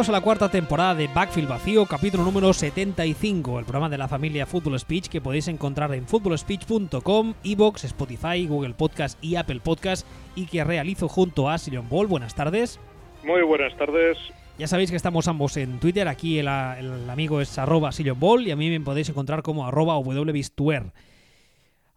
Bienvenidos 0.00 0.16
a 0.16 0.18
la 0.18 0.24
cuarta 0.24 0.50
temporada 0.50 0.94
de 0.94 1.08
Backfield 1.08 1.46
Vacío, 1.46 1.84
capítulo 1.84 2.24
número 2.24 2.54
75, 2.54 3.58
el 3.58 3.66
programa 3.66 3.90
de 3.90 3.98
la 3.98 4.08
familia 4.08 4.46
Football 4.46 4.80
Speech 4.80 5.08
que 5.08 5.20
podéis 5.20 5.46
encontrar 5.48 5.92
en 5.92 6.06
footballspeech.com, 6.06 7.34
Evox, 7.44 7.84
Spotify, 7.84 8.46
Google 8.46 8.72
Podcast 8.72 9.22
y 9.22 9.36
Apple 9.36 9.60
Podcast 9.62 10.06
y 10.34 10.46
que 10.46 10.64
realizo 10.64 11.06
junto 11.06 11.50
a 11.50 11.58
Sirion 11.58 11.86
Ball. 11.90 12.06
Buenas 12.06 12.34
tardes. 12.34 12.80
Muy 13.24 13.42
buenas 13.42 13.76
tardes. 13.76 14.16
Ya 14.56 14.66
sabéis 14.68 14.88
que 14.88 14.96
estamos 14.96 15.28
ambos 15.28 15.58
en 15.58 15.78
Twitter, 15.80 16.08
aquí 16.08 16.38
el, 16.38 16.48
el 16.48 17.10
amigo 17.10 17.42
es 17.42 17.58
arroba 17.58 17.92
Sirion 17.92 18.18
Ball 18.18 18.46
y 18.46 18.52
a 18.52 18.56
mí 18.56 18.70
me 18.70 18.80
podéis 18.80 19.10
encontrar 19.10 19.42
como 19.42 19.66
arroba 19.66 19.98
wbistuer. 19.98 20.94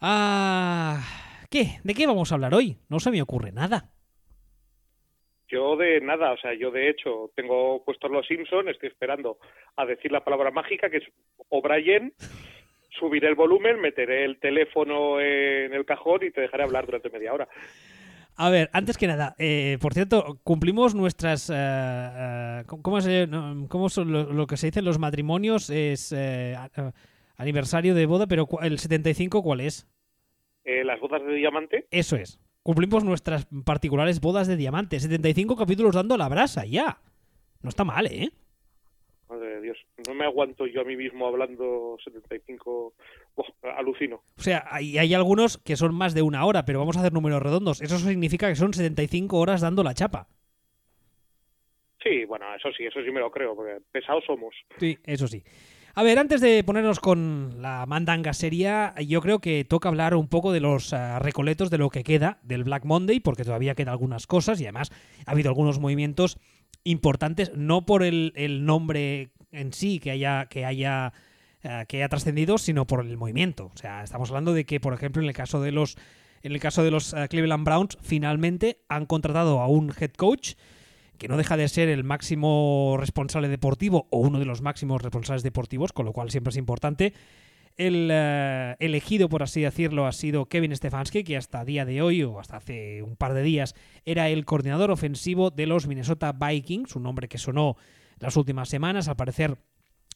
Ah, 0.01 0.99
¿Qué? 1.49 1.79
¿De 1.85 1.93
qué 1.93 2.05
vamos 2.05 2.33
a 2.33 2.35
hablar 2.35 2.53
hoy? 2.53 2.79
No 2.89 2.99
se 2.99 3.11
me 3.11 3.21
ocurre 3.21 3.53
nada. 3.53 3.92
Yo 5.53 5.77
de 5.77 6.01
nada, 6.01 6.31
o 6.31 6.37
sea, 6.37 6.55
yo 6.55 6.71
de 6.71 6.89
hecho 6.89 7.29
tengo 7.35 7.83
puestos 7.85 8.09
los 8.09 8.25
Simpson, 8.25 8.69
estoy 8.69 8.89
esperando 8.89 9.37
a 9.75 9.85
decir 9.85 10.11
la 10.11 10.23
palabra 10.23 10.49
mágica 10.49 10.89
que 10.89 10.97
es 10.97 11.03
O'Brien, 11.49 12.11
subiré 12.89 13.27
el 13.27 13.35
volumen, 13.35 13.79
meteré 13.79 14.25
el 14.25 14.39
teléfono 14.39 15.21
en 15.21 15.71
el 15.71 15.85
cajón 15.85 16.23
y 16.23 16.31
te 16.31 16.41
dejaré 16.41 16.63
hablar 16.63 16.87
durante 16.87 17.11
media 17.11 17.35
hora. 17.35 17.47
A 18.35 18.49
ver, 18.49 18.71
antes 18.73 18.97
que 18.97 19.05
nada, 19.05 19.35
eh, 19.37 19.77
por 19.79 19.93
cierto, 19.93 20.39
cumplimos 20.43 20.95
nuestras... 20.95 21.51
Eh, 21.51 21.53
eh, 21.55 22.63
¿Cómo 22.65 22.97
es 22.97 23.07
cómo 23.69 23.89
son 23.89 24.35
lo, 24.35 24.47
que 24.47 24.57
se 24.57 24.67
dice 24.67 24.79
en 24.79 24.85
los 24.85 24.97
matrimonios? 24.97 25.69
Es 25.69 26.15
aniversario 27.37 27.93
de 27.93 28.07
boda, 28.07 28.25
pero 28.25 28.47
el 28.63 28.79
75, 28.79 29.43
¿cuál 29.43 29.59
es? 29.59 29.87
las 30.65 30.99
bodas 30.99 31.23
de 31.23 31.35
diamante. 31.35 31.85
Eso 31.91 32.15
es 32.15 32.39
cumplimos 32.63 33.03
nuestras 33.03 33.45
particulares 33.65 34.19
bodas 34.19 34.47
de 34.47 34.55
diamante. 34.55 34.99
75 34.99 35.55
capítulos 35.55 35.93
dando 35.93 36.17
la 36.17 36.29
brasa, 36.29 36.65
ya. 36.65 36.97
No 37.61 37.69
está 37.69 37.83
mal, 37.83 38.07
¿eh? 38.07 38.31
Madre 39.29 39.55
de 39.55 39.61
Dios, 39.61 39.77
no 40.07 40.13
me 40.13 40.25
aguanto 40.25 40.67
yo 40.67 40.81
a 40.81 40.83
mí 40.83 40.95
mismo 40.95 41.27
hablando 41.27 41.97
75. 42.03 42.93
alucino. 43.77 44.23
O 44.37 44.41
sea, 44.41 44.65
hay, 44.69 44.97
hay 44.97 45.13
algunos 45.13 45.57
que 45.57 45.75
son 45.75 45.93
más 45.95 46.13
de 46.13 46.21
una 46.21 46.45
hora, 46.45 46.65
pero 46.65 46.79
vamos 46.79 46.97
a 46.97 46.99
hacer 47.01 47.13
números 47.13 47.41
redondos. 47.41 47.81
Eso 47.81 47.97
significa 47.99 48.47
que 48.47 48.55
son 48.55 48.73
75 48.73 49.37
horas 49.37 49.61
dando 49.61 49.83
la 49.83 49.93
chapa. 49.93 50.27
Sí, 52.03 52.25
bueno, 52.25 52.53
eso 52.53 52.69
sí, 52.75 52.83
eso 52.85 53.01
sí 53.01 53.11
me 53.11 53.21
lo 53.21 53.31
creo, 53.31 53.55
porque 53.55 53.77
pesados 53.91 54.25
somos. 54.25 54.53
Sí, 54.77 54.97
eso 55.05 55.25
sí. 55.27 55.41
A 55.95 56.01
ver, 56.01 56.17
antes 56.17 56.41
de 56.41 56.63
ponernos 56.63 56.99
con 56.99 57.61
la 57.61 57.85
mandanga 57.85 58.33
seria, 58.33 58.95
yo 58.99 59.21
creo 59.21 59.37
que 59.37 59.63
toca 59.63 59.89
hablar 59.89 60.15
un 60.15 60.27
poco 60.27 60.51
de 60.51 60.59
los 60.59 60.91
ah, 60.91 61.19
recoletos 61.19 61.69
de 61.69 61.77
lo 61.77 61.91
que 61.91 62.03
queda 62.03 62.39
del 62.41 62.63
Black 62.63 62.83
Monday, 62.83 63.19
porque 63.19 63.43
todavía 63.43 63.75
quedan 63.75 63.91
algunas 63.91 64.25
cosas 64.25 64.59
y 64.59 64.63
además 64.63 64.91
ha 65.27 65.31
habido 65.31 65.49
algunos 65.49 65.79
movimientos 65.79 66.39
importantes, 66.83 67.51
no 67.53 67.85
por 67.85 68.01
el, 68.01 68.33
nombre 68.65 69.29
en 69.51 69.71
sí 69.71 69.99
que 69.99 70.09
haya, 70.09 70.47
que 70.47 70.65
haya, 70.65 71.13
ah, 71.63 71.85
que 71.87 71.97
haya 71.97 72.09
trascendido, 72.09 72.57
sino 72.57 72.87
por 72.87 73.05
el 73.05 73.15
movimiento. 73.15 73.69
O 73.71 73.77
sea, 73.77 74.03
estamos 74.03 74.31
hablando 74.31 74.53
de 74.53 74.65
que, 74.65 74.79
por 74.79 74.95
ejemplo, 74.95 75.21
en 75.21 75.27
el 75.27 75.35
caso 75.35 75.61
de 75.61 75.71
los, 75.71 75.95
en 76.41 76.53
el 76.53 76.59
caso 76.59 76.83
de 76.83 76.89
los 76.89 77.13
ah, 77.13 77.27
Cleveland 77.27 77.65
Browns, 77.65 77.99
finalmente 78.01 78.79
han 78.89 79.05
contratado 79.05 79.59
a 79.59 79.67
un 79.67 79.93
head 79.99 80.13
coach 80.13 80.55
que 81.23 81.29
no 81.29 81.37
deja 81.37 81.55
de 81.55 81.69
ser 81.69 81.87
el 81.87 82.03
máximo 82.03 82.97
responsable 82.99 83.47
deportivo 83.47 84.09
o 84.11 84.17
uno 84.17 84.39
de 84.39 84.45
los 84.45 84.61
máximos 84.61 85.01
responsables 85.01 85.41
deportivos, 85.41 85.93
con 85.93 86.05
lo 86.05 86.11
cual 86.11 86.29
siempre 86.29 86.49
es 86.49 86.57
importante. 86.57 87.13
El 87.77 88.09
eh, 88.11 88.75
elegido, 88.81 89.29
por 89.29 89.41
así 89.41 89.61
decirlo, 89.61 90.05
ha 90.05 90.11
sido 90.11 90.47
Kevin 90.47 90.75
Stefanski, 90.75 91.23
que 91.23 91.37
hasta 91.37 91.63
día 91.63 91.85
de 91.85 92.01
hoy, 92.01 92.23
o 92.23 92.41
hasta 92.41 92.57
hace 92.57 93.01
un 93.03 93.15
par 93.15 93.33
de 93.33 93.41
días, 93.41 93.73
era 94.03 94.27
el 94.27 94.43
coordinador 94.43 94.91
ofensivo 94.91 95.49
de 95.49 95.65
los 95.65 95.87
Minnesota 95.87 96.33
Vikings, 96.33 96.93
un 96.97 97.03
nombre 97.03 97.29
que 97.29 97.37
sonó 97.37 97.77
las 98.19 98.35
últimas 98.35 98.67
semanas. 98.67 99.07
Al 99.07 99.15
parecer, 99.15 99.59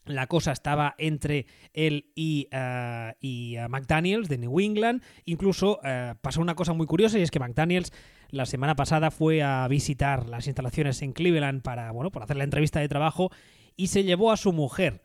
la 0.03 0.28
cosa 0.28 0.51
estaba 0.51 0.94
entre 0.97 1.45
él 1.72 2.12
y, 2.16 2.50
uh, 2.51 3.13
y 3.22 3.57
uh, 3.57 3.69
McDaniels 3.69 4.28
de 4.28 4.39
New 4.39 4.59
England. 4.59 5.01
Incluso 5.24 5.79
pasó 6.19 6.41
una 6.41 6.56
cosa 6.56 6.74
muy 6.74 6.85
curiosa 6.85 7.18
y 7.18 7.22
es 7.22 7.31
que 7.31 7.39
McDaniels 7.39 7.94
la 8.29 8.45
semana 8.45 8.75
pasada 8.75 9.11
fue 9.11 9.41
a 9.43 9.67
visitar 9.67 10.27
las 10.27 10.47
instalaciones 10.47 11.01
en 11.01 11.13
Cleveland 11.13 11.61
para, 11.61 11.91
bueno, 11.91 12.11
para 12.11 12.25
hacer 12.25 12.38
la 12.38 12.43
entrevista 12.43 12.79
de 12.79 12.89
trabajo 12.89 13.31
y 13.75 13.88
se 13.88 14.03
llevó 14.03 14.31
a 14.31 14.38
su 14.38 14.53
mujer, 14.53 15.01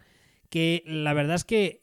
que 0.49 0.83
la 0.87 1.13
verdad 1.15 1.37
es 1.37 1.45
que, 1.45 1.83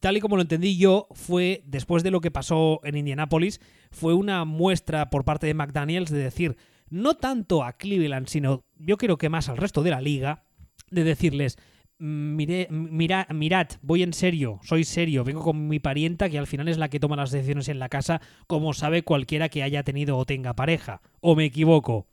tal 0.00 0.16
y 0.16 0.20
como 0.20 0.36
lo 0.36 0.42
entendí 0.42 0.76
yo, 0.76 1.08
fue, 1.12 1.62
después 1.66 2.02
de 2.02 2.10
lo 2.10 2.20
que 2.20 2.30
pasó 2.30 2.80
en 2.84 2.96
Indianápolis, 2.96 3.60
fue 3.90 4.14
una 4.14 4.44
muestra 4.44 5.10
por 5.10 5.24
parte 5.24 5.46
de 5.46 5.54
McDaniels 5.54 6.10
de 6.10 6.18
decir, 6.18 6.56
no 6.90 7.14
tanto 7.14 7.62
a 7.62 7.74
Cleveland, 7.74 8.26
sino 8.28 8.64
yo 8.76 8.96
creo 8.96 9.18
que 9.18 9.28
más 9.28 9.48
al 9.48 9.56
resto 9.56 9.82
de 9.82 9.90
la 9.90 10.00
liga, 10.00 10.44
de 10.90 11.04
decirles, 11.04 11.58
Mire, 12.00 12.68
mira, 12.70 13.26
mirad, 13.34 13.66
voy 13.82 14.04
en 14.04 14.12
serio, 14.12 14.60
soy 14.62 14.84
serio, 14.84 15.24
vengo 15.24 15.42
con 15.42 15.66
mi 15.66 15.80
parienta 15.80 16.30
que 16.30 16.38
al 16.38 16.46
final 16.46 16.68
es 16.68 16.78
la 16.78 16.88
que 16.88 17.00
toma 17.00 17.16
las 17.16 17.32
decisiones 17.32 17.68
en 17.68 17.80
la 17.80 17.88
casa, 17.88 18.20
como 18.46 18.72
sabe 18.72 19.02
cualquiera 19.02 19.48
que 19.48 19.64
haya 19.64 19.82
tenido 19.82 20.16
o 20.16 20.24
tenga 20.24 20.54
pareja. 20.54 21.00
¿O 21.20 21.34
me 21.34 21.46
equivoco? 21.46 22.06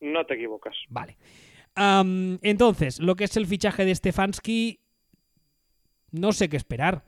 No 0.00 0.24
te 0.24 0.34
equivocas. 0.34 0.76
Vale. 0.88 1.16
entonces, 2.42 3.00
lo 3.00 3.16
que 3.16 3.24
es 3.24 3.36
el 3.36 3.46
fichaje 3.46 3.84
de 3.84 3.94
Stefanski, 3.94 4.80
no 6.12 6.32
sé 6.32 6.48
qué 6.48 6.56
esperar. 6.56 7.04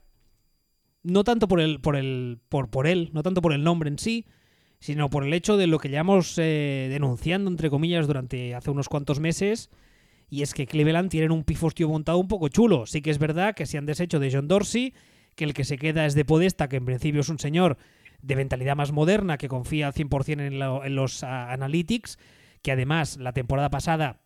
No 1.01 1.23
tanto 1.23 1.47
por 1.47 1.61
el, 1.61 1.79
por 1.79 1.95
el, 1.95 2.39
por, 2.49 2.69
por 2.69 2.87
él, 2.87 3.09
no 3.13 3.23
tanto 3.23 3.41
por 3.41 3.53
el 3.53 3.63
nombre 3.63 3.89
en 3.89 3.99
sí, 3.99 4.25
sino 4.79 5.09
por 5.09 5.23
el 5.23 5.33
hecho 5.33 5.55
de 5.55 5.67
lo 5.67 5.79
que 5.79 5.87
llevamos 5.87 6.37
eh, 6.37 6.87
denunciando, 6.91 7.49
entre 7.49 7.69
comillas, 7.69 8.05
durante 8.05 8.53
hace 8.53 8.69
unos 8.69 8.89
cuantos 8.89 9.21
meses 9.21 9.69
y 10.29 10.41
es 10.41 10.53
que 10.53 10.65
Cleveland 10.65 11.09
tienen 11.09 11.31
un 11.31 11.43
pifostio 11.43 11.89
montado 11.89 12.17
un 12.17 12.27
poco 12.27 12.47
chulo. 12.47 12.85
Sí 12.85 13.01
que 13.01 13.11
es 13.11 13.19
verdad 13.19 13.55
que 13.55 13.65
se 13.65 13.77
han 13.77 13.85
deshecho 13.85 14.19
de 14.19 14.31
John 14.31 14.47
Dorsey, 14.47 14.93
que 15.35 15.43
el 15.43 15.53
que 15.53 15.63
se 15.63 15.77
queda 15.77 16.05
es 16.05 16.15
de 16.15 16.25
Podesta, 16.25 16.69
que 16.69 16.77
en 16.77 16.85
principio 16.85 17.21
es 17.21 17.29
un 17.29 17.39
señor 17.39 17.77
de 18.21 18.35
mentalidad 18.35 18.75
más 18.75 18.91
moderna, 18.91 19.37
que 19.37 19.47
confía 19.47 19.87
al 19.87 19.93
100% 19.93 20.85
en, 20.85 20.95
los 20.95 21.23
ah, 21.23 21.51
analytics, 21.51 22.17
que 22.61 22.71
además 22.71 23.17
la 23.17 23.33
temporada 23.33 23.69
pasada 23.69 24.21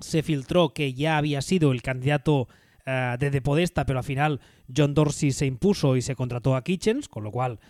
se 0.00 0.22
filtró 0.22 0.72
que 0.72 0.94
ya 0.94 1.16
había 1.16 1.42
sido 1.42 1.72
el 1.72 1.82
candidato 1.82 2.48
uh, 2.86 3.18
de, 3.18 3.30
de 3.30 3.42
Podesta, 3.42 3.86
pero 3.86 3.98
al 3.98 4.04
final 4.04 4.40
John 4.74 4.94
Dorsey 4.94 5.32
se 5.32 5.46
impuso 5.46 5.96
y 5.96 6.02
se 6.02 6.14
contrató 6.14 6.56
a 6.56 6.64
Kitchens, 6.64 7.08
con 7.08 7.24
lo 7.24 7.30
cual, 7.30 7.60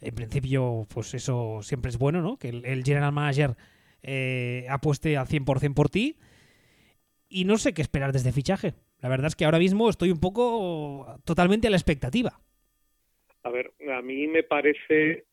en 0.00 0.14
principio, 0.14 0.86
pues 0.92 1.14
eso 1.14 1.60
siempre 1.62 1.90
es 1.90 1.98
bueno, 1.98 2.22
¿no? 2.22 2.36
Que 2.36 2.48
el, 2.48 2.84
general 2.84 3.12
manager 3.12 3.56
eh, 4.02 4.66
apueste 4.68 5.16
al 5.16 5.26
100% 5.26 5.74
por 5.74 5.88
ti 5.88 6.16
y 7.34 7.44
no 7.44 7.58
sé 7.58 7.74
qué 7.74 7.82
esperar 7.82 8.12
desde 8.12 8.32
fichaje. 8.32 8.74
La 9.00 9.08
verdad 9.08 9.26
es 9.26 9.34
que 9.34 9.44
ahora 9.44 9.58
mismo 9.58 9.90
estoy 9.90 10.12
un 10.12 10.20
poco 10.20 11.18
totalmente 11.24 11.66
a 11.66 11.70
la 11.70 11.76
expectativa. 11.76 12.38
A 13.42 13.50
ver, 13.50 13.72
a 13.92 14.00
mí 14.02 14.28
me 14.28 14.44
parece. 14.44 15.24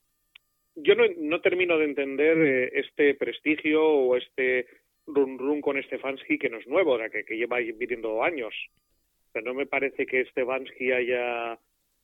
Yo 0.76 0.96
no, 0.96 1.04
no 1.20 1.42
termino 1.42 1.78
de 1.78 1.86
entender 1.86 2.38
eh, 2.40 2.72
este 2.74 3.14
prestigio 3.14 3.86
o 3.86 4.18
este 4.18 4.66
run 5.06 5.38
run 5.38 5.62
con 5.62 5.82
Stefanski 5.82 6.40
que 6.40 6.50
no 6.50 6.58
es 6.58 6.68
nuevo, 6.68 6.98
que, 7.12 7.24
que 7.24 7.38
lleva 7.38 7.60
viviendo 7.60 8.24
años. 8.24 8.56
Pero 9.32 9.46
no 9.46 9.54
me 9.54 9.68
parece 9.68 10.08
que 10.08 10.26
Stefanski 10.26 10.92
haya 10.92 11.60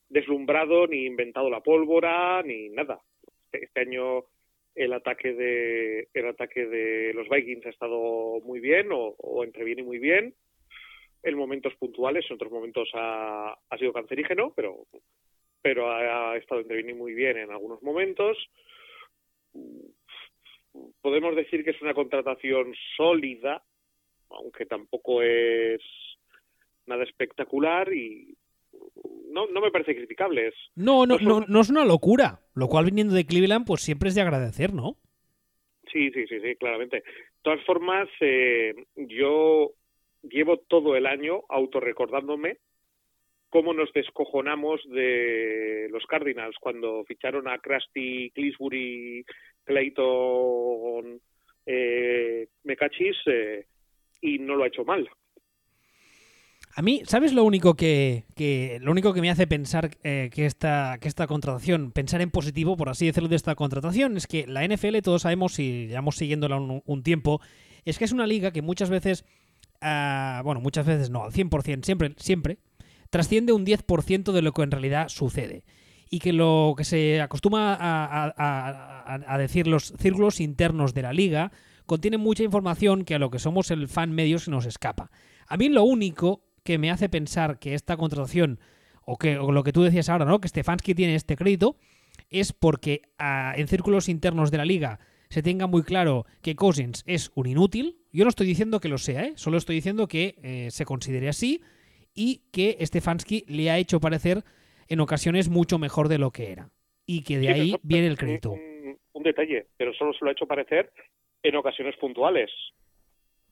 deslumbrado 0.10 0.86
ni 0.86 1.06
inventado 1.06 1.50
la 1.50 1.62
pólvora 1.62 2.44
ni 2.44 2.70
nada. 2.70 3.02
Este, 3.26 3.66
este 3.66 3.80
año 3.80 4.26
el 4.78 4.94
ataque 4.94 5.34
de 5.34 6.08
el 6.14 6.28
ataque 6.28 6.66
de 6.66 7.14
los 7.14 7.28
Vikings 7.28 7.66
ha 7.66 7.70
estado 7.70 8.40
muy 8.42 8.60
bien 8.60 8.90
o, 8.92 9.44
entreviene 9.44 9.84
muy 9.84 10.00
bien. 10.00 10.36
En 11.24 11.36
momentos 11.36 11.74
puntuales 11.76 12.26
en 12.30 12.36
otros 12.36 12.52
momentos 12.52 12.90
ha, 12.94 13.58
ha 13.70 13.78
sido 13.78 13.92
cancerígeno 13.92 14.54
pero 14.56 14.86
pero 15.62 15.92
ha, 15.92 16.38
estado 16.38 16.62
entreviene 16.62 16.94
muy 16.94 17.14
bien 17.14 17.38
en 17.38 17.52
algunos 17.52 17.82
momentos. 17.82 18.38
Podemos 21.02 21.36
decir 21.36 21.64
que 21.64 21.72
es 21.72 21.82
una 21.82 21.96
contratación 21.96 22.74
sólida 22.96 23.64
aunque 24.30 24.66
tampoco 24.66 25.22
es 25.22 25.82
nada 26.86 27.04
espectacular 27.04 27.92
y 27.94 28.38
no, 29.32 29.48
no 29.48 29.62
me 29.62 29.72
parece 29.72 29.96
criticable. 29.96 30.52
no, 30.76 31.06
no, 31.06 31.18
no, 31.20 31.46
no 31.48 31.62
es 31.62 31.70
una 31.70 31.86
locura. 31.86 32.42
Lo 32.54 32.68
cual 32.68 32.86
viniendo 32.86 33.14
de 33.14 33.26
Cleveland, 33.26 33.66
pues 33.66 33.82
siempre 33.82 34.10
es 34.10 34.16
de 34.16 34.22
agradecer, 34.22 34.74
¿no? 34.74 34.98
Sí, 35.92 36.10
sí, 36.12 36.28
sí, 36.28 36.40
sí, 36.42 36.56
claramente. 36.56 36.98
De 36.98 37.04
todas 37.44 37.64
formas, 37.66 38.10
eh, 38.20 38.74
yo 38.96 39.72
llevo 40.24 40.58
todo 40.58 40.96
el 40.96 41.06
año 41.06 41.42
autorrecordándome 41.50 42.58
cómo 43.50 43.74
nos 43.74 43.92
descojonamos 43.94 44.82
de 44.90 45.88
los 45.92 46.06
Cardinals 46.06 46.58
cuando 46.60 47.04
ficharon 47.06 47.48
a 47.48 47.58
Krusty, 47.60 48.32
Clisbury, 48.32 49.26
Clayton, 49.64 51.22
eh, 51.66 52.48
Mecachis 52.64 53.16
eh, 53.28 53.66
y 54.22 54.40
no 54.40 54.56
lo 54.56 54.64
ha 54.64 54.68
hecho 54.68 54.84
mal. 54.84 55.10
A 56.78 56.84
mí, 56.84 57.02
¿sabes 57.08 57.34
lo 57.34 57.44
único 57.44 57.74
que, 57.74 58.26
lo 58.82 58.92
único 58.92 59.12
que 59.12 59.20
me 59.20 59.32
hace 59.32 59.48
pensar 59.48 59.98
eh, 60.04 60.30
que, 60.32 60.46
esta, 60.46 61.00
que 61.02 61.08
esta 61.08 61.26
contratación, 61.26 61.92
pensar 61.92 62.22
en 62.22 62.30
positivo, 62.30 62.78
por 62.78 62.90
así 62.90 63.08
decirlo, 63.08 63.30
de 63.30 63.36
esta 63.36 63.56
contratación, 63.56 64.16
es 64.16 64.28
que 64.28 64.46
la 64.46 64.64
NFL, 64.64 65.00
todos 65.00 65.24
sabemos 65.24 65.58
y 65.58 65.88
llevamos 65.88 66.18
siguiéndola 66.18 66.58
un, 66.58 67.02
tiempo, 67.02 67.42
es 67.84 67.98
que 67.98 68.06
es 68.06 68.12
una 68.12 68.28
liga 68.28 68.52
que 68.52 68.62
muchas 68.62 68.92
veces, 68.92 69.26
ah, 69.82 70.44
bueno, 70.46 70.62
muchas 70.62 70.86
veces 70.86 71.10
no, 71.10 71.24
al 71.24 71.32
100%, 71.32 71.84
siempre, 71.84 72.14
siempre, 72.18 72.60
trasciende 73.10 73.54
un 73.54 73.66
10% 73.66 74.32
de 74.32 74.42
lo 74.44 74.52
que 74.52 74.62
en 74.62 74.70
realidad 74.70 75.10
sucede. 75.10 75.64
Y 76.12 76.20
que 76.20 76.32
lo 76.32 76.76
que 76.78 76.84
se 76.84 77.22
acostumbra 77.22 77.76
a, 77.80 79.34
a 79.34 79.38
decir 79.40 79.66
los 79.66 79.96
círculos 79.98 80.40
internos 80.40 80.94
de 80.94 81.02
la 81.02 81.12
liga 81.12 81.52
contiene 81.88 82.20
mucha 82.20 82.44
información 82.44 83.04
que 83.04 83.16
a 83.16 83.20
lo 83.20 83.32
que 83.32 83.40
somos 83.40 83.72
el 83.72 83.88
fan 83.88 84.12
medio 84.12 84.38
se 84.38 84.52
nos 84.52 84.68
escapa. 84.68 85.10
A 85.48 85.58
mí 85.58 85.70
lo 85.70 85.84
único 85.84 86.44
que 86.68 86.78
me 86.78 86.92
hace 86.92 87.08
pensar 87.08 87.60
que 87.60 87.74
esta 87.74 87.96
contratación, 87.96 88.60
o 89.06 89.18
que 89.18 89.36
lo 89.36 89.64
que 89.64 89.72
tú 89.72 89.84
decías 89.84 90.10
ahora, 90.10 90.26
¿no? 90.26 90.42
Que 90.42 90.50
Stefanski 90.50 90.94
tiene 90.94 91.16
este 91.16 91.38
crédito, 91.38 91.78
es 92.30 92.52
porque 92.52 93.04
ah, 93.18 93.54
en 93.56 93.70
círculos 93.70 94.10
internos 94.10 94.52
de 94.52 94.58
la 94.58 94.66
liga 94.66 95.00
se 95.30 95.42
tenga 95.42 95.66
muy 95.66 95.84
claro 95.84 96.26
que 96.42 96.58
Cousins 96.58 97.06
es 97.08 97.32
un 97.36 97.48
inútil. 97.48 98.00
Yo 98.12 98.26
no 98.26 98.30
estoy 98.30 98.48
diciendo 98.48 98.82
que 98.82 98.90
lo 98.90 98.98
sea, 98.98 99.24
¿eh? 99.24 99.34
solo 99.38 99.56
estoy 99.56 99.76
diciendo 99.76 100.10
que 100.10 100.36
eh, 100.44 100.68
se 100.70 100.84
considere 100.84 101.30
así 101.30 101.62
y 102.14 102.42
que 102.52 102.76
Stefanski 102.86 103.46
le 103.48 103.72
ha 103.72 103.78
hecho 103.78 104.02
parecer 104.02 104.44
en 104.90 105.00
ocasiones 105.00 105.48
mucho 105.48 105.80
mejor 105.80 106.10
de 106.10 106.18
lo 106.18 106.32
que 106.32 106.52
era. 106.52 106.70
Y 107.06 107.24
que 107.24 107.38
de 107.38 107.48
ahí 107.48 107.76
viene 107.82 108.08
el 108.08 108.18
crédito. 108.18 108.52
Un, 109.14 109.24
detalle, 109.24 109.68
pero 109.78 109.94
solo 109.94 110.12
se 110.12 110.20
lo 110.26 110.30
ha 110.30 110.34
hecho 110.34 110.48
parecer 110.48 110.92
en 111.44 111.56
ocasiones 111.56 111.96
puntuales. 111.96 112.52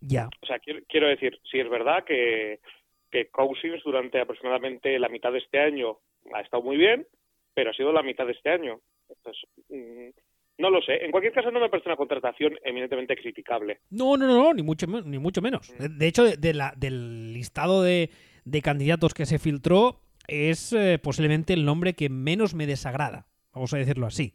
Ya. 0.02 0.28
O 0.42 0.46
sea, 0.46 0.60
quiero 0.60 1.08
decir, 1.08 1.40
si 1.50 1.60
es 1.60 1.70
verdad 1.70 2.04
que 2.04 2.60
que 3.16 3.28
Cousins 3.28 3.82
durante 3.86 4.20
aproximadamente 4.20 5.00
la 5.00 5.08
mitad 5.08 5.32
de 5.32 5.38
este 5.38 5.58
año 5.58 6.00
ha 6.34 6.42
estado 6.42 6.62
muy 6.62 6.76
bien, 6.76 7.08
pero 7.54 7.70
ha 7.70 7.74
sido 7.74 7.94
la 7.94 8.04
mitad 8.04 8.26
de 8.26 8.34
este 8.34 8.50
año. 8.50 8.82
Entonces, 9.08 9.44
mm, 9.70 10.10
no 10.58 10.70
lo 10.70 10.82
sé. 10.82 11.06
En 11.06 11.12
cualquier 11.12 11.32
caso, 11.32 11.50
no 11.50 11.62
me 11.62 11.70
parece 11.70 11.88
una 11.88 11.96
contratación 11.96 12.60
eminentemente 12.66 13.16
criticable. 13.16 13.80
No, 13.90 14.18
no, 14.18 14.28
no, 14.28 14.54
ni 14.54 14.64
mucho, 14.64 14.86
ni 14.86 15.18
mucho 15.18 15.42
menos. 15.42 15.74
Mm. 15.80 15.98
De 15.98 16.08
hecho, 16.08 16.26
de, 16.26 16.54
la, 16.54 16.74
del 16.76 17.32
listado 17.32 17.84
de, 17.84 18.10
candidatos 18.62 19.14
que 19.14 19.26
se 19.26 19.40
filtró, 19.40 20.02
es 20.28 20.74
eh, 20.74 21.00
posiblemente 21.02 21.54
el 21.54 21.64
nombre 21.64 21.94
que 21.94 22.10
menos 22.10 22.54
me 22.54 22.68
desagrada. 22.68 23.28
Vamos 23.54 23.74
a 23.74 23.78
decirlo 23.78 24.08
así. 24.08 24.34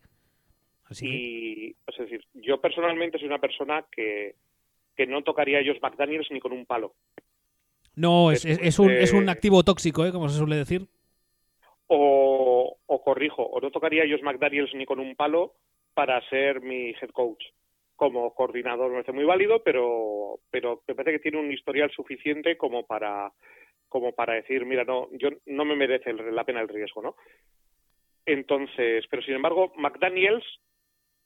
así 0.84 1.06
y, 1.06 1.76
es 1.86 1.98
decir, 1.98 2.24
yo 2.32 2.62
personalmente 2.62 3.18
soy 3.18 3.26
una 3.26 3.40
persona 3.40 3.84
que, 3.92 4.36
que 4.96 5.06
no 5.06 5.22
tocaría 5.22 5.58
a 5.58 5.62
Josh 5.62 5.82
McDaniels 5.82 6.30
ni 6.30 6.40
con 6.40 6.52
un 6.52 6.64
palo. 6.64 6.94
No, 7.96 8.30
es, 8.30 8.44
es, 8.44 8.78
un, 8.78 8.90
es 8.90 9.12
un 9.12 9.28
activo 9.28 9.62
tóxico, 9.62 10.04
¿eh? 10.04 10.12
como 10.12 10.28
se 10.28 10.38
suele 10.38 10.56
decir. 10.56 10.86
O, 11.86 12.76
o 12.86 13.02
corrijo, 13.02 13.42
o 13.42 13.60
no 13.60 13.70
tocaría 13.70 14.04
a 14.04 14.08
Josh 14.08 14.22
McDaniels 14.22 14.74
ni 14.74 14.86
con 14.86 15.00
un 15.00 15.16
palo 15.16 15.54
para 15.94 16.20
ser 16.28 16.60
mi 16.60 16.90
head 16.90 17.10
coach. 17.12 17.44
Como 17.96 18.32
coordinador 18.34 18.88
me 18.88 18.94
parece 18.94 19.12
muy 19.12 19.24
válido, 19.24 19.62
pero, 19.62 20.40
pero 20.50 20.82
me 20.86 20.94
parece 20.94 21.18
que 21.18 21.22
tiene 21.30 21.38
un 21.38 21.52
historial 21.52 21.90
suficiente 21.90 22.56
como 22.56 22.86
para, 22.86 23.32
como 23.88 24.12
para 24.12 24.34
decir, 24.34 24.64
mira, 24.64 24.84
no, 24.84 25.08
yo 25.12 25.28
no 25.46 25.64
me 25.64 25.76
merece 25.76 26.12
la 26.12 26.44
pena 26.44 26.60
el 26.60 26.68
riesgo, 26.68 27.02
¿no? 27.02 27.16
Entonces, 28.24 29.04
pero 29.10 29.22
sin 29.22 29.34
embargo, 29.34 29.72
McDaniels 29.76 30.44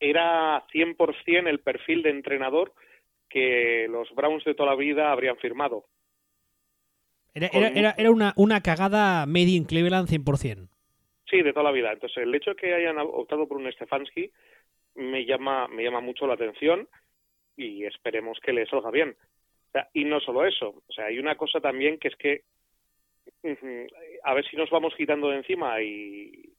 era 0.00 0.66
100% 0.72 1.48
el 1.48 1.60
perfil 1.60 2.02
de 2.02 2.10
entrenador 2.10 2.72
que 3.28 3.86
los 3.88 4.12
Browns 4.14 4.44
de 4.44 4.54
toda 4.54 4.70
la 4.70 4.76
vida 4.76 5.12
habrían 5.12 5.36
firmado. 5.36 5.84
Era, 7.34 7.48
era, 7.48 7.94
era, 7.98 8.10
una, 8.10 8.32
una 8.36 8.60
cagada 8.62 9.26
made 9.26 9.50
in 9.50 9.64
Cleveland 9.64 10.08
100%. 10.08 10.68
Sí, 11.28 11.42
de 11.42 11.52
toda 11.52 11.64
la 11.64 11.72
vida. 11.72 11.92
Entonces, 11.92 12.18
el 12.18 12.34
hecho 12.34 12.50
de 12.50 12.56
que 12.56 12.74
hayan 12.74 12.96
optado 12.98 13.48
por 13.48 13.56
un 13.56 13.70
Stefanski 13.72 14.30
me 14.94 15.24
llama, 15.24 15.66
me 15.68 15.82
llama 15.82 16.00
mucho 16.00 16.26
la 16.26 16.34
atención 16.34 16.88
y 17.56 17.84
esperemos 17.84 18.38
que 18.40 18.52
le 18.52 18.66
salga 18.66 18.90
bien. 18.90 19.16
y 19.92 20.04
no 20.04 20.20
solo 20.20 20.44
eso, 20.44 20.82
o 20.86 20.92
sea, 20.92 21.06
hay 21.06 21.18
una 21.18 21.36
cosa 21.36 21.60
también 21.60 21.98
que 21.98 22.08
es 22.08 22.16
que 22.16 22.42
a 24.22 24.34
ver 24.34 24.44
si 24.48 24.56
nos 24.56 24.70
vamos 24.70 24.94
quitando 24.96 25.28
de 25.30 25.36
encima 25.38 25.80
y 25.82 26.50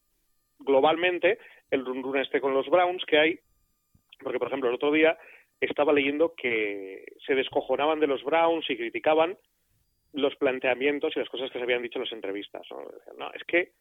globalmente 0.59 1.39
el 1.71 1.85
run 1.85 2.03
run 2.03 2.17
este 2.17 2.41
con 2.41 2.53
los 2.53 2.67
Browns 2.69 3.03
que 3.05 3.17
hay, 3.17 3.39
porque 4.21 4.39
por 4.39 4.47
ejemplo 4.47 4.69
el 4.69 4.75
otro 4.75 4.91
día 4.91 5.17
estaba 5.59 5.93
leyendo 5.93 6.33
que 6.35 7.05
se 7.25 7.35
descojonaban 7.35 7.99
de 7.99 8.07
los 8.07 8.23
Browns 8.23 8.69
y 8.69 8.77
criticaban 8.77 9.37
los 10.15 10.35
planteamientos 10.35 11.15
y 11.15 11.19
las 11.19 11.29
cosas 11.29 11.51
que 11.51 11.59
se 11.59 11.63
habían 11.63 11.83
dicho 11.83 11.99
en 11.99 12.05
las 12.05 12.13
entrevistas. 12.13 12.65
¿no? 13.17 13.31
es 13.33 13.43
que 13.43 13.71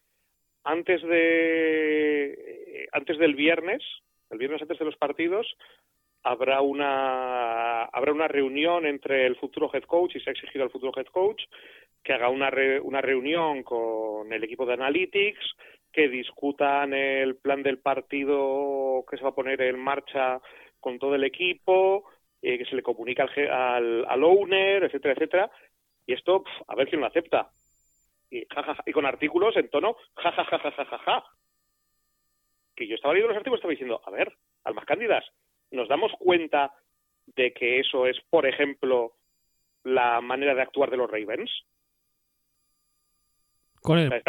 antes 0.63 1.01
de 1.03 2.87
antes 2.91 3.17
del 3.17 3.35
viernes, 3.35 3.83
el 4.29 4.37
viernes 4.37 4.61
antes 4.61 4.79
de 4.79 4.85
los 4.85 4.97
partidos, 4.97 5.47
habrá 6.25 6.61
una 6.61 7.83
habrá 7.83 8.11
una 8.11 8.27
reunión 8.27 8.85
entre 8.87 9.27
el 9.27 9.35
futuro 9.35 9.69
head 9.71 9.83
coach 9.83 10.15
y 10.15 10.19
se 10.19 10.31
ha 10.31 10.33
exigido 10.33 10.63
al 10.63 10.71
futuro 10.71 10.91
head 10.97 11.05
coach 11.05 11.43
que 12.03 12.13
haga 12.13 12.29
una 12.29 12.51
una 12.81 12.99
reunión 12.99 13.61
con 13.61 14.33
el 14.33 14.43
equipo 14.43 14.65
de 14.65 14.73
analytics 14.73 15.55
que 15.91 16.09
discutan 16.09 16.93
el 16.93 17.35
plan 17.35 17.61
del 17.61 17.77
partido 17.77 19.05
que 19.09 19.17
se 19.17 19.23
va 19.23 19.29
a 19.29 19.35
poner 19.35 19.61
en 19.61 19.79
marcha 19.79 20.41
con 20.79 20.97
todo 20.97 21.13
el 21.13 21.23
equipo 21.23 22.05
eh, 22.41 22.57
que 22.57 22.65
se 22.65 22.75
le 22.75 22.81
comunica 22.81 23.23
al, 23.23 23.51
al, 23.51 24.05
al 24.09 24.23
owner 24.23 24.83
etcétera 24.83 25.13
etcétera 25.13 25.51
y 26.05 26.13
esto, 26.13 26.43
a 26.67 26.75
ver 26.75 26.87
quién 26.87 27.01
lo 27.01 27.07
acepta. 27.07 27.49
Y, 28.29 28.45
y 28.85 28.91
con 28.91 29.05
artículos 29.05 29.55
en 29.55 29.69
tono 29.69 29.95
ja, 30.15 31.23
Que 32.75 32.87
yo 32.87 32.95
estaba 32.95 33.13
leyendo 33.13 33.33
los 33.33 33.37
artículos 33.37 33.57
y 33.57 33.61
estaba 33.61 33.71
diciendo, 33.71 34.01
a 34.05 34.11
ver, 34.11 34.33
almas 34.63 34.85
cándidas, 34.85 35.25
¿nos 35.71 35.87
damos 35.87 36.11
cuenta 36.19 36.73
de 37.27 37.53
que 37.53 37.79
eso 37.79 38.05
es, 38.05 38.17
por 38.29 38.45
ejemplo, 38.45 39.13
la 39.83 40.21
manera 40.21 40.53
de 40.55 40.61
actuar 40.61 40.89
de 40.89 40.97
los 40.97 41.09
Ravens? 41.09 41.51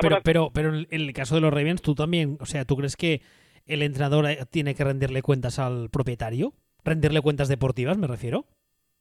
pero, 0.01 0.19
pero, 0.23 0.51
pero 0.53 0.75
en 0.75 0.87
el 0.91 1.13
caso 1.13 1.35
de 1.35 1.41
los 1.41 1.53
Ravens, 1.53 1.81
tú 1.81 1.95
también, 1.95 2.37
o 2.41 2.47
sea, 2.47 2.65
¿tú 2.65 2.77
crees 2.77 2.97
que 2.97 3.23
el 3.65 3.83
entrenador 3.83 4.27
tiene 4.51 4.75
que 4.75 4.85
rendirle 4.85 5.23
cuentas 5.23 5.59
al 5.59 5.89
propietario? 5.91 6.53
¿Rendirle 6.85 7.23
cuentas 7.23 7.49
deportivas, 7.49 7.97
me 7.99 8.07
refiero? 8.07 8.45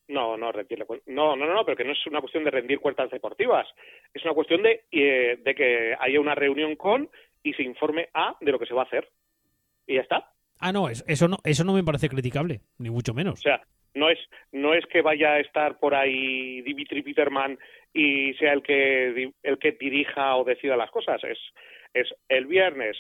No, 0.08 0.38
no, 0.38 0.52
no, 0.52 1.36
no, 1.36 1.54
no, 1.54 1.66
pero 1.66 1.78
que 1.78 1.84
no 1.84 1.92
es 1.92 2.08
una 2.08 2.22
cuestión 2.22 2.44
de 2.44 2.52
rendir 2.52 2.80
cuentas 2.80 3.10
deportivas. 3.10 3.68
Es 4.14 4.24
una 4.24 4.34
cuestión 4.34 4.62
de, 4.62 4.84
eh, 4.92 5.40
de 5.44 5.56
que 5.56 5.96
haya 6.00 6.20
una 6.20 6.36
reunión 6.36 6.76
con 6.76 7.10
y 7.42 7.54
se 7.54 7.64
informe 7.64 8.10
a 8.14 8.36
de 8.40 8.52
lo 8.52 8.60
que 8.60 8.68
se 8.68 8.74
va 8.74 8.84
a 8.84 8.86
hacer. 8.86 9.10
Y 9.88 9.96
ya 9.96 10.02
está. 10.02 10.32
Ah, 10.60 10.72
no, 10.72 10.90
eso 10.90 11.28
no, 11.28 11.38
eso 11.44 11.64
no 11.64 11.74
me 11.74 11.84
parece 11.84 12.10
criticable, 12.10 12.62
ni 12.78 12.90
mucho 12.90 13.14
menos. 13.14 13.40
O 13.40 13.42
sea, 13.42 13.62
no 13.94 14.10
es, 14.10 14.20
no 14.52 14.74
es 14.74 14.86
que 14.86 15.02
vaya 15.02 15.34
a 15.34 15.40
estar 15.40 15.80
por 15.80 15.96
ahí 15.96 16.62
Dimitri 16.62 17.02
Peterman 17.02 17.58
y 17.94 18.34
sea 18.36 18.54
el 18.54 18.62
que, 18.62 19.32
el 19.42 19.58
que 19.58 19.72
dirija 19.72 20.36
o 20.36 20.44
decida 20.44 20.78
las 20.78 20.92
cosas. 20.92 21.24
Es, 21.24 21.40
es 21.94 22.14
el 22.30 22.46
viernes 22.46 22.98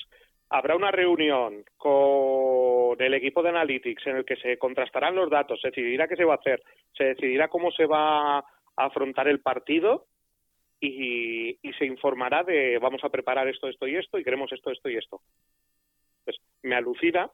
habrá 0.49 0.75
una 0.75 0.91
reunión 0.91 1.63
con 1.77 3.01
el 3.01 3.13
equipo 3.13 3.41
de 3.41 3.49
Analytics 3.49 4.07
en 4.07 4.17
el 4.17 4.25
que 4.25 4.35
se 4.37 4.57
contrastarán 4.57 5.15
los 5.15 5.29
datos, 5.29 5.59
se 5.61 5.69
decidirá 5.69 6.07
qué 6.07 6.15
se 6.15 6.25
va 6.25 6.33
a 6.33 6.37
hacer, 6.37 6.61
se 6.95 7.05
decidirá 7.05 7.47
cómo 7.47 7.71
se 7.71 7.85
va 7.85 8.39
a 8.39 8.45
afrontar 8.75 9.27
el 9.27 9.39
partido 9.39 10.05
y, 10.79 11.57
se 11.77 11.85
informará 11.85 12.43
de 12.43 12.77
vamos 12.77 13.03
a 13.03 13.09
preparar 13.09 13.47
esto, 13.49 13.67
esto 13.67 13.87
y 13.87 13.97
esto 13.97 14.17
y 14.17 14.23
queremos 14.23 14.51
esto, 14.51 14.71
esto 14.71 14.89
y 14.89 14.97
esto. 14.97 15.21
Pues 16.23 16.37
me 16.63 16.75
alucina 16.75 17.29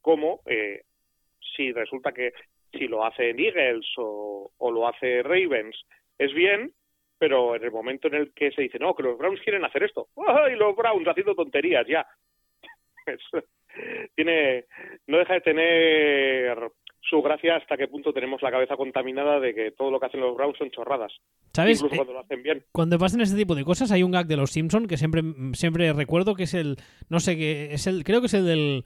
cómo 0.00 0.40
eh, 0.46 0.82
si 1.56 1.72
resulta 1.72 2.12
que 2.12 2.32
si 2.72 2.88
lo 2.88 3.04
hace 3.04 3.30
Eagles 3.30 3.86
o 3.96 4.50
lo 4.60 4.88
hace 4.88 5.22
Ravens 5.22 5.76
es 6.18 6.32
bien, 6.34 6.72
pero 7.18 7.56
en 7.56 7.64
el 7.64 7.70
momento 7.70 8.08
en 8.08 8.14
el 8.14 8.32
que 8.32 8.50
se 8.52 8.62
dice, 8.62 8.78
no, 8.78 8.94
que 8.94 9.02
los 9.02 9.18
Browns 9.18 9.40
quieren 9.40 9.64
hacer 9.64 9.82
esto, 9.82 10.08
¡ay, 10.16 10.56
los 10.56 10.76
Browns 10.76 11.08
haciendo 11.08 11.34
tonterías 11.34 11.86
ya! 11.86 12.06
tiene, 14.14 14.64
no 15.06 15.18
deja 15.18 15.34
de 15.34 15.40
tener 15.40 16.58
su 17.08 17.22
gracia 17.22 17.56
hasta 17.56 17.76
qué 17.76 17.86
punto 17.88 18.12
tenemos 18.12 18.42
la 18.42 18.50
cabeza 18.50 18.76
contaminada 18.76 19.38
de 19.38 19.54
que 19.54 19.70
todo 19.70 19.90
lo 19.90 20.00
que 20.00 20.06
hacen 20.06 20.20
los 20.20 20.36
Browns 20.36 20.58
son 20.58 20.70
chorradas. 20.70 21.12
¿Sabes? 21.52 21.78
Incluso 21.78 21.96
cuando 21.96 22.12
lo 22.14 22.20
hacen 22.20 22.42
bien. 22.42 22.64
Cuando 22.72 22.98
pasan 22.98 23.20
ese 23.20 23.36
tipo 23.36 23.54
de 23.54 23.64
cosas 23.64 23.92
hay 23.92 24.02
un 24.02 24.10
gag 24.10 24.26
de 24.26 24.36
los 24.36 24.50
Simpson 24.50 24.88
que 24.88 24.96
siempre, 24.96 25.22
siempre 25.52 25.92
recuerdo 25.92 26.34
que 26.34 26.44
es 26.44 26.54
el, 26.54 26.76
no 27.08 27.20
sé 27.20 27.36
qué, 27.36 27.72
es 27.72 27.86
el, 27.86 28.02
creo 28.04 28.20
que 28.20 28.26
es 28.26 28.34
el 28.34 28.46
del 28.46 28.84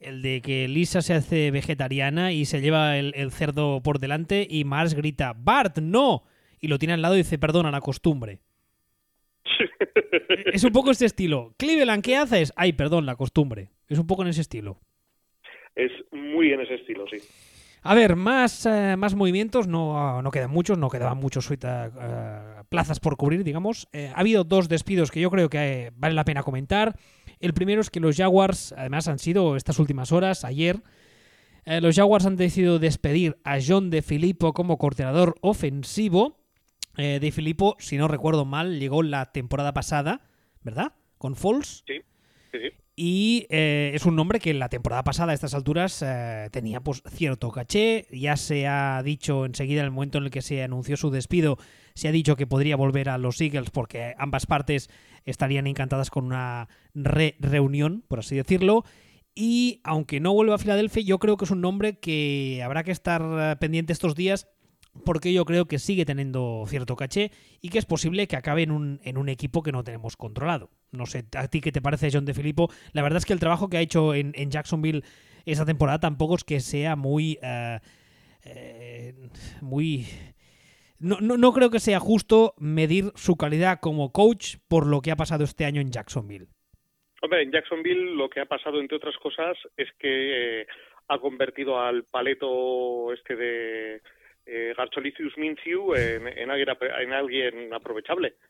el 0.00 0.22
de 0.22 0.40
que 0.40 0.68
Lisa 0.68 1.02
se 1.02 1.12
hace 1.12 1.50
vegetariana 1.50 2.30
y 2.30 2.44
se 2.44 2.60
lleva 2.60 2.98
el, 2.98 3.12
el 3.16 3.32
cerdo 3.32 3.82
por 3.82 3.98
delante 3.98 4.46
y 4.48 4.62
Mars 4.62 4.94
grita 4.94 5.34
Bart 5.36 5.78
no 5.78 6.22
y 6.60 6.68
lo 6.68 6.78
tiene 6.78 6.94
al 6.94 7.02
lado 7.02 7.14
y 7.14 7.18
dice, 7.18 7.38
perdona, 7.38 7.70
la 7.70 7.80
costumbre. 7.80 8.40
es 10.52 10.64
un 10.64 10.72
poco 10.72 10.90
ese 10.90 11.06
estilo. 11.06 11.54
Cleveland, 11.58 12.02
¿qué 12.02 12.16
haces? 12.16 12.52
Ay, 12.56 12.72
perdón, 12.72 13.06
la 13.06 13.16
costumbre. 13.16 13.70
Es 13.88 13.98
un 13.98 14.06
poco 14.06 14.22
en 14.22 14.28
ese 14.28 14.40
estilo. 14.40 14.80
Es 15.74 15.92
muy 16.12 16.52
en 16.52 16.60
ese 16.60 16.74
estilo, 16.74 17.06
sí. 17.08 17.18
A 17.82 17.94
ver, 17.94 18.16
más, 18.16 18.66
eh, 18.66 18.96
más 18.98 19.14
movimientos, 19.14 19.68
no, 19.68 20.20
no 20.20 20.30
quedan 20.30 20.50
muchos, 20.50 20.76
no 20.76 20.90
quedaban 20.90 21.18
muchos 21.18 21.48
uh, 21.50 21.54
plazas 22.68 22.98
por 22.98 23.16
cubrir, 23.16 23.44
digamos. 23.44 23.88
Eh, 23.92 24.10
ha 24.14 24.20
habido 24.20 24.44
dos 24.44 24.68
despidos 24.68 25.10
que 25.10 25.20
yo 25.20 25.30
creo 25.30 25.48
que 25.48 25.92
vale 25.94 26.14
la 26.14 26.24
pena 26.24 26.42
comentar. 26.42 26.96
El 27.38 27.54
primero 27.54 27.80
es 27.80 27.90
que 27.90 28.00
los 28.00 28.16
Jaguars, 28.16 28.74
además, 28.76 29.06
han 29.06 29.20
sido 29.20 29.54
estas 29.56 29.78
últimas 29.78 30.10
horas, 30.10 30.44
ayer, 30.44 30.82
los 31.82 31.96
Jaguars 31.96 32.24
han 32.24 32.36
decidido 32.36 32.78
despedir 32.78 33.36
a 33.44 33.58
John 33.64 33.90
De 33.90 34.00
Filippo 34.00 34.54
como 34.54 34.78
coordinador 34.78 35.34
ofensivo. 35.42 36.37
De 36.98 37.32
Filippo, 37.32 37.76
si 37.78 37.96
no 37.96 38.08
recuerdo 38.08 38.44
mal, 38.44 38.80
llegó 38.80 39.02
la 39.02 39.26
temporada 39.32 39.72
pasada, 39.72 40.20
¿verdad? 40.62 40.92
Con 41.16 41.36
Falls. 41.36 41.84
Sí, 41.86 42.00
sí, 42.52 42.58
sí. 42.58 42.76
Y 43.00 43.46
eh, 43.48 43.92
es 43.94 44.06
un 44.06 44.16
nombre 44.16 44.40
que 44.40 44.50
en 44.50 44.58
la 44.58 44.68
temporada 44.68 45.04
pasada 45.04 45.30
a 45.30 45.34
estas 45.36 45.54
alturas 45.54 46.02
eh, 46.04 46.48
tenía 46.50 46.80
pues 46.80 47.00
cierto 47.08 47.52
caché. 47.52 48.08
Ya 48.10 48.36
se 48.36 48.66
ha 48.66 49.00
dicho 49.04 49.46
enseguida, 49.46 49.82
en 49.82 49.84
el 49.84 49.92
momento 49.92 50.18
en 50.18 50.24
el 50.24 50.30
que 50.32 50.42
se 50.42 50.64
anunció 50.64 50.96
su 50.96 51.10
despido, 51.10 51.58
se 51.94 52.08
ha 52.08 52.12
dicho 52.12 52.34
que 52.34 52.48
podría 52.48 52.74
volver 52.74 53.08
a 53.08 53.16
los 53.16 53.40
Eagles 53.40 53.70
porque 53.70 54.16
ambas 54.18 54.46
partes 54.46 54.90
estarían 55.26 55.68
encantadas 55.68 56.10
con 56.10 56.24
una 56.24 56.68
reunión, 56.92 58.02
por 58.08 58.18
así 58.18 58.34
decirlo. 58.34 58.84
Y 59.32 59.80
aunque 59.84 60.18
no 60.18 60.32
vuelva 60.32 60.56
a 60.56 60.58
Filadelfia, 60.58 61.04
yo 61.04 61.20
creo 61.20 61.36
que 61.36 61.44
es 61.44 61.52
un 61.52 61.60
nombre 61.60 62.00
que 62.00 62.62
habrá 62.64 62.82
que 62.82 62.90
estar 62.90 63.22
eh, 63.22 63.56
pendiente 63.60 63.92
estos 63.92 64.16
días 64.16 64.48
porque 65.04 65.32
yo 65.32 65.44
creo 65.44 65.66
que 65.66 65.78
sigue 65.78 66.04
teniendo 66.04 66.64
cierto 66.66 66.96
caché 66.96 67.30
y 67.60 67.70
que 67.70 67.78
es 67.78 67.86
posible 67.86 68.26
que 68.26 68.36
acabe 68.36 68.62
en 68.62 68.70
un, 68.70 69.00
en 69.04 69.18
un 69.18 69.28
equipo 69.28 69.62
que 69.62 69.72
no 69.72 69.84
tenemos 69.84 70.16
controlado. 70.16 70.70
No 70.90 71.06
sé, 71.06 71.24
¿a 71.36 71.48
ti 71.48 71.60
qué 71.60 71.72
te 71.72 71.82
parece, 71.82 72.10
John 72.12 72.24
de 72.24 72.34
Filippo? 72.34 72.70
La 72.92 73.02
verdad 73.02 73.18
es 73.18 73.26
que 73.26 73.32
el 73.32 73.40
trabajo 73.40 73.68
que 73.68 73.76
ha 73.76 73.80
hecho 73.80 74.14
en, 74.14 74.32
Jacksonville 74.50 75.02
esa 75.44 75.66
temporada 75.66 76.00
tampoco 76.00 76.36
es 76.36 76.44
que 76.44 76.60
sea 76.60 76.96
muy... 76.96 77.38
Eh, 77.42 79.14
muy... 79.60 80.06
No, 80.98 81.18
no, 81.20 81.36
no, 81.36 81.52
creo 81.52 81.70
que 81.70 81.78
sea 81.78 82.00
justo 82.00 82.54
medir 82.58 83.12
su 83.14 83.36
calidad 83.36 83.78
como 83.80 84.12
coach 84.12 84.56
por 84.68 84.86
lo 84.86 85.00
que 85.00 85.12
ha 85.12 85.16
pasado 85.16 85.44
este 85.44 85.64
año 85.64 85.80
en 85.80 85.92
Jacksonville. 85.92 86.48
Hombre, 87.22 87.42
en 87.42 87.52
Jacksonville 87.52 88.14
lo 88.14 88.28
que 88.28 88.40
ha 88.40 88.46
pasado, 88.46 88.80
entre 88.80 88.96
otras 88.96 89.16
cosas, 89.18 89.56
es 89.76 89.88
que 89.98 90.62
eh, 90.62 90.66
ha 91.08 91.18
convertido 91.18 91.80
al 91.80 92.04
paleto 92.04 93.12
este 93.12 93.36
de 93.36 94.02
eh, 94.50 94.74
Garcholicius 94.76 95.36
Minciu 95.36 95.94
en, 95.94 96.26
en, 96.26 96.50
alguien, 96.50 96.76
en 96.80 97.12
alguien 97.12 97.74
aprovechable. 97.74 98.34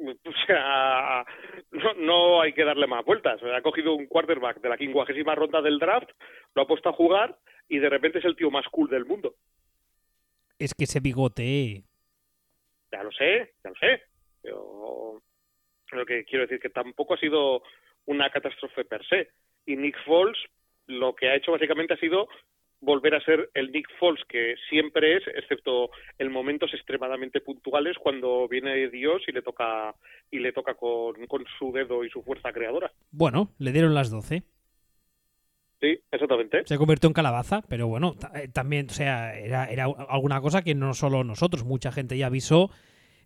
O 0.00 0.46
sea, 0.46 1.24
no, 1.72 1.94
no, 1.94 2.40
hay 2.40 2.52
que 2.52 2.62
darle 2.62 2.86
más 2.86 3.04
vueltas. 3.04 3.42
Ha 3.42 3.62
cogido 3.62 3.94
un 3.94 4.06
quarterback 4.06 4.60
de 4.60 4.68
la 4.68 4.76
quincuagésima 4.76 5.34
ronda 5.34 5.60
del 5.60 5.80
draft, 5.80 6.10
lo 6.54 6.62
ha 6.62 6.68
puesto 6.68 6.88
a 6.88 6.92
jugar 6.92 7.36
y 7.68 7.78
de 7.78 7.88
repente 7.88 8.20
es 8.20 8.24
el 8.24 8.36
tío 8.36 8.48
más 8.48 8.64
cool 8.70 8.88
del 8.88 9.06
mundo. 9.06 9.34
Es 10.56 10.72
que 10.72 10.84
ese 10.84 11.00
bigote. 11.00 11.82
Ya 12.92 13.02
lo 13.02 13.10
sé, 13.10 13.54
ya 13.64 13.70
lo 13.70 13.76
sé. 13.76 14.02
Pero 14.40 15.20
lo 15.90 16.06
que 16.06 16.24
quiero 16.24 16.46
decir 16.46 16.60
que 16.60 16.70
tampoco 16.70 17.14
ha 17.14 17.18
sido 17.18 17.62
una 18.06 18.30
catástrofe 18.30 18.84
per 18.84 19.04
se. 19.04 19.30
Y 19.66 19.74
Nick 19.76 19.96
Foles 20.04 20.38
lo 20.86 21.14
que 21.14 21.28
ha 21.28 21.34
hecho 21.34 21.52
básicamente 21.52 21.94
ha 21.94 21.98
sido 21.98 22.28
volver 22.80 23.14
a 23.14 23.24
ser 23.24 23.50
el 23.54 23.72
Nick 23.72 23.88
Foles 23.98 24.24
que 24.28 24.54
siempre 24.68 25.16
es, 25.16 25.22
excepto 25.34 25.90
en 26.18 26.30
momentos 26.30 26.72
extremadamente 26.74 27.40
puntuales 27.40 27.96
cuando 27.98 28.46
viene 28.48 28.88
Dios 28.88 29.22
y 29.26 29.32
le 29.32 29.42
toca 29.42 29.94
y 30.30 30.38
le 30.38 30.52
toca 30.52 30.74
con, 30.74 31.16
su 31.58 31.72
dedo 31.72 32.04
y 32.04 32.10
su 32.10 32.22
fuerza 32.22 32.52
creadora. 32.52 32.92
Bueno, 33.10 33.50
le 33.58 33.72
dieron 33.72 33.94
las 33.94 34.10
12. 34.10 34.42
Sí, 35.80 35.98
exactamente. 36.10 36.62
Se 36.66 36.76
convirtió 36.76 37.08
en 37.08 37.14
calabaza, 37.14 37.62
pero 37.68 37.86
bueno, 37.86 38.16
eh, 38.34 38.48
también, 38.48 38.86
o 38.90 38.92
sea, 38.92 39.38
era, 39.38 39.66
era 39.66 39.84
alguna 39.84 40.40
cosa 40.40 40.62
que 40.62 40.74
no 40.74 40.92
solo 40.92 41.22
nosotros, 41.22 41.64
mucha 41.64 41.92
gente 41.92 42.18
ya 42.18 42.26
avisó 42.26 42.70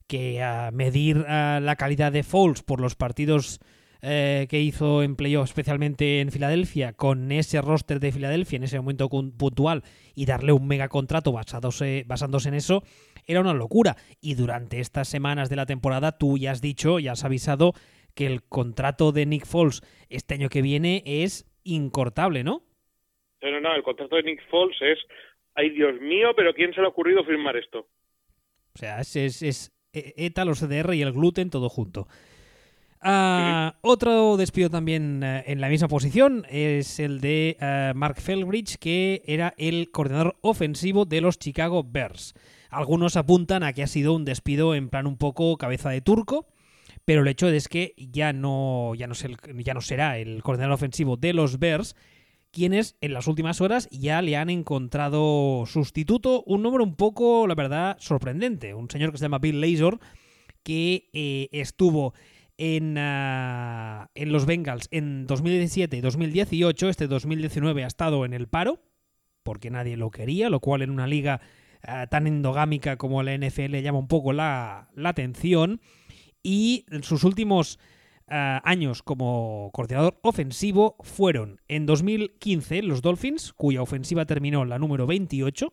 que 0.06 0.42
a 0.42 0.70
medir 0.72 1.16
la 1.16 1.76
calidad 1.78 2.12
de 2.12 2.22
Foles 2.22 2.62
por 2.62 2.80
los 2.80 2.96
partidos 2.96 3.60
eh, 4.04 4.48
que 4.50 4.60
hizo 4.60 5.04
en 5.04 5.14
playoff, 5.14 5.48
especialmente 5.48 6.20
en 6.20 6.32
Filadelfia, 6.32 6.92
con 6.92 7.30
ese 7.30 7.62
roster 7.62 8.00
de 8.00 8.10
Filadelfia 8.10 8.56
en 8.56 8.64
ese 8.64 8.78
momento 8.78 9.08
puntual 9.08 9.84
y 10.16 10.26
darle 10.26 10.52
un 10.52 10.66
mega 10.66 10.88
contrato 10.88 11.30
basándose, 11.30 12.02
basándose 12.08 12.48
en 12.48 12.54
eso, 12.54 12.82
era 13.28 13.40
una 13.40 13.54
locura. 13.54 13.96
Y 14.20 14.34
durante 14.34 14.80
estas 14.80 15.06
semanas 15.06 15.50
de 15.50 15.56
la 15.56 15.66
temporada 15.66 16.18
tú 16.18 16.36
ya 16.36 16.50
has 16.50 16.60
dicho, 16.60 16.98
ya 16.98 17.12
has 17.12 17.24
avisado 17.24 17.74
que 18.16 18.26
el 18.26 18.42
contrato 18.42 19.12
de 19.12 19.24
Nick 19.24 19.46
Foles 19.46 19.82
este 20.08 20.34
año 20.34 20.48
que 20.48 20.62
viene 20.62 21.04
es 21.06 21.46
incortable, 21.62 22.42
¿no? 22.42 22.64
No, 23.40 23.52
no, 23.52 23.60
no, 23.60 23.72
el 23.72 23.84
contrato 23.84 24.16
de 24.16 24.24
Nick 24.24 24.42
Foles 24.50 24.76
es, 24.80 24.98
ay 25.54 25.70
Dios 25.70 26.00
mío, 26.00 26.30
pero 26.34 26.52
¿quién 26.54 26.74
se 26.74 26.80
le 26.80 26.86
ha 26.86 26.90
ocurrido 26.90 27.22
firmar 27.24 27.56
esto? 27.56 27.86
O 28.74 28.78
sea, 28.78 29.00
es, 29.00 29.14
es, 29.14 29.42
es 29.42 29.72
ETA, 29.92 30.44
los 30.44 30.58
CDR 30.58 30.92
y 30.94 31.02
el 31.02 31.12
gluten 31.12 31.50
todo 31.50 31.68
junto. 31.68 32.08
Ah, 33.04 33.74
otro 33.80 34.36
despido 34.36 34.70
también 34.70 35.24
eh, 35.24 35.42
en 35.48 35.60
la 35.60 35.68
misma 35.68 35.88
posición 35.88 36.46
es 36.48 37.00
el 37.00 37.20
de 37.20 37.56
eh, 37.60 37.92
Mark 37.96 38.20
Felbridge, 38.20 38.76
que 38.78 39.22
era 39.26 39.54
el 39.58 39.90
coordinador 39.90 40.36
ofensivo 40.40 41.04
de 41.04 41.20
los 41.20 41.38
Chicago 41.38 41.82
Bears. 41.82 42.34
Algunos 42.70 43.16
apuntan 43.16 43.64
a 43.64 43.72
que 43.72 43.82
ha 43.82 43.88
sido 43.88 44.14
un 44.14 44.24
despido 44.24 44.76
en 44.76 44.88
plan 44.88 45.08
un 45.08 45.16
poco 45.16 45.56
cabeza 45.58 45.90
de 45.90 46.00
turco, 46.00 46.46
pero 47.04 47.22
el 47.22 47.28
hecho 47.28 47.48
es 47.48 47.66
que 47.66 47.92
ya 47.96 48.32
no, 48.32 48.94
ya 48.94 49.08
no, 49.08 49.14
ya 49.58 49.74
no 49.74 49.80
será 49.80 50.18
el 50.18 50.40
coordinador 50.44 50.74
ofensivo 50.74 51.16
de 51.16 51.32
los 51.32 51.58
Bears, 51.58 51.96
quienes 52.52 52.96
en 53.00 53.14
las 53.14 53.26
últimas 53.26 53.60
horas 53.60 53.88
ya 53.90 54.22
le 54.22 54.36
han 54.36 54.48
encontrado 54.48 55.64
sustituto, 55.66 56.44
un 56.46 56.62
nombre 56.62 56.84
un 56.84 56.94
poco, 56.94 57.48
la 57.48 57.56
verdad, 57.56 57.96
sorprendente, 57.98 58.74
un 58.74 58.88
señor 58.88 59.10
que 59.10 59.18
se 59.18 59.24
llama 59.24 59.40
Bill 59.40 59.60
Lazor, 59.60 59.98
que 60.62 61.10
eh, 61.12 61.48
estuvo 61.50 62.14
Ah, 62.58 64.08
en, 64.14 64.32
los 64.32 64.46
Bengals 64.46 64.88
en 64.90 65.26
2017 65.26 65.96
y 65.96 66.00
2018. 66.00 66.88
Este 66.88 67.06
2019 67.08 67.84
ha 67.84 67.86
estado 67.86 68.24
en 68.24 68.34
el 68.34 68.48
paro, 68.48 68.80
porque 69.42 69.70
nadie 69.70 69.96
lo 69.96 70.10
quería, 70.10 70.50
lo 70.50 70.60
cual 70.60 70.82
en 70.82 70.90
una 70.90 71.06
liga 71.06 71.40
ah, 71.82 72.06
tan 72.08 72.26
endogámica 72.26 72.96
como 72.96 73.22
la 73.22 73.36
NFL 73.36 73.76
llama 73.78 73.98
un 73.98 74.08
poco 74.08 74.32
la, 74.32 74.88
atención. 75.04 75.80
Y 76.42 76.84
en 76.90 77.02
sus 77.02 77.24
últimos 77.24 77.78
ah, 78.28 78.60
años 78.64 79.02
como 79.02 79.70
coordinador 79.72 80.18
ofensivo 80.22 80.96
fueron 81.00 81.60
en 81.68 81.86
2015 81.86 82.82
los 82.82 83.02
Dolphins, 83.02 83.52
cuya 83.54 83.82
ofensiva 83.82 84.26
terminó 84.26 84.64
la 84.64 84.78
número 84.78 85.06
28. 85.06 85.72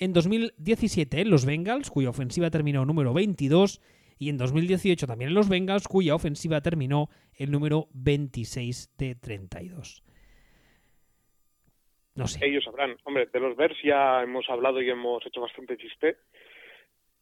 En 0.00 0.12
2017 0.12 1.24
los 1.24 1.44
Bengals, 1.44 1.90
cuya 1.90 2.10
ofensiva 2.10 2.50
terminó 2.50 2.84
número 2.84 3.12
22 3.14 3.80
y 4.18 4.30
en 4.30 4.36
2018 4.36 5.06
también 5.06 5.30
en 5.30 5.34
los 5.34 5.48
Bengals, 5.48 5.88
cuya 5.88 6.14
ofensiva 6.14 6.60
terminó 6.60 7.08
el 7.34 7.50
número 7.50 7.88
26 7.94 8.96
de 8.98 9.14
32. 9.14 10.02
No 12.14 12.26
sé. 12.26 12.44
Ellos 12.44 12.64
sabrán. 12.64 12.96
Hombre, 13.04 13.26
de 13.32 13.40
los 13.40 13.56
Bears 13.56 13.76
ya 13.82 14.22
hemos 14.22 14.48
hablado 14.48 14.82
y 14.82 14.90
hemos 14.90 15.24
hecho 15.24 15.40
bastante 15.40 15.76
chiste. 15.76 16.16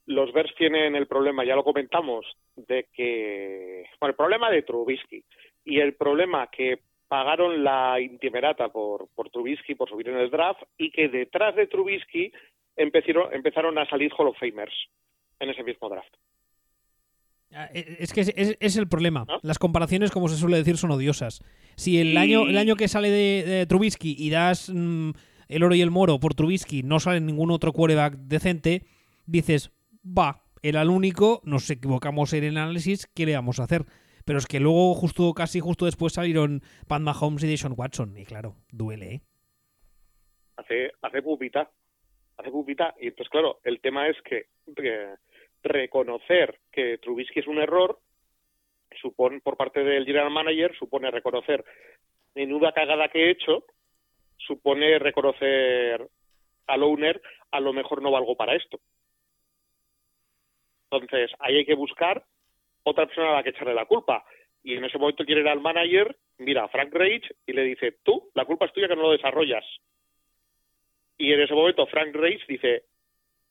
Los 0.07 0.33
Bears 0.33 0.55
tienen 0.57 0.97
el 0.97 1.07
problema, 1.07 1.45
ya 1.45 1.55
lo 1.55 1.65
comentamos, 1.65 2.25
de 2.57 2.88
que. 2.95 3.85
Bueno, 4.00 4.12
el 4.12 4.17
problema 4.17 4.50
de 4.50 4.62
Trubisky 4.62 5.23
y 5.65 5.81
el 5.81 5.95
problema 5.95 6.47
que 6.47 6.81
pagaron 7.09 7.62
la 7.62 8.00
intimerata 8.00 8.69
por, 8.69 9.09
por 9.15 9.31
Trubisky 9.31 9.75
por 9.75 9.88
subir 9.88 10.09
en 10.09 10.17
el 10.17 10.31
draft 10.31 10.62
y 10.79 10.91
que 10.91 11.09
detrás 11.09 11.55
de 11.55 11.67
Trubisky 11.67 12.33
empezaron, 12.75 13.35
empezaron 13.35 13.76
a 13.79 13.88
salir 13.88 14.12
Hall 14.17 14.29
of 14.29 14.38
Famers 14.38 14.75
en 15.41 15.50
ese 15.50 15.62
mismo 15.62 15.88
draft. 15.88 16.15
Ah, 17.53 17.69
e, 17.73 17.97
es 18.00 18.12
que 18.12 18.21
es, 18.21 18.76
el 18.76 18.88
problema. 18.88 19.26
Las 19.43 19.59
comparaciones, 19.59 20.11
como 20.11 20.29
se 20.29 20.37
suele 20.37 20.57
decir, 20.57 20.76
son 20.76 20.91
odiosas. 20.91 21.43
Si 21.76 21.99
el 21.99 22.17
año 22.17 22.47
el 22.47 22.59
año 22.59 22.76
que 22.76 22.88
sale 22.88 23.11
de, 23.11 23.67
Trubisky 23.67 24.17
y 24.19 24.31
das 24.31 24.71
mm, 24.73 25.11
el 25.49 25.62
oro 25.62 25.75
y 25.75 25.81
el 25.81 25.91
moro 25.91 26.19
por 26.19 26.35
Trubisky, 26.35 26.83
no 26.83 27.00
sale 27.00 27.21
ningún 27.21 27.50
otro 27.50 27.73
quarterback 27.73 28.15
decente, 28.15 28.83
dices, 29.26 29.71
va, 30.05 30.43
era 30.62 30.83
el 30.83 30.91
único, 30.91 31.41
nos 31.45 31.71
equivocamos 31.71 32.33
en 32.33 32.45
el 32.45 32.57
análisis, 32.57 33.07
¿qué 33.07 33.26
le 33.26 33.35
vamos 33.35 33.61
a 33.61 33.65
hacer? 33.65 33.85
Pero 34.25 34.38
es 34.41 34.47
que 34.47 34.59
luego, 34.59 34.95
justo 34.95 35.33
casi 35.35 35.61
justo 35.61 35.85
después 35.85 36.15
salieron 36.15 36.62
Pat 36.88 37.00
Mahomes 37.00 37.45
y 37.45 37.47
Deshaun 37.47 37.75
Watson. 37.76 38.17
Y 38.17 38.25
claro, 38.25 38.57
duele, 38.73 39.15
¿eh? 39.15 39.21
Hace, 40.57 40.91
hace 41.00 41.23
pupita. 41.23 41.71
Hace 42.37 42.50
pupita. 42.50 42.93
Y 43.00 43.12
pues 43.12 43.29
claro, 43.29 43.61
el 43.62 43.81
tema 43.81 44.09
es 44.09 44.17
que 44.23 44.47
reconocer 45.66 46.58
que 46.73 46.99
Trubisky 46.99 47.40
es 47.40 47.46
un 47.46 47.58
error, 47.58 47.99
supone, 49.00 49.40
por 49.40 49.56
parte 49.56 49.85
del 49.85 50.04
general 50.06 50.30
manager, 50.30 50.76
supone 50.78 51.11
reconocer 51.11 51.64
menuda 52.35 52.73
cagada 52.73 53.08
que 53.08 53.26
he 53.26 53.30
hecho, 53.30 53.64
supone 54.37 54.99
reconocer 54.99 56.06
al 56.66 56.82
owner, 56.82 57.20
a 57.50 57.61
lo 57.61 57.73
mejor 57.73 58.02
no 58.02 58.11
valgo 58.11 58.37
para 58.37 58.54
esto. 58.54 58.78
Entonces, 60.90 61.30
ahí 61.40 61.56
hay 61.56 61.64
que 61.64 61.75
buscar 61.75 62.25
otra 62.82 63.06
persona 63.06 63.30
a 63.30 63.35
la 63.35 63.42
que 63.42 63.50
echarle 63.50 63.75
la 63.75 63.87
culpa. 63.87 64.25
Y 64.62 64.75
en 64.75 64.85
ese 64.85 64.99
momento 64.99 65.25
quiere 65.25 65.40
ir 65.40 65.61
manager, 65.61 66.16
mira 66.38 66.64
a 66.64 66.68
Frank 66.68 66.92
Reich 66.92 67.30
y 67.46 67.52
le 67.52 67.62
dice, 67.62 67.96
tú, 68.02 68.30
la 68.35 68.44
culpa 68.44 68.66
es 68.66 68.73
tuya 68.73 68.88
que 68.88 68.96
no 68.96 69.02
lo 69.02 69.12
desarrollas. 69.12 69.64
Y 71.18 71.32
en 71.32 71.40
ese 71.40 71.54
momento 71.54 71.87
Frank 71.87 72.14
Reis 72.14 72.42
dice, 72.46 72.85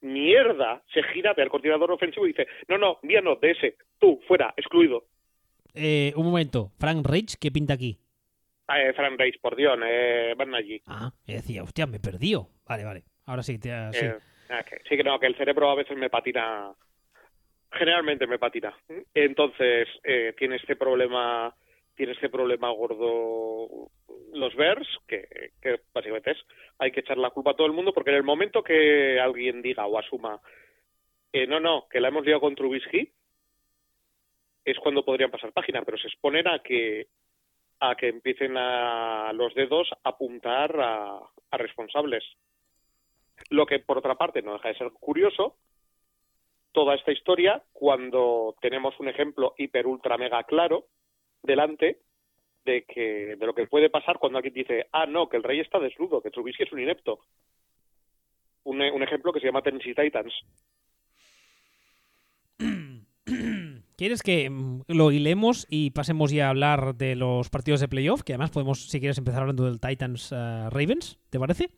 mierda, 0.01 0.83
se 0.93 1.01
gira 1.03 1.33
ve 1.33 1.43
al 1.43 1.49
coordinador 1.49 1.91
ofensivo 1.91 2.25
y 2.25 2.29
dice, 2.29 2.47
no, 2.67 2.77
no, 2.77 2.99
mía 3.03 3.21
no, 3.21 3.35
de 3.37 3.51
ese, 3.51 3.77
tú, 3.99 4.21
fuera, 4.27 4.53
excluido. 4.57 5.05
Eh, 5.73 6.13
un 6.15 6.25
momento, 6.25 6.71
Frank 6.79 7.05
Reich, 7.05 7.35
¿qué 7.39 7.51
pinta 7.51 7.73
aquí? 7.73 7.99
Eh, 8.69 8.93
Frank 8.93 9.19
Reis, 9.19 9.37
por 9.39 9.55
Dios, 9.55 9.77
eh, 9.85 10.33
van 10.37 10.55
allí. 10.55 10.81
Ah, 10.87 11.11
y 11.25 11.33
decía, 11.33 11.63
hostia, 11.63 11.85
me 11.85 11.97
he 11.97 11.99
perdido. 11.99 12.49
Vale, 12.67 12.83
vale, 12.83 13.03
ahora 13.25 13.43
sí, 13.43 13.59
te, 13.59 13.69
sí. 13.93 14.05
Eh, 14.05 14.17
ah, 14.49 14.63
que- 14.63 14.79
sí 14.87 14.95
que 14.97 15.03
no, 15.03 15.19
que 15.19 15.27
el 15.27 15.35
cerebro 15.35 15.69
a 15.69 15.75
veces 15.75 15.97
me 15.97 16.09
patina, 16.09 16.71
generalmente 17.71 18.25
me 18.27 18.39
patina. 18.39 18.73
Entonces, 19.13 19.87
eh, 20.03 20.33
tiene 20.37 20.55
este 20.55 20.75
problema, 20.75 21.53
tiene 21.95 22.13
este 22.13 22.29
problema 22.29 22.69
gordo 22.71 23.89
los 24.33 24.55
Bears, 24.55 24.87
que, 25.07 25.27
básicamente 25.93 26.31
es, 26.31 26.37
hay 26.77 26.91
que 26.91 26.99
echar 26.99 27.17
la 27.17 27.29
culpa 27.29 27.51
a 27.51 27.55
todo 27.55 27.67
el 27.67 27.73
mundo, 27.73 27.93
porque 27.93 28.09
en 28.09 28.17
el 28.17 28.23
momento 28.23 28.63
que 28.63 29.19
alguien 29.19 29.61
diga 29.61 29.85
o 29.87 29.97
asuma, 29.97 30.39
eh, 31.31 31.47
no, 31.47 31.59
no, 31.59 31.87
que 31.89 31.99
la 31.99 32.09
hemos 32.09 32.25
liado 32.25 32.41
con 32.41 32.55
Trubisky, 32.55 33.11
es 34.65 34.77
cuando 34.79 35.05
podrían 35.05 35.31
pasar 35.31 35.53
página, 35.53 35.83
pero 35.83 35.97
se 35.97 36.07
exponen 36.07 36.47
a 36.47 36.59
que 36.59 37.07
a 37.81 37.95
que 37.95 38.07
empiecen 38.07 38.55
a 38.57 39.33
los 39.33 39.53
dedos 39.53 39.89
a 40.03 40.09
apuntar 40.09 40.79
a 40.79 41.57
responsables. 41.57 42.23
Lo 43.49 43.65
que, 43.65 43.79
por 43.79 43.97
otra 43.97 44.15
parte, 44.15 44.41
no 44.41 44.53
deja 44.53 44.69
de 44.69 44.77
ser 44.77 44.91
curioso, 44.91 45.57
toda 46.71 46.95
esta 46.95 47.11
historia, 47.11 47.63
cuando 47.73 48.55
tenemos 48.61 48.99
un 48.99 49.07
ejemplo 49.07 49.55
hiper, 49.57 49.87
ultra, 49.87 50.17
mega 50.17 50.43
claro 50.43 50.87
delante 51.45 51.99
de 52.65 52.83
que 52.83 53.35
de 53.35 53.45
lo 53.45 53.53
que 53.53 53.67
puede 53.67 53.89
pasar 53.89 54.17
cuando 54.17 54.37
alguien 54.37 54.53
dice, 54.53 54.87
ah, 54.91 55.05
no, 55.05 55.29
que 55.29 55.37
el 55.37 55.43
rey 55.43 55.59
está 55.59 55.79
desnudo, 55.79 56.21
que 56.21 56.31
Trubisky 56.31 56.63
es 56.63 56.71
un 56.71 56.81
inepto. 56.81 57.19
Un, 58.63 58.81
un 58.81 59.03
ejemplo 59.03 59.31
que 59.31 59.39
se 59.39 59.45
llama 59.45 59.61
Tennessee 59.61 59.93
Titans. 59.93 60.33
¿Quieres 63.97 64.23
que 64.23 64.49
mm, 64.49 64.81
lo 64.87 65.11
hilemos 65.11 65.67
y 65.69 65.91
pasemos 65.91 66.31
ya 66.31 66.47
a 66.47 66.49
hablar 66.49 66.95
de 66.95 67.15
los 67.15 67.49
partidos 67.49 67.79
de 67.79 67.87
playoff? 67.87 68.23
Que 68.23 68.33
además 68.33 68.51
podemos, 68.51 68.89
si 68.89 68.99
quieres, 68.99 69.17
empezar 69.17 69.41
hablando 69.41 69.65
del 69.65 69.79
Titans 69.79 70.31
eh, 70.31 70.69
Ravens, 70.69 71.17
¿te 71.29 71.39
parece? 71.39 71.69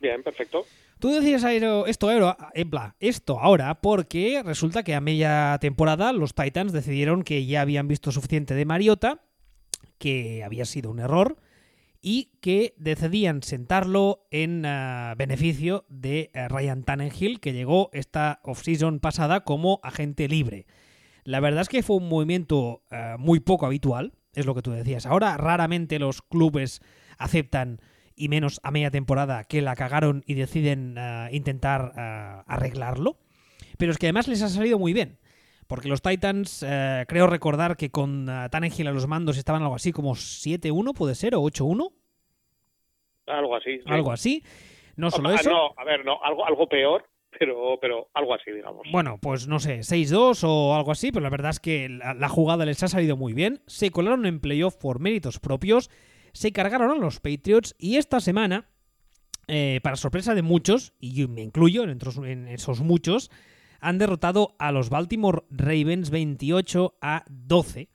Bien, 0.00 0.22
perfecto. 0.22 0.64
Tú 0.98 1.10
decías 1.10 1.44
esto, 1.44 1.86
esto 2.98 3.40
ahora 3.40 3.80
porque 3.80 4.42
resulta 4.44 4.82
que 4.82 4.94
a 4.94 5.00
media 5.00 5.56
temporada 5.60 6.12
los 6.12 6.34
Titans 6.34 6.72
decidieron 6.72 7.22
que 7.22 7.46
ya 7.46 7.60
habían 7.60 7.86
visto 7.86 8.10
suficiente 8.10 8.54
de 8.54 8.64
Mariota, 8.64 9.20
que 9.98 10.42
había 10.42 10.64
sido 10.64 10.90
un 10.90 10.98
error 10.98 11.36
y 12.00 12.32
que 12.40 12.74
decidían 12.78 13.42
sentarlo 13.42 14.26
en 14.30 14.64
eh, 14.64 15.14
beneficio 15.16 15.84
de 15.88 16.30
eh, 16.32 16.48
Ryan 16.48 16.82
Tannehill, 16.82 17.40
que 17.40 17.52
llegó 17.52 17.90
esta 17.92 18.40
offseason 18.44 19.00
pasada 19.00 19.44
como 19.44 19.80
agente 19.82 20.28
libre. 20.28 20.66
La 21.24 21.40
verdad 21.40 21.62
es 21.62 21.68
que 21.68 21.82
fue 21.82 21.96
un 21.96 22.08
movimiento 22.08 22.82
eh, 22.90 23.16
muy 23.18 23.40
poco 23.40 23.66
habitual, 23.66 24.14
es 24.34 24.46
lo 24.46 24.54
que 24.54 24.62
tú 24.62 24.70
decías. 24.70 25.06
Ahora 25.06 25.36
raramente 25.36 25.98
los 25.98 26.22
clubes 26.22 26.80
aceptan 27.18 27.80
y 28.18 28.28
menos 28.28 28.60
a 28.62 28.70
media 28.70 28.90
temporada 28.90 29.44
que 29.44 29.62
la 29.62 29.76
cagaron 29.76 30.24
y 30.26 30.34
deciden 30.34 30.96
eh, 30.98 31.28
intentar 31.32 31.92
eh, 31.96 32.42
arreglarlo. 32.46 33.16
Pero 33.78 33.92
es 33.92 33.98
que 33.98 34.06
además 34.06 34.28
les 34.28 34.42
ha 34.42 34.48
salido 34.48 34.78
muy 34.78 34.92
bien. 34.92 35.18
Porque 35.68 35.88
los 35.88 36.00
Titans, 36.00 36.64
eh, 36.66 37.04
creo 37.06 37.26
recordar 37.26 37.76
que 37.76 37.90
con 37.90 38.28
uh, 38.28 38.48
Tannehill 38.48 38.88
a 38.88 38.92
los 38.92 39.06
mandos 39.06 39.36
estaban 39.36 39.62
algo 39.62 39.74
así 39.74 39.92
como 39.92 40.14
7-1, 40.14 40.94
puede 40.94 41.14
ser, 41.14 41.34
o 41.34 41.42
8-1. 41.42 41.92
Algo 43.26 43.54
así. 43.54 43.78
sí. 43.78 43.84
Algo 43.86 44.12
así. 44.12 44.42
No 44.96 45.10
solo 45.10 45.28
Ah, 45.28 45.34
eso. 45.34 45.50
No, 45.50 45.74
a 45.76 45.84
ver, 45.84 46.04
no, 46.06 46.18
algo, 46.24 46.46
algo 46.46 46.66
peor, 46.68 47.04
pero, 47.38 47.78
pero 47.80 48.08
algo 48.14 48.34
así, 48.34 48.50
digamos. 48.50 48.86
Bueno, 48.90 49.18
pues 49.20 49.46
no 49.46 49.60
sé, 49.60 49.80
6-2 49.80 50.42
o 50.44 50.74
algo 50.74 50.90
así, 50.90 51.12
pero 51.12 51.22
la 51.22 51.30
verdad 51.30 51.50
es 51.50 51.60
que 51.60 51.88
la, 51.90 52.14
la, 52.14 52.28
jugada 52.30 52.64
les 52.64 52.82
ha 52.82 52.88
salido 52.88 53.18
muy 53.18 53.34
bien. 53.34 53.60
Se 53.66 53.90
colaron 53.90 54.24
en 54.24 54.40
playoff 54.40 54.76
por 54.76 55.00
méritos 55.00 55.38
propios, 55.38 55.90
se 56.32 56.52
cargaron 56.52 56.90
a 56.90 56.94
los 56.94 57.20
Patriots 57.20 57.74
y 57.78 57.96
esta 57.96 58.20
semana, 58.20 58.68
eh, 59.46 59.80
para 59.82 59.96
sorpresa 59.96 60.34
de 60.34 60.42
muchos, 60.42 60.94
y 61.00 61.12
yo 61.12 61.28
me 61.28 61.42
incluyo 61.42 61.84
en, 61.84 62.48
esos 62.48 62.80
muchos, 62.80 63.30
han 63.80 63.98
derrotado 63.98 64.56
a 64.58 64.72
los 64.72 64.90
Baltimore 64.90 65.44
Ravens 65.50 66.10
28 66.10 66.98
a 67.00 67.24
12 67.28 67.88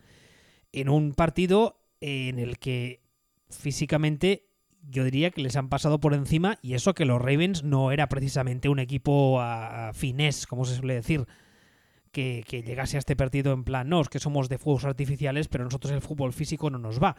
en 0.72 0.89
un 0.89 1.13
partido 1.13 1.80
en 2.02 2.39
el 2.39 2.58
que 2.58 3.04
físicamente 3.50 4.50
yo 4.89 5.04
diría 5.04 5.32
que 5.32 5.41
les 5.41 5.56
han 5.56 5.69
pasado 5.69 6.00
por 6.00 6.13
encima 6.13 6.58
y 6.62 6.74
eso 6.74 6.93
que 6.93 7.06
los 7.06 7.22
Ravens 7.22 7.63
no 7.63 7.91
era 7.91 8.10
precisamente 8.10 8.69
un 8.69 8.80
equipo 8.80 9.39
a, 9.39 9.89
a 9.89 9.93
finés, 9.93 10.46
como 10.48 10.65
se 10.65 10.76
suele 10.76 10.96
decir, 10.96 11.26
que, 12.12 12.43
que, 12.48 12.62
llegase 12.62 12.98
a 12.98 13.00
este 13.00 13.15
partido 13.15 13.54
en 13.54 13.63
plan, 13.63 13.89
no, 13.89 14.00
es 14.00 14.08
que 14.08 14.19
somos 14.19 14.48
de 14.48 14.58
fuegos 14.58 14.86
artificiales, 14.86 15.48
pero 15.48 15.63
nosotros 15.63 15.91
el 15.91 16.02
fútbol 16.02 16.32
físico 16.32 16.69
no 16.69 16.78
nos 16.78 17.02
va. 17.02 17.15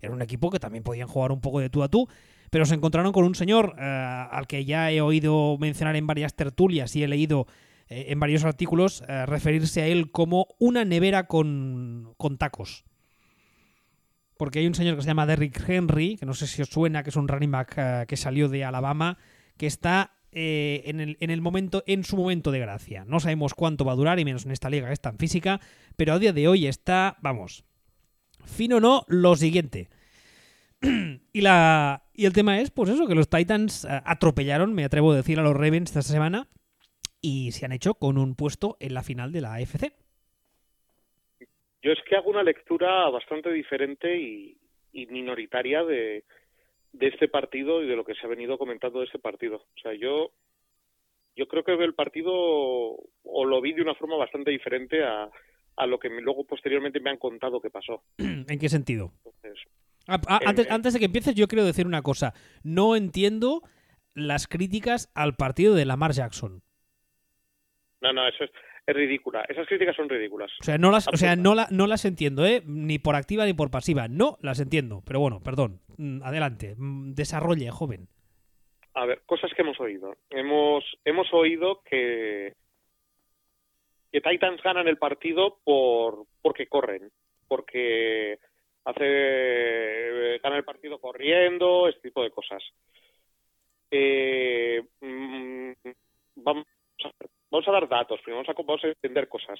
Era 0.00 0.12
un 0.12 0.22
equipo 0.22 0.50
que 0.50 0.60
también 0.60 0.84
podían 0.84 1.08
jugar 1.08 1.32
un 1.32 1.40
poco 1.40 1.60
de 1.60 1.70
tú 1.70 1.82
a 1.82 1.88
tú, 1.88 2.08
pero 2.50 2.64
se 2.66 2.74
encontraron 2.74 3.12
con 3.12 3.24
un 3.24 3.34
señor 3.34 3.74
eh, 3.78 3.82
al 3.82 4.46
que 4.46 4.64
ya 4.64 4.90
he 4.90 5.00
oído 5.00 5.56
mencionar 5.58 5.96
en 5.96 6.06
varias 6.06 6.34
tertulias 6.34 6.94
y 6.96 7.02
he 7.02 7.08
leído 7.08 7.46
eh, 7.88 8.06
en 8.08 8.20
varios 8.20 8.44
artículos 8.44 9.02
eh, 9.08 9.26
referirse 9.26 9.82
a 9.82 9.86
él 9.86 10.10
como 10.10 10.46
una 10.58 10.84
nevera 10.84 11.26
con, 11.26 12.14
con 12.16 12.38
tacos 12.38 12.84
porque 14.36 14.60
hay 14.60 14.68
un 14.68 14.74
señor 14.74 14.94
que 14.94 15.02
se 15.02 15.08
llama 15.08 15.26
Derrick 15.26 15.68
Henry, 15.68 16.16
que 16.16 16.24
no 16.24 16.32
sé 16.32 16.46
si 16.46 16.62
os 16.62 16.68
suena, 16.68 17.02
que 17.02 17.10
es 17.10 17.16
un 17.16 17.26
running 17.26 17.50
back 17.50 18.06
que 18.06 18.16
salió 18.16 18.48
de 18.48 18.64
Alabama, 18.64 19.18
que 19.56 19.66
está 19.66 20.12
en, 20.30 21.00
el, 21.00 21.16
en, 21.18 21.30
el, 21.30 21.40
momento, 21.40 21.82
en 21.88 22.04
su 22.04 22.16
momento 22.16 22.52
de 22.52 22.60
gracia. 22.60 23.04
No 23.04 23.18
sabemos 23.18 23.54
cuánto 23.54 23.84
va 23.84 23.94
a 23.94 23.96
durar, 23.96 24.20
y 24.20 24.24
menos 24.24 24.46
en 24.46 24.52
esta 24.52 24.70
liga 24.70 24.86
que 24.86 24.92
es 24.92 25.00
tan 25.00 25.18
física, 25.18 25.58
pero 25.96 26.12
a 26.12 26.20
día 26.20 26.32
de 26.32 26.46
hoy 26.46 26.68
está, 26.68 27.16
vamos, 27.20 27.64
fin 28.48 28.72
o 28.72 28.80
no, 28.80 29.04
lo 29.08 29.36
siguiente. 29.36 29.88
y, 31.32 31.40
la, 31.40 32.02
y 32.14 32.26
el 32.26 32.32
tema 32.32 32.60
es, 32.60 32.70
pues 32.70 32.90
eso, 32.90 33.06
que 33.06 33.14
los 33.14 33.28
Titans 33.28 33.84
uh, 33.84 34.00
atropellaron, 34.04 34.74
me 34.74 34.84
atrevo 34.84 35.12
a 35.12 35.16
decir, 35.16 35.38
a 35.38 35.42
los 35.42 35.54
Ravens 35.54 35.90
esta 35.90 36.02
semana, 36.02 36.48
y 37.20 37.52
se 37.52 37.66
han 37.66 37.72
hecho 37.72 37.94
con 37.94 38.18
un 38.18 38.34
puesto 38.34 38.76
en 38.80 38.94
la 38.94 39.02
final 39.02 39.32
de 39.32 39.40
la 39.40 39.54
AFC. 39.54 39.92
Yo 41.82 41.92
es 41.92 41.98
que 42.08 42.16
hago 42.16 42.30
una 42.30 42.42
lectura 42.42 43.08
bastante 43.10 43.52
diferente 43.52 44.16
y, 44.18 44.56
y 44.92 45.06
minoritaria 45.06 45.84
de, 45.84 46.24
de, 46.92 47.06
este 47.06 47.28
partido 47.28 47.82
y 47.82 47.86
de 47.86 47.96
lo 47.96 48.04
que 48.04 48.14
se 48.14 48.26
ha 48.26 48.28
venido 48.28 48.58
comentando 48.58 49.00
de 49.00 49.06
este 49.06 49.18
partido. 49.18 49.56
O 49.56 49.80
sea, 49.80 49.94
yo, 49.94 50.32
yo 51.36 51.46
creo 51.46 51.64
que 51.64 51.72
el 51.72 51.94
partido 51.94 52.32
o 52.32 53.44
lo 53.44 53.60
vi 53.60 53.72
de 53.72 53.82
una 53.82 53.94
forma 53.94 54.16
bastante 54.16 54.50
diferente 54.50 55.04
a, 55.04 55.30
a 55.78 55.86
lo 55.86 55.98
que 55.98 56.08
luego 56.08 56.44
posteriormente 56.44 57.00
me 57.00 57.10
han 57.10 57.18
contado 57.18 57.60
que 57.60 57.70
pasó. 57.70 58.02
¿En 58.18 58.58
qué 58.58 58.68
sentido? 58.68 59.12
Entonces, 59.24 59.64
ah, 60.08 60.20
ah, 60.26 60.40
antes, 60.44 60.66
eh, 60.66 60.68
antes 60.70 60.92
de 60.92 60.98
que 60.98 61.06
empieces, 61.06 61.34
yo 61.34 61.48
quiero 61.48 61.64
decir 61.64 61.86
una 61.86 62.02
cosa. 62.02 62.34
No 62.62 62.96
entiendo 62.96 63.62
las 64.14 64.48
críticas 64.48 65.10
al 65.14 65.36
partido 65.36 65.74
de 65.74 65.84
Lamar 65.84 66.12
Jackson. 66.12 66.62
No, 68.00 68.12
no, 68.12 68.28
eso 68.28 68.44
es, 68.44 68.50
es 68.86 68.96
ridícula. 68.96 69.44
Esas 69.48 69.66
críticas 69.66 69.94
son 69.94 70.08
ridículas. 70.08 70.50
O 70.60 70.64
sea, 70.64 70.78
no 70.78 70.90
las, 70.90 71.08
o 71.08 71.16
sea, 71.16 71.36
no, 71.36 71.54
la, 71.54 71.68
no 71.70 71.86
las 71.86 72.04
entiendo, 72.04 72.44
¿eh? 72.44 72.62
Ni 72.66 72.98
por 72.98 73.14
activa 73.16 73.44
ni 73.46 73.54
por 73.54 73.70
pasiva. 73.70 74.08
No 74.08 74.38
las 74.40 74.60
entiendo. 74.60 75.02
Pero 75.06 75.20
bueno, 75.20 75.40
perdón. 75.42 75.80
Mm, 75.96 76.22
Adelante. 76.22 76.74
Mm, 76.76 77.12
Desarrolle, 77.12 77.70
joven. 77.70 78.08
A 78.94 79.06
ver, 79.06 79.22
cosas 79.26 79.52
que 79.54 79.62
hemos 79.62 79.78
oído. 79.78 80.16
Hemos, 80.30 80.84
hemos 81.04 81.32
oído 81.32 81.82
que, 81.88 82.54
que 84.10 84.20
Titans 84.20 84.62
ganan 84.62 84.88
el 84.88 84.98
partido 84.98 85.58
por 85.64 86.24
porque 86.42 86.66
corren. 86.66 87.10
Porque 87.46 88.38
hace 88.84 90.38
ganan 90.42 90.58
el 90.58 90.64
partido 90.64 90.98
corriendo, 90.98 91.88
este 91.88 92.08
tipo 92.08 92.22
de 92.22 92.30
cosas. 92.30 92.62
Eh, 93.90 94.82
mm, 95.00 95.72
vamos 96.36 96.66
a 97.04 97.10
vamos 97.50 97.68
a 97.68 97.72
dar 97.72 97.88
datos, 97.88 98.20
primero 98.22 98.44
vamos 98.56 98.84
a, 98.84 98.88
entender 98.88 99.28
cosas. 99.28 99.58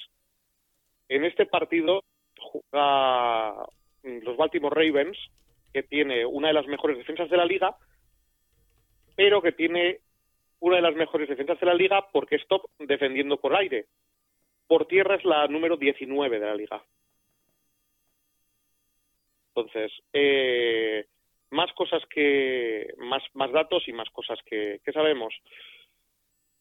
En 1.08 1.24
este 1.24 1.46
partido 1.46 2.04
juega 2.38 3.66
los 4.02 4.36
Baltimore 4.36 4.74
Ravens, 4.74 5.18
que 5.72 5.82
tiene 5.82 6.24
una 6.26 6.48
de 6.48 6.54
las 6.54 6.66
mejores 6.66 6.98
defensas 6.98 7.30
de 7.30 7.36
la 7.36 7.44
liga, 7.44 7.76
pero 9.16 9.42
que 9.42 9.52
tiene 9.52 10.00
una 10.60 10.76
de 10.76 10.82
las 10.82 10.94
mejores 10.94 11.28
defensas 11.28 11.58
de 11.60 11.66
la 11.66 11.74
liga 11.74 12.06
porque 12.12 12.36
es 12.36 12.42
defendiendo 12.78 13.38
por 13.38 13.54
aire. 13.54 13.86
Por 14.68 14.86
tierra 14.86 15.16
es 15.16 15.24
la 15.24 15.48
número 15.48 15.76
19 15.76 16.38
de 16.38 16.46
la 16.46 16.54
liga. 16.54 16.84
Entonces, 19.48 19.90
eh, 20.12 21.06
más 21.50 21.72
cosas 21.72 22.02
que, 22.08 22.94
más, 22.98 23.22
más 23.34 23.50
datos 23.50 23.88
y 23.88 23.92
más 23.92 24.08
cosas 24.10 24.38
que, 24.46 24.80
que 24.84 24.92
sabemos 24.92 25.34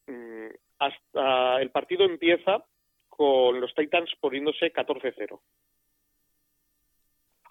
Mm, 0.08 0.48
hasta 0.80 1.62
el 1.62 1.70
partido 1.70 2.06
empieza 2.06 2.64
con 3.10 3.60
los 3.60 3.74
Titans 3.76 4.10
poniéndose 4.20 4.72
14-0. 4.72 5.42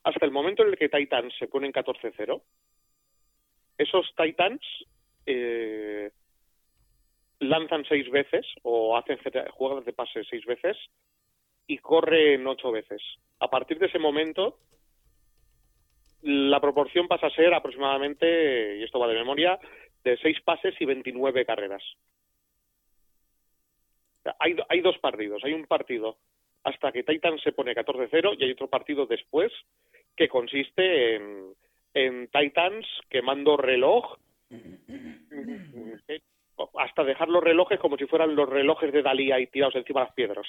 Hasta 0.05 0.25
el 0.25 0.31
momento 0.31 0.63
en 0.63 0.71
el 0.71 0.79
que 0.79 0.89
Titans 0.89 1.35
se 1.39 1.49
ponen 1.49 1.73
14-0, 1.73 2.43
esos 3.77 4.15
Titans 4.17 4.63
eh, 5.27 6.11
lanzan 7.41 7.85
seis 7.85 8.11
veces 8.11 8.47
o 8.63 8.97
hacen 8.97 9.19
jugadas 9.53 9.85
de 9.85 9.93
pase 9.93 10.25
seis 10.25 10.45
veces 10.47 10.77
y 11.67 11.79
corren 11.79 12.47
ocho 12.47 12.71
veces. 12.71 13.03
A 13.41 13.49
partir 13.49 13.79
de 13.79 13.87
ese 13.87 13.99
momento, 13.99 14.59
la 16.23 16.61
proporción 16.61 17.09
pasa 17.09 17.27
a 17.27 17.35
ser 17.35 17.53
aproximadamente, 17.53 18.79
y 18.79 18.83
esto 18.85 18.99
va 18.99 19.09
de 19.09 19.15
memoria, 19.15 19.59
de 20.05 20.17
seis 20.19 20.41
pases 20.43 20.75
y 20.81 20.85
29 20.85 21.45
carreras. 21.45 21.83
Hay, 24.39 24.57
hay 24.69 24.81
dos 24.81 24.99
partidos. 24.99 25.43
Hay 25.45 25.53
un 25.53 25.67
partido 25.67 26.17
hasta 26.65 26.91
que 26.91 27.05
Titan 27.05 27.39
se 27.39 27.53
pone 27.53 27.75
14-0 27.75 28.37
y 28.39 28.45
hay 28.45 28.51
otro 28.51 28.69
partido 28.69 29.07
después 29.07 29.53
que 30.17 30.29
consiste 30.29 31.15
en, 31.15 31.55
en 31.95 32.29
Titans 32.29 32.87
quemando 33.09 33.57
reloj 33.57 34.17
hasta 36.79 37.05
dejar 37.05 37.29
los 37.29 37.43
relojes 37.43 37.79
como 37.79 37.97
si 37.97 38.07
fueran 38.07 38.35
los 38.35 38.49
relojes 38.49 38.93
de 38.93 39.03
Dalí 39.03 39.33
ahí 39.33 39.47
tirados 39.47 39.75
encima 39.77 40.01
de 40.01 40.07
las 40.07 40.15
piedras. 40.15 40.47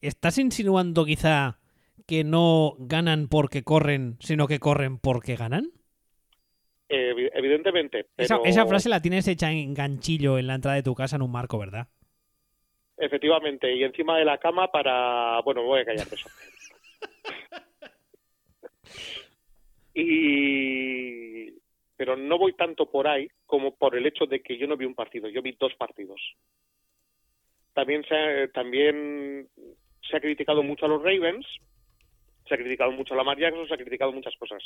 ¿Estás 0.00 0.38
insinuando 0.38 1.04
quizá 1.04 1.58
que 2.06 2.24
no 2.24 2.74
ganan 2.78 3.28
porque 3.28 3.62
corren, 3.62 4.16
sino 4.20 4.46
que 4.46 4.58
corren 4.58 4.98
porque 4.98 5.36
ganan? 5.36 5.70
evidentemente. 6.88 8.06
Esa, 8.16 8.38
esa, 8.44 8.64
frase 8.64 8.88
la 8.88 9.02
tienes 9.02 9.26
hecha 9.26 9.50
en 9.50 9.74
ganchillo 9.74 10.38
en 10.38 10.46
la 10.46 10.54
entrada 10.54 10.76
de 10.76 10.84
tu 10.84 10.94
casa 10.94 11.16
en 11.16 11.22
un 11.22 11.32
marco, 11.32 11.58
¿verdad? 11.58 11.88
Efectivamente, 12.96 13.74
y 13.74 13.82
encima 13.82 14.16
de 14.18 14.24
la 14.24 14.38
cama 14.38 14.70
para... 14.70 15.40
Bueno, 15.40 15.62
me 15.62 15.66
voy 15.66 15.80
a 15.80 15.84
callar 15.84 16.06
de 16.06 16.14
eso. 16.14 16.28
y 19.94 21.50
pero 21.96 22.16
no 22.16 22.38
voy 22.38 22.52
tanto 22.54 22.90
por 22.90 23.08
ahí 23.08 23.28
como 23.46 23.74
por 23.74 23.96
el 23.96 24.06
hecho 24.06 24.26
de 24.26 24.40
que 24.40 24.56
yo 24.58 24.66
no 24.66 24.76
vi 24.76 24.84
un 24.84 24.94
partido, 24.94 25.28
yo 25.28 25.42
vi 25.42 25.56
dos 25.58 25.74
partidos. 25.74 26.20
También 27.72 28.04
se, 28.04 28.48
también 28.48 29.48
se 30.08 30.16
ha 30.16 30.20
criticado 30.20 30.62
mucho 30.62 30.86
a 30.86 30.88
los 30.88 31.02
Ravens, 31.02 31.46
se 32.46 32.54
ha 32.54 32.58
criticado 32.58 32.92
mucho 32.92 33.14
a 33.14 33.16
la 33.16 33.22
Lamar 33.22 33.38
Jackson, 33.38 33.66
se 33.66 33.74
ha 33.74 33.78
criticado 33.78 34.12
muchas 34.12 34.34
cosas. 34.36 34.62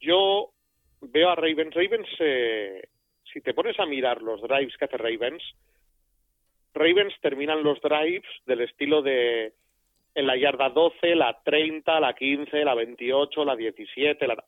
Yo 0.00 0.50
veo 1.00 1.30
a 1.30 1.34
Ravens, 1.34 1.74
Ravens, 1.74 2.08
eh, 2.18 2.88
si 3.32 3.40
te 3.40 3.54
pones 3.54 3.78
a 3.78 3.86
mirar 3.86 4.22
los 4.22 4.40
drives 4.42 4.76
que 4.76 4.84
hace 4.84 4.96
Ravens, 4.96 5.42
Ravens 6.74 7.14
terminan 7.20 7.62
los 7.62 7.80
drives 7.80 8.28
del 8.44 8.62
estilo 8.62 9.02
de 9.02 9.54
en 10.14 10.26
la 10.26 10.36
yarda 10.36 10.70
12, 10.70 11.14
la 11.14 11.38
30, 11.44 12.00
la 12.00 12.14
15, 12.14 12.64
la 12.64 12.74
28, 12.74 13.44
la 13.44 13.54
17, 13.54 14.26
la 14.26 14.42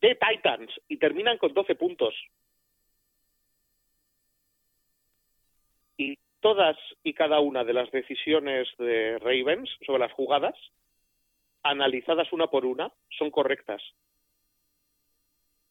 de 0.00 0.16
Titans 0.16 0.70
y 0.88 0.96
terminan 0.96 1.38
con 1.38 1.52
12 1.52 1.74
puntos. 1.74 2.14
Y 5.96 6.18
todas 6.40 6.76
y 7.02 7.12
cada 7.12 7.40
una 7.40 7.64
de 7.64 7.74
las 7.74 7.90
decisiones 7.90 8.68
de 8.78 9.18
Ravens 9.18 9.70
sobre 9.86 10.00
las 10.00 10.12
jugadas, 10.12 10.54
analizadas 11.62 12.32
una 12.32 12.46
por 12.46 12.64
una, 12.64 12.90
son 13.18 13.30
correctas. 13.30 13.82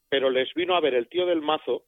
Pero 0.09 0.29
les 0.29 0.53
vino 0.53 0.75
a 0.75 0.79
ver 0.79 0.93
el 0.93 1.07
tío 1.07 1.25
del 1.25 1.41
mazo 1.41 1.83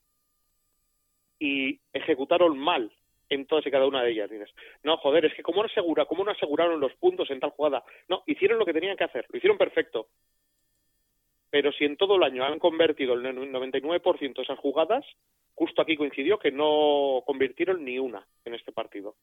y 1.39 1.79
ejecutaron 1.93 2.57
mal 2.57 2.91
en 3.29 3.45
todas 3.45 3.65
y 3.65 3.71
cada 3.71 3.87
una 3.87 4.03
de 4.03 4.11
ellas. 4.11 4.29
Dices, 4.29 4.49
no, 4.83 4.97
joder, 4.97 5.25
es 5.25 5.33
que 5.35 5.43
¿cómo 5.43 5.61
no, 5.61 5.67
asegura, 5.67 6.05
cómo 6.05 6.23
no 6.23 6.31
aseguraron 6.31 6.79
los 6.79 6.93
puntos 6.95 7.29
en 7.29 7.39
tal 7.39 7.51
jugada? 7.51 7.83
No, 8.09 8.23
hicieron 8.25 8.59
lo 8.59 8.65
que 8.65 8.73
tenían 8.73 8.97
que 8.97 9.03
hacer, 9.03 9.25
lo 9.29 9.37
hicieron 9.37 9.57
perfecto 9.57 10.07
pero 11.51 11.71
si 11.73 11.83
en 11.83 11.97
todo 11.97 12.15
el 12.15 12.23
año 12.23 12.45
han 12.45 12.57
convertido 12.59 13.13
el 13.13 13.23
99% 13.23 14.35
de 14.35 14.41
esas 14.41 14.57
jugadas, 14.57 15.05
justo 15.53 15.81
aquí 15.81 15.97
coincidió 15.97 16.39
que 16.39 16.51
no 16.51 17.21
convirtieron 17.25 17.83
ni 17.83 17.99
una 17.99 18.25
en 18.45 18.55
este 18.55 18.71
partido. 18.71 19.15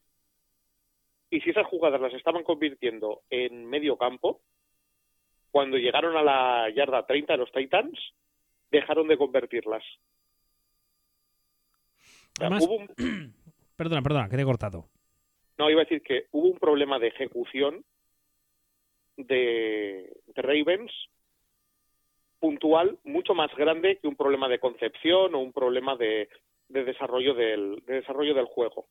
Y 1.31 1.41
si 1.41 1.49
esas 1.49 1.65
jugadas 1.65 1.99
las 1.99 2.13
estaban 2.13 2.43
convirtiendo 2.43 3.23
en 3.31 3.65
medio 3.65 3.97
campo, 3.97 4.41
cuando 5.51 5.77
llegaron 5.77 6.15
a 6.15 6.21
la 6.21 6.69
yarda 6.69 7.05
30 7.07 7.33
de 7.33 7.37
los 7.39 7.51
Titans, 7.51 7.99
dejaron 8.69 9.07
de 9.07 9.17
convertirlas. 9.17 9.83
Perdona, 13.75 14.01
perdona, 14.01 14.29
que 14.29 14.35
te 14.35 14.41
he 14.41 14.45
cortado. 14.45 14.85
No, 15.57 15.69
iba 15.69 15.81
a 15.81 15.85
decir 15.85 16.01
que 16.01 16.25
hubo 16.31 16.49
un 16.49 16.59
problema 16.59 16.99
de 16.99 17.07
ejecución 17.07 17.85
de 19.15 20.11
Ravens 20.35 20.91
puntual 22.39 22.97
mucho 23.03 23.33
más 23.33 23.53
grande 23.55 23.97
que 23.97 24.07
un 24.07 24.15
problema 24.15 24.47
de 24.47 24.59
concepción 24.59 25.35
o 25.35 25.39
un 25.39 25.53
problema 25.53 25.95
de, 25.95 26.29
desarrollo 26.69 27.33
del 27.33 27.83
desarrollo 27.85 28.33
del 28.33 28.45
juego. 28.45 28.87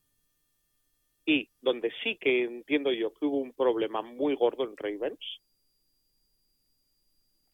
Y 1.24 1.48
donde 1.60 1.92
sí 2.02 2.16
que 2.16 2.44
entiendo 2.44 2.92
yo 2.92 3.12
que 3.14 3.26
hubo 3.26 3.38
un 3.38 3.52
problema 3.52 4.02
muy 4.02 4.34
gordo 4.34 4.64
en 4.64 4.76
Ravens 4.76 5.20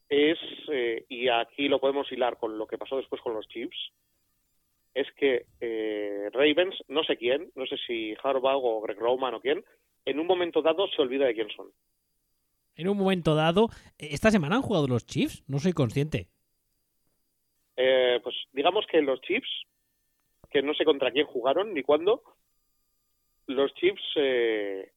es 0.08 0.38
eh, 0.70 1.04
y 1.08 1.28
aquí 1.28 1.68
lo 1.68 1.80
podemos 1.80 2.10
hilar 2.12 2.36
con 2.36 2.58
lo 2.58 2.66
que 2.66 2.78
pasó 2.78 2.96
después 2.96 3.20
con 3.22 3.34
los 3.34 3.48
Chiefs 3.48 3.92
es 4.92 5.10
que 5.14 5.46
eh, 5.60 6.28
Ravens 6.32 6.76
no 6.88 7.02
sé 7.04 7.16
quién 7.16 7.50
no 7.54 7.66
sé 7.66 7.76
si 7.86 8.14
Harbaugh 8.22 8.62
o 8.62 8.80
Greg 8.82 8.98
Roman 8.98 9.34
o 9.34 9.40
quién 9.40 9.64
en 10.04 10.20
un 10.20 10.26
momento 10.26 10.62
dado 10.62 10.86
se 10.88 11.02
olvida 11.02 11.26
de 11.26 11.34
quién 11.34 11.48
son 11.50 11.70
en 12.76 12.88
un 12.88 12.96
momento 12.96 13.34
dado. 13.34 13.68
¿Esta 13.98 14.30
semana 14.30 14.56
han 14.56 14.62
jugado 14.62 14.86
los 14.86 15.06
Chiefs? 15.06 15.44
No 15.46 15.58
soy 15.58 15.72
consciente. 15.72 16.28
Eh, 17.76 18.20
pues 18.22 18.34
digamos 18.52 18.86
que 18.86 19.00
los 19.02 19.20
Chiefs, 19.22 19.50
que 20.50 20.62
no 20.62 20.74
sé 20.74 20.84
contra 20.84 21.10
quién 21.10 21.26
jugaron 21.26 21.74
ni 21.74 21.82
cuándo, 21.82 22.22
los 23.46 23.74
Chiefs 23.74 24.02
eh, 24.16 24.92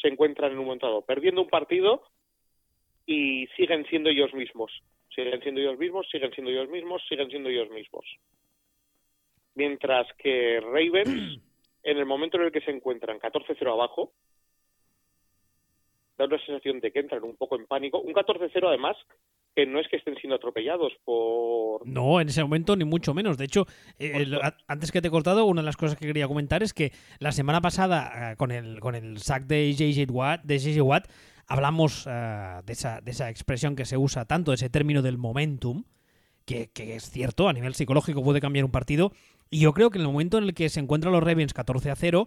se 0.00 0.08
encuentran 0.08 0.52
en 0.52 0.58
un 0.58 0.66
momento 0.66 0.86
dado 0.86 1.02
perdiendo 1.02 1.42
un 1.42 1.48
partido 1.48 2.02
y 3.06 3.46
siguen 3.56 3.86
siendo 3.86 4.10
ellos 4.10 4.34
mismos. 4.34 4.70
Siguen 5.14 5.40
siendo 5.42 5.60
ellos 5.60 5.78
mismos, 5.78 6.06
siguen 6.10 6.32
siendo 6.32 6.50
ellos 6.50 6.68
mismos, 6.68 7.02
siguen 7.08 7.30
siendo 7.30 7.48
ellos 7.48 7.70
mismos. 7.70 8.04
Mientras 9.54 10.06
que 10.18 10.60
Ravens, 10.60 11.40
en 11.82 11.98
el 11.98 12.06
momento 12.06 12.36
en 12.36 12.44
el 12.44 12.52
que 12.52 12.60
se 12.60 12.70
encuentran 12.70 13.18
14-0 13.18 13.72
abajo, 13.72 14.12
da 16.18 16.24
una 16.24 16.38
sensación 16.44 16.80
de 16.80 16.90
que 16.90 16.98
entran 16.98 17.22
un 17.22 17.36
poco 17.36 17.56
en 17.56 17.66
pánico. 17.66 18.00
Un 18.00 18.12
14-0 18.12 18.66
además 18.66 18.96
que 19.54 19.66
no 19.66 19.80
es 19.80 19.88
que 19.88 19.96
estén 19.96 20.16
siendo 20.16 20.36
atropellados 20.36 20.92
por... 21.04 21.86
No, 21.86 22.20
en 22.20 22.28
ese 22.28 22.42
momento 22.42 22.76
ni 22.76 22.84
mucho 22.84 23.14
menos. 23.14 23.38
De 23.38 23.44
hecho, 23.44 23.66
eh, 23.98 24.26
antes 24.66 24.92
que 24.92 25.00
te 25.00 25.08
he 25.08 25.10
cortado, 25.10 25.46
una 25.46 25.62
de 25.62 25.66
las 25.66 25.76
cosas 25.76 25.98
que 25.98 26.06
quería 26.06 26.28
comentar 26.28 26.62
es 26.62 26.74
que 26.74 26.92
la 27.18 27.32
semana 27.32 27.60
pasada, 27.60 28.32
eh, 28.32 28.36
con 28.36 28.50
el, 28.50 28.80
con 28.80 28.94
el 28.94 29.18
sack 29.18 29.46
de 29.46 29.72
JJ 29.72 30.10
Watt, 30.10 30.42
de 30.44 30.82
Watt 30.82 31.08
hablamos 31.46 32.06
eh, 32.08 32.60
de, 32.64 32.72
esa, 32.72 33.00
de 33.00 33.10
esa 33.10 33.30
expresión 33.30 33.74
que 33.74 33.84
se 33.84 33.96
usa 33.96 34.26
tanto, 34.26 34.52
ese 34.52 34.70
término 34.70 35.02
del 35.02 35.18
momentum, 35.18 35.84
que, 36.44 36.70
que, 36.70 36.96
es 36.96 37.10
cierto, 37.10 37.48
a 37.48 37.52
nivel 37.52 37.74
psicológico 37.74 38.22
puede 38.22 38.40
cambiar 38.40 38.64
un 38.64 38.70
partido. 38.70 39.12
Y 39.50 39.60
yo 39.60 39.72
creo 39.72 39.90
que 39.90 39.98
en 39.98 40.02
el 40.02 40.12
momento 40.12 40.38
en 40.38 40.44
el 40.44 40.54
que 40.54 40.68
se 40.68 40.80
encuentran 40.80 41.12
los 41.12 41.22
Ravens 41.22 41.54
14 41.54 41.90
a 41.90 41.96
0 41.96 42.26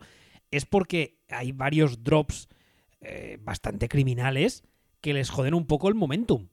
es 0.52 0.66
porque 0.66 1.18
hay 1.30 1.52
varios 1.52 2.04
drops 2.04 2.50
eh, 3.02 3.38
bastante 3.42 3.88
criminales 3.88 4.64
que 5.02 5.14
les 5.14 5.30
joden 5.30 5.54
un 5.54 5.68
poco 5.68 5.90
el 5.90 5.96
momentum. 5.96 6.50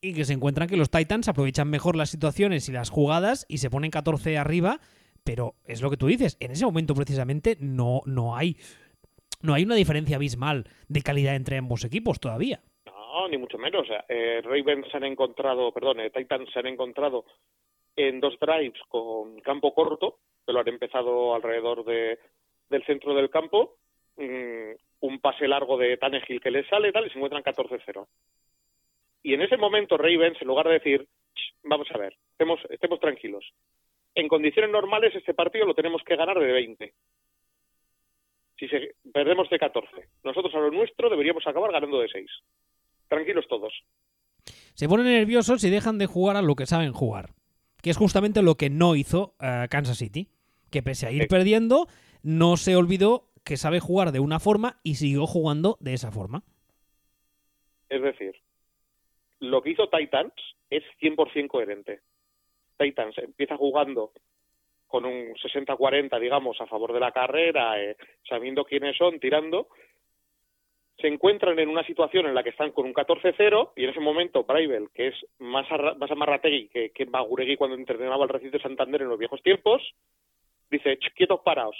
Y 0.00 0.14
que 0.14 0.24
se 0.24 0.32
encuentran 0.32 0.68
que 0.68 0.76
los 0.76 0.90
Titans 0.90 1.28
aprovechan 1.28 1.70
mejor 1.70 1.94
las 1.94 2.10
situaciones 2.10 2.68
y 2.68 2.72
las 2.72 2.90
jugadas 2.90 3.46
y 3.48 3.58
se 3.58 3.70
ponen 3.70 3.90
14 3.90 4.36
arriba, 4.36 4.80
pero 5.22 5.54
es 5.64 5.80
lo 5.80 5.90
que 5.90 5.96
tú 5.96 6.08
dices, 6.08 6.36
en 6.40 6.50
ese 6.50 6.64
momento 6.64 6.94
precisamente 6.94 7.56
no, 7.60 8.00
no 8.04 8.34
hay 8.36 8.56
no 9.42 9.54
hay 9.54 9.64
una 9.64 9.74
diferencia 9.74 10.16
abismal 10.16 10.64
de 10.88 11.02
calidad 11.02 11.34
entre 11.34 11.58
ambos 11.58 11.84
equipos 11.84 12.20
todavía. 12.20 12.60
No, 12.86 13.28
ni 13.28 13.36
mucho 13.36 13.58
menos. 13.58 13.86
Eh, 14.08 14.40
Ravens 14.42 14.88
se 14.90 14.96
han 14.96 15.04
encontrado, 15.04 15.72
perdón, 15.72 16.00
eh, 16.00 16.10
Titans 16.10 16.48
se 16.52 16.60
han 16.60 16.66
encontrado 16.66 17.24
en 17.96 18.20
dos 18.20 18.38
drives 18.40 18.80
con 18.88 19.40
campo 19.40 19.74
corto, 19.74 20.18
que 20.46 20.52
lo 20.52 20.60
han 20.60 20.68
empezado 20.68 21.34
alrededor 21.34 21.84
de, 21.84 22.18
del 22.70 22.84
centro 22.84 23.14
del 23.14 23.30
campo, 23.30 23.76
mm, 24.16 24.72
un 25.02 25.20
pase 25.20 25.46
largo 25.48 25.76
de 25.76 25.96
Tannehill 25.96 26.40
que 26.40 26.50
le 26.50 26.66
sale 26.68 26.92
tal 26.92 27.06
y 27.06 27.10
se 27.10 27.16
encuentran 27.16 27.42
14-0. 27.42 28.06
Y 29.22 29.34
en 29.34 29.42
ese 29.42 29.56
momento 29.56 29.96
Ravens, 29.96 30.40
en 30.40 30.48
lugar 30.48 30.66
de 30.66 30.74
decir, 30.74 31.06
vamos 31.62 31.88
a 31.92 31.98
ver, 31.98 32.16
estemos, 32.32 32.60
estemos 32.70 33.00
tranquilos, 33.00 33.44
en 34.14 34.28
condiciones 34.28 34.70
normales 34.70 35.14
este 35.14 35.34
partido 35.34 35.66
lo 35.66 35.74
tenemos 35.74 36.02
que 36.04 36.16
ganar 36.16 36.38
de 36.38 36.52
20. 36.52 36.94
Si 38.58 38.68
se, 38.68 38.94
perdemos 39.12 39.50
de 39.50 39.58
14, 39.58 39.88
nosotros 40.22 40.54
a 40.54 40.58
lo 40.58 40.70
nuestro 40.70 41.10
deberíamos 41.10 41.46
acabar 41.46 41.72
ganando 41.72 42.00
de 42.00 42.08
6. 42.08 42.30
Tranquilos 43.08 43.46
todos. 43.48 43.72
Se 44.74 44.88
ponen 44.88 45.06
nerviosos 45.06 45.64
y 45.64 45.70
dejan 45.70 45.98
de 45.98 46.06
jugar 46.06 46.36
a 46.36 46.42
lo 46.42 46.54
que 46.54 46.66
saben 46.66 46.92
jugar, 46.92 47.30
que 47.82 47.90
es 47.90 47.96
justamente 47.96 48.42
lo 48.42 48.54
que 48.54 48.70
no 48.70 48.94
hizo 48.94 49.34
eh, 49.40 49.66
Kansas 49.68 49.98
City, 49.98 50.28
que 50.70 50.82
pese 50.82 51.06
a 51.06 51.10
ir 51.10 51.26
perdiendo, 51.26 51.88
no 52.22 52.56
se 52.56 52.76
olvidó 52.76 53.31
que 53.44 53.56
sabe 53.56 53.80
jugar 53.80 54.12
de 54.12 54.20
una 54.20 54.38
forma 54.38 54.80
y 54.82 54.96
siguió 54.96 55.26
jugando 55.26 55.76
de 55.80 55.94
esa 55.94 56.10
forma. 56.10 56.42
Es 57.88 58.02
decir, 58.02 58.34
lo 59.40 59.62
que 59.62 59.70
hizo 59.70 59.88
Titans 59.88 60.32
es 60.70 60.82
100% 61.00 61.48
coherente. 61.48 62.00
Titans 62.78 63.16
empieza 63.18 63.56
jugando 63.56 64.12
con 64.86 65.04
un 65.04 65.34
60-40, 65.34 66.20
digamos, 66.20 66.60
a 66.60 66.66
favor 66.66 66.92
de 66.92 67.00
la 67.00 67.12
carrera, 67.12 67.82
eh, 67.82 67.96
sabiendo 68.28 68.64
quiénes 68.64 68.96
son, 68.96 69.18
tirando, 69.18 69.68
se 70.98 71.08
encuentran 71.08 71.58
en 71.58 71.68
una 71.68 71.84
situación 71.84 72.26
en 72.26 72.34
la 72.34 72.42
que 72.42 72.50
están 72.50 72.72
con 72.72 72.86
un 72.86 72.94
14-0 72.94 73.72
y 73.74 73.84
en 73.84 73.90
ese 73.90 74.00
momento 74.00 74.44
Braibel, 74.44 74.90
que 74.94 75.08
es 75.08 75.14
más, 75.38 75.66
a, 75.70 75.94
más 75.94 76.10
amarrategui 76.10 76.68
que, 76.68 76.90
que 76.90 77.06
Maguregui 77.06 77.56
cuando 77.56 77.76
entrenaba 77.76 78.24
el 78.24 78.28
recinto 78.28 78.58
de 78.58 78.62
Santander 78.62 79.02
en 79.02 79.08
los 79.08 79.18
viejos 79.18 79.42
tiempos, 79.42 79.82
dice, 80.70 80.98
quietos 81.16 81.40
paraos. 81.40 81.76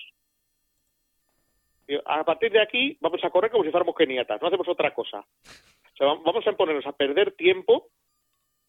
A 2.04 2.24
partir 2.24 2.52
de 2.52 2.62
aquí 2.62 2.96
vamos 3.00 3.22
a 3.24 3.30
correr 3.30 3.50
como 3.50 3.64
si 3.64 3.70
fuéramos 3.70 3.94
keniatas, 3.94 4.40
no 4.40 4.48
hacemos 4.48 4.68
otra 4.68 4.94
cosa. 4.94 5.18
O 5.20 5.96
sea, 5.96 6.06
vamos 6.06 6.46
a 6.46 6.52
ponernos 6.52 6.86
a 6.86 6.92
perder 6.92 7.32
tiempo 7.32 7.88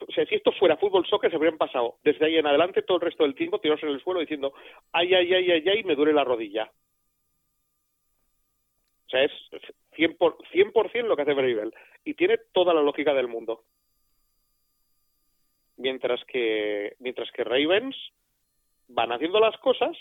o 0.08 0.12
sea, 0.12 0.26
si 0.26 0.36
esto 0.36 0.52
fuera 0.54 0.78
fútbol 0.78 1.06
soccer, 1.08 1.30
se 1.30 1.36
habrían 1.36 1.58
pasado 1.58 1.98
desde 2.04 2.26
ahí 2.26 2.38
en 2.38 2.48
adelante 2.48 2.82
todo 2.82 2.98
el 2.98 3.04
resto 3.04 3.24
del 3.24 3.36
tiempo 3.36 3.60
tirados 3.60 3.84
en 3.84 3.90
el 3.90 4.02
suelo 4.02 4.20
diciendo, 4.20 4.54
ay, 4.92 5.14
ay, 5.14 5.34
ay, 5.34 5.52
ay, 5.52 5.70
ay, 5.70 5.84
me 5.84 5.96
duele 5.96 6.14
la 6.14 6.24
rodilla. 6.24 6.72
O 9.08 9.10
sea, 9.10 9.24
es 9.24 9.32
100%, 9.96 10.18
por, 10.18 10.92
100 10.92 11.08
lo 11.08 11.16
que 11.16 11.22
hace 11.22 11.34
Bravel. 11.34 11.74
Y 12.04 12.16
tiene 12.16 12.38
toda 12.52 12.74
la 12.74 12.82
lógica 12.82 13.14
del 13.14 13.28
mundo. 13.28 13.64
Mientras 15.78 16.24
que, 16.26 16.96
mientras 17.00 17.32
que 17.32 17.44
Ravens 17.44 17.96
van 18.88 19.12
haciendo 19.12 19.40
las 19.40 19.58
cosas, 19.58 19.96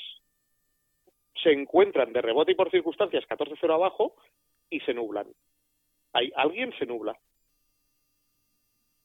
se 1.42 1.52
encuentran 1.52 2.12
de 2.12 2.22
rebote 2.22 2.52
y 2.52 2.54
por 2.54 2.70
circunstancias 2.70 3.24
14-0 3.28 3.72
abajo 3.72 4.14
y 4.70 4.80
se 4.80 4.94
nublan. 4.94 5.26
Hay, 6.12 6.32
alguien 6.36 6.72
se 6.78 6.86
nubla. 6.86 7.18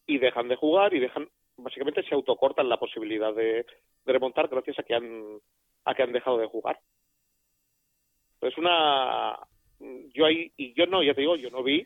Y 0.05 0.19
dejan 0.19 0.47
de 0.47 0.55
jugar 0.55 0.93
y 0.93 0.99
dejan 0.99 1.29
básicamente 1.57 2.03
se 2.03 2.13
autocortan 2.13 2.69
la 2.69 2.77
posibilidad 2.77 3.33
de, 3.33 3.65
remontar 4.05 4.47
gracias 4.47 4.79
a 4.79 4.83
que 4.83 4.95
han 4.95 5.39
a 5.83 5.95
que 5.95 6.03
han 6.03 6.13
dejado 6.13 6.37
de 6.37 6.47
jugar. 6.47 6.79
Es 8.41 8.57
una 8.57 9.37
yo 10.13 10.25
ahí 10.25 10.51
y 10.55 10.73
yo 10.73 10.85
no 10.85 11.03
ya 11.03 11.13
te 11.13 11.21
digo 11.21 11.35
yo 11.35 11.49
no 11.49 11.63
vi 11.63 11.85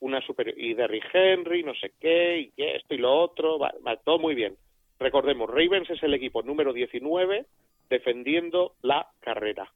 una 0.00 0.20
super 0.20 0.52
y 0.56 0.74
Derrick 0.74 1.08
Henry 1.12 1.62
no 1.62 1.74
sé 1.74 1.94
qué 1.98 2.52
y 2.56 2.62
esto 2.62 2.94
y 2.94 2.98
lo 2.98 3.18
otro 3.18 3.58
va, 3.58 3.72
todo 4.04 4.18
muy 4.18 4.34
bien. 4.34 4.56
Recordemos 4.98 5.48
Ravens 5.48 5.88
es 5.90 6.02
el 6.02 6.14
equipo 6.14 6.42
número 6.42 6.72
19 6.72 7.46
defendiendo 7.88 8.74
la 8.82 9.08
carrera 9.20 9.72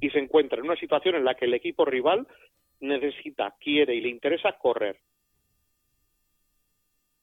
y 0.00 0.10
se 0.10 0.18
encuentra 0.18 0.58
en 0.58 0.66
una 0.66 0.76
situación 0.76 1.14
en 1.14 1.24
la 1.24 1.34
que 1.34 1.46
el 1.46 1.54
equipo 1.54 1.84
rival 1.84 2.26
necesita 2.80 3.54
quiere 3.58 3.94
y 3.94 4.00
le 4.00 4.08
interesa 4.08 4.52
correr 4.58 4.98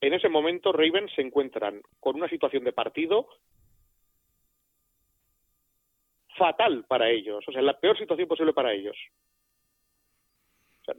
en 0.03 0.13
ese 0.13 0.27
momento 0.27 0.73
Ravens 0.73 1.13
se 1.15 1.21
encuentran 1.21 1.81
con 2.01 2.17
una 2.17 2.27
situación 2.27 2.65
de 2.65 2.73
partido 2.73 3.25
fatal 6.37 6.83
para 6.89 7.09
ellos, 7.09 7.41
o 7.47 7.51
sea, 7.53 7.61
la 7.61 7.79
peor 7.79 7.97
situación 7.97 8.27
posible 8.27 8.51
para 8.51 8.73
ellos. 8.73 8.97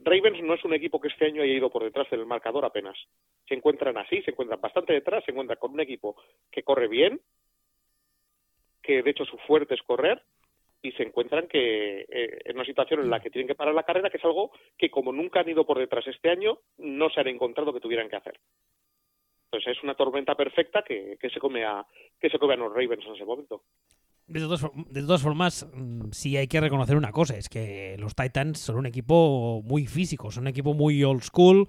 Ravens 0.03 0.41
no 0.41 0.55
es 0.55 0.65
un 0.65 0.73
equipo 0.73 0.99
que 0.99 1.09
este 1.09 1.25
año 1.25 1.43
haya 1.43 1.53
ido 1.53 1.69
por 1.69 1.83
detrás 1.83 2.09
del 2.09 2.25
marcador 2.25 2.65
apenas. 2.65 2.97
Se 3.47 3.53
encuentran 3.53 3.95
así, 3.97 4.23
se 4.23 4.31
encuentran 4.31 4.59
bastante 4.59 4.93
detrás, 4.93 5.23
se 5.23 5.29
encuentran 5.29 5.59
con 5.59 5.73
un 5.73 5.81
equipo 5.81 6.15
que 6.51 6.63
corre 6.63 6.87
bien, 6.87 7.21
que 8.85 9.01
de 9.01 9.11
hecho 9.11 9.25
su 9.25 9.37
fuerte 9.39 9.75
es 9.75 9.81
correr, 9.81 10.21
y 10.85 10.91
se 10.91 11.03
encuentran 11.03 11.47
que 11.47 12.01
eh, 12.01 12.39
en 12.45 12.55
una 12.55 12.65
situación 12.65 12.99
en 13.01 13.09
la 13.09 13.19
que 13.19 13.29
tienen 13.29 13.47
que 13.47 13.55
parar 13.55 13.73
la 13.73 13.83
carrera, 13.83 14.09
que 14.09 14.17
es 14.17 14.23
algo 14.23 14.51
que 14.77 14.89
como 14.89 15.11
nunca 15.11 15.39
han 15.39 15.49
ido 15.49 15.65
por 15.65 15.79
detrás 15.79 16.05
este 16.07 16.29
año, 16.29 16.59
no 16.77 17.09
se 17.09 17.19
han 17.19 17.27
encontrado 17.27 17.73
que 17.73 17.79
tuvieran 17.79 18.07
que 18.07 18.15
hacer. 18.15 18.39
Pues 19.49 19.65
es 19.67 19.81
una 19.83 19.95
tormenta 19.95 20.35
perfecta 20.35 20.83
que, 20.83 21.17
se 21.21 21.39
come 21.39 21.65
a 21.65 21.85
que 22.19 22.29
se 22.29 22.37
come 22.37 22.53
a 22.53 22.57
los 22.57 22.71
Ravens 22.71 23.05
en 23.05 23.15
ese 23.15 23.25
momento. 23.25 23.63
De 24.27 24.39
todas, 24.39 24.61
de 24.89 25.01
todas 25.01 25.21
formas, 25.21 25.67
mm, 25.73 26.11
sí 26.11 26.37
hay 26.37 26.47
que 26.47 26.61
reconocer 26.61 26.97
una 26.97 27.11
cosa, 27.11 27.37
es 27.37 27.49
que 27.49 27.95
los 27.99 28.15
Titans 28.15 28.59
son 28.59 28.77
un 28.77 28.85
equipo 28.85 29.61
muy 29.63 29.87
físico, 29.87 30.31
son 30.31 30.43
un 30.43 30.49
equipo 30.49 30.73
muy 30.73 31.03
old 31.03 31.21
school, 31.21 31.67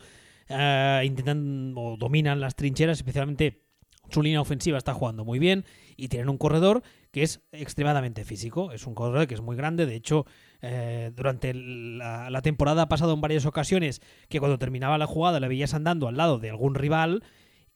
eh, 0.49 1.03
intentan 1.05 1.75
o 1.77 1.97
dominan 1.97 2.41
las 2.41 2.55
trincheras, 2.55 2.99
especialmente 2.99 3.66
su 4.11 4.23
línea 4.23 4.41
ofensiva 4.41 4.79
está 4.79 4.95
jugando 4.95 5.25
muy 5.25 5.39
bien 5.39 5.65
y 5.97 6.09
tienen 6.09 6.29
un 6.29 6.39
corredor 6.39 6.83
que 7.11 7.23
es 7.23 7.47
extremadamente 7.53 8.25
físico, 8.25 8.73
es 8.73 8.87
un 8.87 8.95
corredor 8.95 9.27
que 9.27 9.35
es 9.35 9.41
muy 9.41 9.57
grande, 9.57 9.87
de 9.87 9.95
hecho 9.95 10.27
eh, 10.63 11.11
durante 11.15 11.55
la, 11.55 12.31
la, 12.31 12.43
temporada 12.43 12.83
ha 12.83 12.89
pasado 12.89 13.15
en 13.15 13.21
varias 13.21 13.47
ocasiones 13.47 14.01
que 14.29 14.39
cuando 14.39 14.59
terminaba 14.59 14.99
la 14.99 15.07
jugada 15.07 15.41
le 15.41 15.49
veías 15.49 15.75
andando 15.75 16.09
al 16.09 16.17
lado 16.17 16.39
de 16.39 16.51
algún 16.51 16.75
rival 16.75 17.23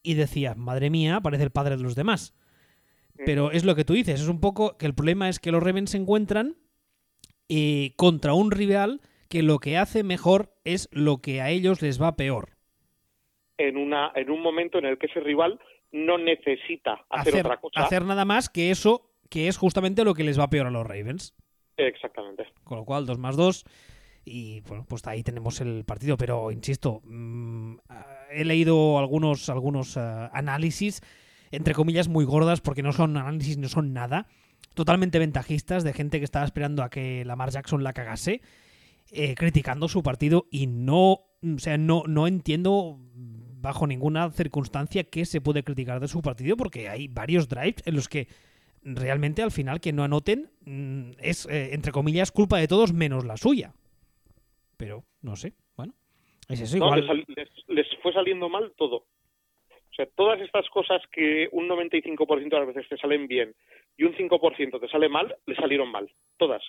y 0.03 0.15
decía, 0.15 0.55
madre 0.55 0.91
mía, 0.91 1.21
parece 1.21 1.45
el 1.45 1.51
padre 1.51 1.77
de 1.77 1.83
los 1.83 1.95
demás. 1.95 2.35
Pero 3.27 3.51
es 3.51 3.65
lo 3.65 3.75
que 3.75 3.85
tú 3.85 3.93
dices, 3.93 4.21
es 4.21 4.29
un 4.29 4.41
poco 4.41 4.79
que 4.79 4.87
el 4.87 4.95
problema 4.95 5.29
es 5.29 5.41
que 5.41 5.53
los 5.53 5.63
Ravens 5.63 5.91
se 5.91 5.99
encuentran 5.99 6.57
eh, 7.49 7.93
contra 7.97 8.33
un 8.33 8.51
rival 8.51 9.01
que 9.29 9.43
lo 9.43 9.59
que 9.59 9.77
hace 9.77 10.03
mejor 10.03 10.55
es 10.65 10.89
lo 10.93 11.19
que 11.19 11.41
a 11.41 11.51
ellos 11.51 11.83
les 11.83 12.01
va 12.01 12.17
peor. 12.17 12.51
En, 13.59 13.77
una, 13.77 14.11
en 14.15 14.31
un 14.31 14.41
momento 14.41 14.79
en 14.79 14.87
el 14.87 14.99
que 14.99 15.07
ese 15.07 15.21
rival 15.21 15.61
no 15.93 16.19
necesita 16.19 17.05
hacer, 17.09 17.47
otra 17.47 17.59
cosa. 17.59 17.81
Hacer 17.81 18.05
nada 18.05 18.25
más 18.25 18.49
que 18.49 18.71
eso, 18.71 19.11
que 19.29 19.49
es 19.49 19.57
justamente 19.57 20.05
lo 20.05 20.15
que 20.15 20.25
les 20.25 20.39
va 20.39 20.51
peor 20.51 20.67
a 20.67 20.71
los 20.71 20.87
Ravens. 20.87 21.35
Exactamente. 21.77 22.47
Con 22.65 22.79
lo 22.79 22.85
cual, 22.85 23.07
2 23.07 23.19
más 23.19 23.37
2 23.37 23.65
y 24.25 24.61
bueno, 24.63 24.85
pues 24.89 25.07
ahí 25.07 25.23
tenemos 25.23 25.61
el 25.61 25.85
partido, 25.85 26.17
pero 26.17 26.51
insisto, 26.51 27.01
mm, 27.05 27.77
he 28.31 28.45
leído 28.45 28.99
algunos, 28.99 29.49
algunos 29.49 29.97
eh, 29.97 30.01
análisis, 30.01 31.01
entre 31.51 31.75
comillas, 31.75 32.09
muy 32.09 32.25
gordas, 32.25 32.61
porque 32.61 32.83
no 32.83 32.93
son 32.93 33.17
análisis, 33.17 33.59
no 33.59 33.69
son 33.69 33.93
nada, 33.93 34.27
totalmente 34.75 35.19
ventajistas 35.19 35.85
de 35.85 35.93
gente 35.93 36.19
que 36.19 36.25
estaba 36.25 36.45
esperando 36.45 36.83
a 36.83 36.91
que 36.91 37.25
Lamar 37.25 37.51
Jackson 37.51 37.83
la 37.83 37.93
cagase, 37.93 38.41
eh, 39.11 39.35
criticando 39.35 39.89
su 39.89 40.03
partido 40.03 40.47
y 40.51 40.67
no, 40.67 41.13
o 41.43 41.59
sea, 41.59 41.79
no, 41.79 42.05
no 42.07 42.27
entiendo 42.27 43.01
bajo 43.61 43.87
ninguna 43.87 44.31
circunstancia 44.31 45.05
que 45.05 45.25
se 45.25 45.41
puede 45.41 45.63
criticar 45.63 46.01
de 46.01 46.09
su 46.09 46.23
partido, 46.23 46.57
porque 46.57 46.89
hay 46.89 47.09
varios 47.09 47.49
drives 47.49 47.87
en 47.87 47.95
los 47.95 48.09
que 48.09 48.29
realmente 48.83 49.43
al 49.43 49.51
final 49.51 49.81
que 49.81 49.93
no 49.93 50.05
anoten 50.05 50.51
mm, 50.65 51.11
es, 51.21 51.47
eh, 51.47 51.75
entre 51.75 51.93
comillas, 51.93 52.33
culpa 52.33 52.59
de 52.59 52.69
todos 52.69 52.93
menos 52.93 53.25
la 53.25 53.37
suya 53.37 53.75
pero 54.81 55.05
no 55.21 55.37
sé, 55.37 55.53
bueno, 55.77 55.93
es 56.49 56.63
eso 56.63 56.79
igual. 56.79 57.27
les, 57.69 57.87
fue 58.03 58.15
saliendo 58.15 58.49
mal 58.49 58.73
todo. 58.79 58.97
O 58.97 59.95
sea, 59.95 60.07
todas 60.17 60.41
estas 60.41 60.67
cosas 60.71 61.03
que 61.13 61.51
un 61.53 61.69
95% 61.69 62.49
de 62.49 62.59
las 62.59 62.67
veces 62.67 62.89
te 62.89 62.97
salen 62.97 63.29
bien 63.29 63.55
y 63.99 64.05
un 64.05 64.15
5% 64.15 64.81
te 64.81 64.89
sale 64.89 65.11
mal, 65.11 65.37
le 65.45 65.55
salieron 65.55 65.93
mal, 65.93 66.11
todas. 66.39 66.63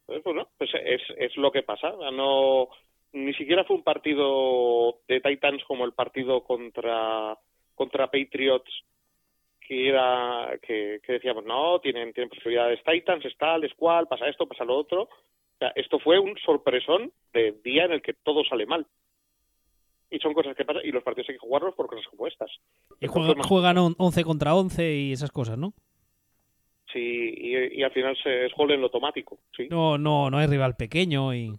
Entonces, 0.00 0.24
bueno, 0.24 0.48
pues 0.56 0.70
es, 0.82 1.02
es 1.18 1.36
lo 1.36 1.52
que 1.52 1.62
pasa. 1.62 1.92
No, 2.10 2.68
ni 3.12 3.34
siquiera 3.34 3.64
fue 3.64 3.76
un 3.76 3.82
partido 3.82 4.98
de 5.08 5.20
Titans 5.20 5.62
como 5.64 5.84
el 5.84 5.92
partido 5.92 6.42
contra, 6.44 7.38
contra 7.74 8.10
Patriots 8.10 8.70
que 9.60 9.88
era 9.88 10.58
que, 10.60 11.00
decíamos 11.06 11.44
no 11.44 11.78
tienen 11.80 12.12
tienen 12.12 12.30
posibilidades 12.30 12.82
Titans 12.84 13.24
es 13.24 13.36
tal 13.38 13.62
es 13.64 13.72
cual 13.74 14.08
pasa 14.08 14.28
esto 14.28 14.46
pasa 14.46 14.64
lo 14.64 14.76
otro 14.76 15.08
esto 15.74 15.98
fue 15.98 16.18
un 16.18 16.36
sorpresón 16.44 17.12
de 17.32 17.52
día 17.64 17.84
en 17.84 17.92
el 17.92 18.02
que 18.02 18.14
todo 18.14 18.44
sale 18.44 18.66
mal. 18.66 18.86
Y 20.10 20.18
son 20.18 20.34
cosas 20.34 20.54
que 20.54 20.64
pasan, 20.64 20.82
y 20.84 20.92
los 20.92 21.02
partidos 21.02 21.30
hay 21.30 21.36
que 21.36 21.40
jugarlos 21.40 21.74
por 21.74 21.86
cosas 21.86 22.06
como 22.08 22.26
estas. 22.26 22.50
Y 23.00 23.06
juegan 23.06 23.78
11 23.78 24.24
contra 24.24 24.54
11 24.54 24.94
y 24.94 25.12
esas 25.12 25.30
cosas, 25.30 25.56
¿no? 25.56 25.72
Sí, 26.92 27.34
y, 27.38 27.82
al 27.82 27.90
final 27.92 28.14
se 28.22 28.46
es 28.46 28.52
gol 28.52 28.70
en 28.72 28.80
lo 28.80 28.86
automático, 28.86 29.38
sí. 29.56 29.66
No, 29.70 29.96
no, 29.96 30.28
no 30.28 30.36
hay 30.36 30.46
rival 30.46 30.76
pequeño 30.76 31.34
y... 31.34 31.58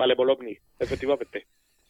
Vale, 0.00 0.14
Bologna, 0.14 0.48
efectivamente. 0.78 1.46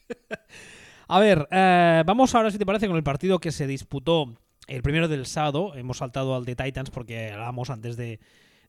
A 1.07 1.19
ver, 1.19 1.47
eh, 1.49 2.03
vamos 2.05 2.35
ahora, 2.35 2.51
si 2.51 2.57
te 2.57 2.65
parece, 2.65 2.87
con 2.87 2.97
el 2.97 3.03
partido 3.03 3.39
que 3.39 3.51
se 3.51 3.67
disputó 3.67 4.35
el 4.67 4.81
primero 4.81 5.07
del 5.07 5.25
sábado. 5.25 5.73
Hemos 5.75 5.99
saltado 5.99 6.35
al 6.35 6.43
de 6.43 6.57
Titans 6.57 6.89
porque 6.89 7.31
hablábamos 7.31 7.69
antes 7.69 7.95
de, 7.95 8.19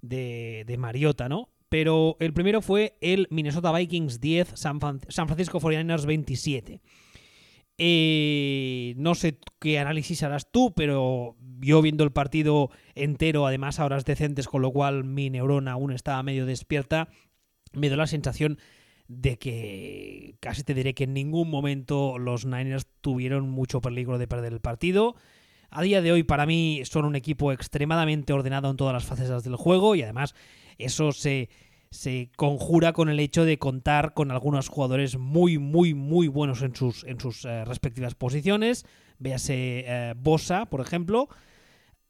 de, 0.01 0.63
de 0.65 0.77
Mariota, 0.77 1.29
¿no? 1.29 1.49
pero 1.73 2.19
el 2.21 2.35
primero 2.35 2.61
fue 2.61 2.99
el 3.01 3.27
Minnesota 3.31 3.73
Vikings 3.73 4.21
10, 4.21 4.53
San, 4.57 4.79
Francisco 4.79 5.59
49ers 5.59 6.05
27. 6.05 6.83
Eh, 7.79 8.93
no 8.99 9.15
sé 9.15 9.39
qué 9.59 9.79
análisis 9.79 10.23
harás 10.23 10.53
tú, 10.53 10.75
pero 10.77 11.35
yo 11.61 11.81
viendo 11.81 12.05
el 12.05 12.13
partido 12.13 12.69
entero, 12.95 13.47
además 13.47 13.81
a 13.81 13.87
horas 13.87 14.05
decentes, 14.05 14.49
con 14.49 14.61
lo 14.61 14.71
cual 14.71 15.05
mi 15.05 15.31
neurona 15.31 15.73
aún 15.73 15.93
estaba 15.93 16.23
medio 16.23 16.45
despierta, 16.45 17.09
me 17.73 17.89
da 17.89 17.97
la 17.97 18.07
sensación 18.07 18.59
de 19.21 19.39
que 19.39 20.37
casi 20.41 20.65
te 20.65 20.75
diré 20.75 20.95
que 20.95 21.05
en 21.05 21.15
ningún 21.15 21.51
momento 21.51 22.19
los 22.19 22.47
Niners 22.47 22.87
tuvieron 23.01 23.51
mucho 23.51 23.81
peligro 23.81 24.19
de 24.19 24.27
perder 24.27 24.53
el 24.53 24.61
partido. 24.61 25.17
A 25.71 25.83
día 25.83 26.03
de 26.03 26.13
hoy 26.13 26.23
para 26.23 26.47
mí 26.47 26.83
son 26.85 27.05
un 27.05 27.17
equipo 27.17 27.53
extremadamente 27.53 28.33
ordenado 28.33 28.71
en 28.71 28.77
todas 28.77 28.95
las 28.95 29.05
facetas 29.05 29.45
del 29.45 29.57
juego 29.57 29.95
y 29.95 30.03
además 30.03 30.35
eso 30.79 31.13
se, 31.13 31.51
se 31.91 32.31
conjura 32.37 32.93
con 32.93 33.09
el 33.09 33.21
hecho 33.21 33.45
de 33.45 33.59
contar 33.59 34.15
con 34.15 34.31
algunos 34.31 34.69
jugadores 34.69 35.19
muy, 35.19 35.59
muy, 35.59 35.95
muy 35.95 36.29
buenos 36.29 36.63
en 36.63 36.75
sus, 36.75 37.05
en 37.05 37.21
sus 37.21 37.45
eh, 37.45 37.65
respectivas 37.65 38.15
posiciones. 38.15 38.87
véase 39.19 39.85
eh, 39.87 40.15
Bosa, 40.17 40.67
por 40.67 40.81
ejemplo. 40.81 41.29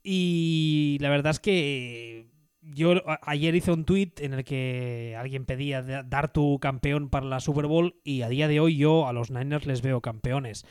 Y 0.02 0.98
la 1.00 1.10
verdad 1.10 1.30
es 1.30 1.40
que 1.40 2.31
yo 2.62 2.92
ayer 3.22 3.54
hice 3.54 3.72
un 3.72 3.84
tweet 3.84 4.12
en 4.18 4.34
el 4.34 4.44
que 4.44 5.16
alguien 5.18 5.44
pedía 5.46 5.82
dar 5.82 6.32
tu 6.32 6.58
campeón 6.60 7.10
para 7.10 7.26
la 7.26 7.40
Super 7.40 7.66
Bowl 7.66 7.94
y 8.04 8.22
a 8.22 8.28
día 8.28 8.48
de 8.48 8.60
hoy 8.60 8.76
yo 8.76 9.06
a 9.06 9.12
los 9.12 9.30
Niners 9.30 9.66
les 9.66 9.82
veo 9.82 10.00
campeones. 10.00 10.64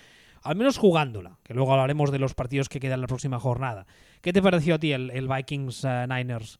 Al 0.43 0.55
menos 0.55 0.77
jugándola, 0.77 1.37
que 1.43 1.53
luego 1.53 1.73
hablaremos 1.73 2.11
de 2.11 2.17
los 2.17 2.33
partidos 2.33 2.67
que 2.67 2.79
quedan 2.79 3.01
la 3.01 3.07
próxima 3.07 3.39
jornada. 3.39 3.85
¿Qué 4.21 4.33
te 4.33 4.41
pareció 4.41 4.75
a 4.75 4.79
ti 4.79 4.91
el, 4.91 5.27
Vikings 5.27 5.85
eh, 5.85 6.05
Niners? 6.07 6.59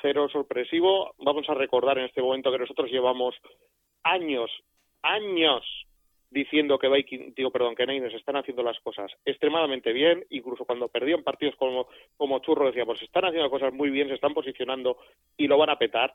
Cero 0.00 0.28
sorpresivo. 0.32 1.14
Vamos 1.18 1.48
a 1.48 1.54
recordar 1.54 1.98
en 1.98 2.06
este 2.06 2.22
momento 2.22 2.50
que 2.50 2.58
nosotros 2.58 2.90
llevamos 2.90 3.34
años, 4.04 4.50
años 5.02 5.62
diciendo 6.32 6.78
que 6.78 6.88
Viking, 6.88 7.34
digo, 7.36 7.50
perdón, 7.50 7.74
que 7.74 7.86
Niners 7.86 8.14
están 8.14 8.36
haciendo 8.36 8.62
las 8.62 8.78
cosas 8.80 9.12
extremadamente 9.24 9.92
bien, 9.92 10.24
incluso 10.30 10.64
cuando 10.64 10.88
perdían 10.88 11.22
partidos 11.22 11.54
como, 11.56 11.86
como 12.16 12.38
Churro 12.40 12.66
decíamos, 12.66 13.00
están 13.02 13.26
haciendo 13.26 13.50
cosas 13.50 13.72
muy 13.72 13.90
bien, 13.90 14.08
se 14.08 14.14
están 14.14 14.34
posicionando 14.34 14.96
y 15.36 15.46
lo 15.46 15.58
van 15.58 15.70
a 15.70 15.78
petar, 15.78 16.14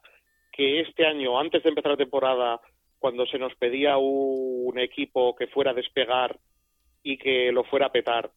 que 0.52 0.82
este 0.82 1.06
año, 1.06 1.40
antes 1.40 1.62
de 1.62 1.70
empezar 1.70 1.92
la 1.92 1.98
temporada, 1.98 2.60
cuando 3.00 3.28
se 3.28 3.38
nos 3.38 3.54
pedía 3.56 3.98
un 3.98 4.78
equipo 4.80 5.36
que 5.36 5.48
fuera 5.48 5.72
a 5.72 5.76
despegar 5.76 6.38
y 7.04 7.18
que 7.18 7.52
lo 7.52 7.64
fuera 7.64 7.88
a 7.88 7.92
petar, 7.92 8.32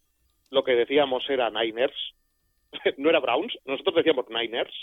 lo 0.51 0.63
que 0.63 0.73
decíamos 0.73 1.29
era 1.31 1.51
Niners, 1.51 2.15
no 2.99 3.09
era 3.09 3.21
Browns, 3.21 3.57
nosotros 3.65 3.97
decíamos 3.97 4.27
Niners, 4.29 4.75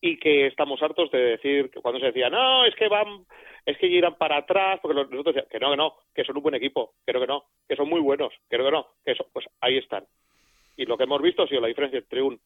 y 0.00 0.18
que 0.18 0.46
estamos 0.46 0.80
hartos 0.82 1.10
de 1.10 1.18
decir 1.18 1.70
que 1.70 1.80
cuando 1.80 2.00
se 2.00 2.06
decía 2.06 2.30
no 2.30 2.64
es 2.64 2.74
que 2.76 2.88
van 2.88 3.26
es 3.66 3.76
que 3.78 3.86
irán 3.86 4.14
para 4.14 4.38
atrás 4.38 4.78
porque 4.80 4.94
nosotros 4.94 5.24
decíamos 5.24 5.50
que 5.50 5.58
no 5.58 5.70
que 5.70 5.76
no 5.76 5.94
que 6.14 6.24
son 6.24 6.36
un 6.36 6.42
buen 6.42 6.54
equipo 6.54 6.94
creo 7.04 7.20
que 7.20 7.26
no 7.26 7.44
que 7.68 7.76
son 7.76 7.88
muy 7.88 8.00
buenos 8.00 8.32
creo 8.48 8.64
que 8.66 8.72
no 8.72 8.86
que 9.04 9.12
eso 9.12 9.26
pues 9.32 9.46
ahí 9.60 9.78
están. 9.78 10.04
Y 10.76 10.86
lo 10.86 10.96
que 10.96 11.04
hemos 11.04 11.20
visto 11.20 11.42
ha 11.42 11.48
sido 11.48 11.60
la 11.60 11.68
diferencia 11.68 11.98
entre 11.98 12.22
un 12.22 12.40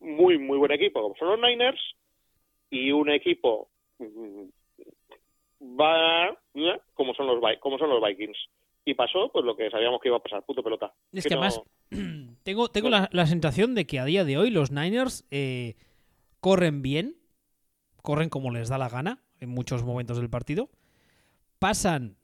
muy 0.00 0.38
muy 0.38 0.56
buen 0.56 0.72
equipo 0.72 1.02
como 1.02 1.16
son 1.16 1.28
los 1.28 1.40
Niners 1.40 1.80
y 2.70 2.90
un 2.90 3.10
equipo 3.10 3.68
mm, 3.98 4.44
va 5.78 6.36
como 6.94 7.14
son 7.14 7.26
los 7.26 7.58
como 7.60 7.78
son 7.78 7.90
los 7.90 8.02
Vikings. 8.02 8.38
Y 8.86 8.94
pasó 8.94 9.30
pues 9.32 9.44
lo 9.44 9.56
que 9.56 9.70
sabíamos 9.70 10.00
que 10.00 10.08
iba 10.08 10.18
a 10.18 10.22
pasar 10.22 10.42
puto 10.42 10.62
pelota. 10.62 10.92
Es 11.12 11.26
que, 11.26 11.34
además 11.34 11.62
tengo 12.42 12.68
tengo 12.68 12.90
la, 12.90 13.08
la, 13.12 13.26
sensación 13.26 13.74
de 13.74 13.86
que 13.86 13.98
a 13.98 14.04
día 14.04 14.24
de 14.24 14.36
hoy 14.36 14.50
los 14.50 14.70
Niners 14.70 15.26
eh, 15.30 15.74
corren 16.44 16.82
bien, 16.82 17.16
corren 18.02 18.28
como 18.28 18.50
les 18.50 18.68
da 18.68 18.76
la 18.76 18.90
gana 18.90 19.24
en 19.40 19.48
muchos 19.48 19.82
momentos 19.82 20.18
del 20.18 20.28
partido, 20.28 20.70
pasan 21.58 22.18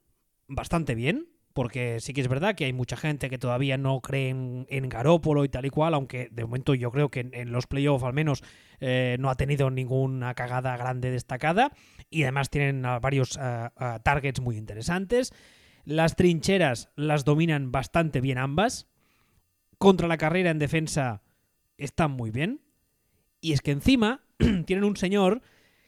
bastante 0.47 0.95
bien, 0.95 1.29
porque 1.55 2.01
sí 2.01 2.13
que 2.13 2.21
es 2.21 2.29
verdad 2.29 2.55
que 2.55 2.67
hay 2.67 2.75
mucha 2.75 2.99
gente 2.99 3.31
que 3.31 3.39
todavía 3.39 3.79
no 3.79 4.03
cree 4.03 4.29
en, 4.29 4.89
Garópolo 4.91 5.43
y 5.43 5.49
tal 5.49 5.65
y 5.65 5.71
cual, 5.71 5.95
aunque 5.95 6.29
de 6.33 6.45
momento 6.45 6.75
yo 6.75 6.91
creo 6.91 7.11
que 7.11 7.31
en, 7.33 7.51
los 7.51 7.67
playoffs 7.67 8.05
al 8.05 8.13
menos 8.13 8.45
eh, 8.81 9.17
no 9.19 9.31
ha 9.31 9.37
tenido 9.37 9.71
ninguna 9.71 10.35
cagada 10.35 10.77
grande 10.77 11.11
destacada 11.11 11.73
y 12.11 12.25
además 12.25 12.51
tienen 12.51 12.83
varios 13.01 13.39
targets 14.03 14.43
muy 14.43 14.59
interesantes. 14.59 15.33
Las 15.87 16.15
trincheras 16.15 16.91
las 16.95 17.25
dominan 17.25 17.73
bastante 17.73 18.21
bien 18.21 18.37
ambas. 18.37 18.87
Contra 19.79 20.09
la 20.09 20.19
carrera 20.19 20.51
en 20.51 20.59
defensa 20.59 21.23
están 21.79 22.11
muy 22.11 22.31
bien. 22.31 22.61
Y 23.41 23.53
es 23.53 23.61
que 23.63 23.71
encima 23.71 24.23
tienen 24.67 24.85
un 24.85 24.97
señor 24.97 25.43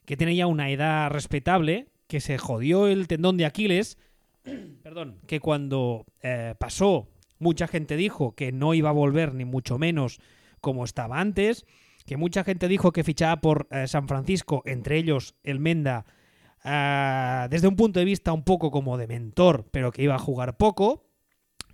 que 0.05 0.17
tiene 0.17 0.35
ya 0.35 0.47
una 0.47 0.69
edad 0.69 1.09
respetable, 1.09 1.87
que 2.07 2.19
se 2.19 2.37
jodió 2.37 2.87
el 2.87 3.07
tendón 3.07 3.37
de 3.37 3.45
Aquiles, 3.45 3.97
perdón, 4.83 5.19
que 5.27 5.39
cuando 5.39 6.05
eh, 6.21 6.55
pasó 6.59 7.07
mucha 7.39 7.67
gente 7.67 7.95
dijo 7.97 8.35
que 8.35 8.51
no 8.51 8.73
iba 8.73 8.89
a 8.89 8.93
volver 8.93 9.33
ni 9.33 9.45
mucho 9.45 9.77
menos 9.77 10.19
como 10.61 10.85
estaba 10.85 11.19
antes, 11.19 11.65
que 12.05 12.17
mucha 12.17 12.43
gente 12.43 12.67
dijo 12.67 12.91
que 12.91 13.03
fichaba 13.03 13.41
por 13.41 13.67
eh, 13.69 13.87
San 13.87 14.07
Francisco, 14.07 14.63
entre 14.65 14.97
ellos 14.97 15.35
el 15.43 15.59
Menda, 15.59 16.05
ah, 16.63 17.47
desde 17.49 17.67
un 17.67 17.75
punto 17.75 17.99
de 17.99 18.05
vista 18.05 18.33
un 18.33 18.43
poco 18.43 18.71
como 18.71 18.97
de 18.97 19.07
mentor, 19.07 19.67
pero 19.71 19.91
que 19.91 20.03
iba 20.03 20.15
a 20.15 20.19
jugar 20.19 20.57
poco, 20.57 21.05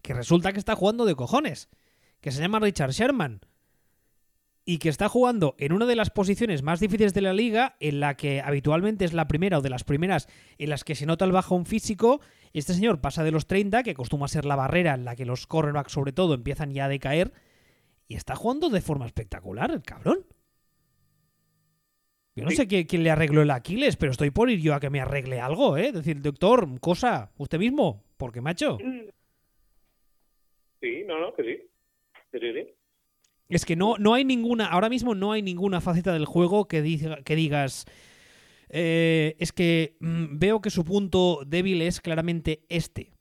que 0.02 0.14
resulta 0.14 0.54
que 0.54 0.60
está 0.60 0.76
jugando 0.76 1.06
de 1.06 1.16
cojones, 1.16 1.70
que 2.22 2.32
se 2.32 2.42
llama 2.42 2.60
Richard 2.60 2.92
Sherman, 2.92 3.42
y 4.70 4.78
que 4.78 4.90
está 4.90 5.10
jugando 5.10 5.56
en 5.58 5.74
una 5.74 5.88
de 5.88 5.96
las 5.96 6.12
posiciones 6.12 6.62
más 6.62 6.80
difíciles 6.80 7.16
de 7.16 7.22
la 7.22 7.34
liga, 7.34 7.76
en 7.80 8.00
la 8.00 8.16
que 8.16 8.40
habitualmente 8.40 9.04
es 9.04 9.14
la 9.14 9.28
primera 9.28 9.58
o 9.58 9.62
de 9.64 9.72
las 9.72 9.84
primeras 9.84 10.30
en 10.60 10.70
las 10.70 10.84
que 10.84 10.94
se 10.94 11.08
nota 11.08 11.26
el 11.26 11.32
bajón 11.32 11.66
físico. 11.66 12.22
Este 12.54 12.76
señor 12.76 13.02
pasa 13.02 13.24
de 13.24 13.32
los 13.32 13.48
30, 13.48 13.82
que 13.82 13.96
costuma 13.96 14.28
ser 14.28 14.46
la 14.46 14.56
barrera 14.56 14.94
en 14.94 15.06
la 15.06 15.16
que 15.16 15.26
los 15.26 15.48
cornerbacks 15.48 15.92
sobre 15.92 16.12
todo 16.12 16.36
empiezan 16.36 16.72
ya 16.72 16.86
a 16.86 16.88
decaer, 16.88 17.34
y 18.08 18.14
está 18.14 18.36
jugando 18.36 18.70
de 18.70 18.82
forma 18.82 19.08
espectacular 19.08 19.72
el 19.72 19.82
cabrón. 19.82 20.24
Yo 22.36 22.44
no 22.44 22.52
sé 22.52 22.68
quién 22.68 23.04
le 23.04 23.10
arregló 23.10 23.42
el 23.42 23.50
Aquiles, 23.50 23.98
pero 23.98 24.12
estoy 24.12 24.30
por 24.30 24.52
ir 24.52 24.62
yo 24.62 24.76
a 24.76 24.80
que 24.80 24.92
me 24.92 25.02
arregle 25.02 25.40
algo, 25.40 25.78
¿eh? 25.78 25.92
Decir, 25.92 26.22
doctor, 26.22 26.80
cosa, 26.80 27.32
usted 27.40 27.58
mismo, 27.58 28.04
porque 28.18 28.40
macho. 28.40 28.78
Sí, 30.80 31.04
no, 31.08 31.20
no, 31.20 31.34
que 31.34 31.44
sí. 31.44 31.58
sí, 32.34 32.40
sí. 32.40 32.79
Es 33.50 33.66
que 33.66 33.76
no, 33.76 33.96
no 33.98 34.14
hay 34.14 34.26
ninguna, 34.26 34.68
ahora 34.68 34.90
mismo 34.90 35.16
no 35.16 35.32
hay 35.32 35.42
ninguna 35.42 35.82
faceta 35.82 36.14
del 36.14 36.26
juego 36.26 36.68
que, 36.68 36.84
diga, 36.84 37.24
que 37.24 37.36
digas, 37.36 37.86
eh, 38.70 39.36
es 39.40 39.52
que 39.52 39.98
mm, 40.00 40.38
veo 40.38 40.62
que 40.62 40.70
su 40.70 40.86
punto 40.86 41.42
débil 41.46 41.82
es 41.82 42.00
claramente 42.00 42.64
este. 42.70 43.12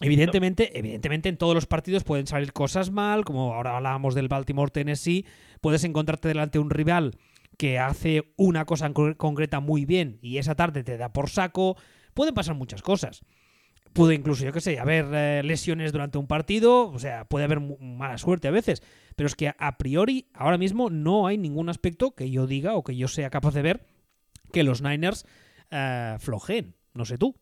Evidentemente, 0.00 0.76
evidentemente 0.76 1.28
en 1.28 1.36
todos 1.36 1.54
los 1.54 1.66
partidos 1.66 2.02
pueden 2.02 2.26
salir 2.26 2.52
cosas 2.52 2.90
mal, 2.90 3.24
como 3.24 3.54
ahora 3.54 3.76
hablábamos 3.76 4.16
del 4.16 4.26
Baltimore 4.26 4.72
Tennessee, 4.72 5.24
puedes 5.60 5.84
encontrarte 5.84 6.26
delante 6.26 6.58
de 6.58 6.64
un 6.64 6.70
rival 6.70 7.16
que 7.56 7.78
hace 7.78 8.32
una 8.36 8.64
cosa 8.64 8.92
concreta 8.92 9.60
muy 9.60 9.84
bien 9.84 10.18
y 10.20 10.38
esa 10.38 10.56
tarde 10.56 10.82
te 10.82 10.96
da 10.96 11.12
por 11.12 11.30
saco, 11.30 11.76
pueden 12.14 12.34
pasar 12.34 12.56
muchas 12.56 12.82
cosas 12.82 13.22
puede 13.94 14.14
incluso, 14.14 14.44
yo 14.44 14.52
qué 14.52 14.60
sé, 14.60 14.78
haber 14.78 15.06
eh, 15.12 15.42
lesiones 15.42 15.92
durante 15.92 16.18
un 16.18 16.26
partido, 16.26 16.88
o 16.88 16.98
sea, 16.98 17.24
puede 17.24 17.44
haber 17.44 17.60
mala 17.60 18.18
suerte 18.18 18.48
a 18.48 18.52
veces, 18.52 18.82
pero 19.16 19.26
es 19.26 19.36
que 19.36 19.52
a 19.56 19.78
priori 19.78 20.26
ahora 20.34 20.58
mismo 20.58 20.90
no 20.90 21.26
hay 21.26 21.38
ningún 21.38 21.68
aspecto 21.68 22.14
que 22.14 22.30
yo 22.30 22.46
diga 22.46 22.74
o 22.74 22.84
que 22.84 22.96
yo 22.96 23.08
sea 23.08 23.30
capaz 23.30 23.54
de 23.54 23.62
ver 23.62 23.80
que 24.52 24.62
los 24.62 24.82
Niners 24.82 25.26
eh, 25.70 26.16
flojeen, 26.18 26.74
no 26.94 27.04
sé 27.04 27.18
tú. 27.18 27.34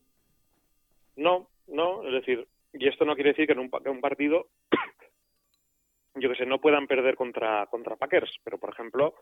No, 1.17 1.51
no, 1.67 2.07
es 2.07 2.13
decir, 2.13 2.47
y 2.73 2.89
esto 2.89 3.05
no 3.05 3.15
quiere 3.15 3.31
decir 3.31 3.47
que 3.47 3.53
en 3.53 3.59
un, 3.59 4.01
partido, 4.01 4.49
yo 6.15 6.31
que 6.31 6.37
sé, 6.37 6.47
no 6.47 6.61
puedan 6.61 6.87
perder 6.87 7.17
contra, 7.17 7.67
contra 7.67 7.97
Packers, 7.97 8.31
pero 8.45 8.59
por 8.59 8.71
ejemplo, 8.71 9.15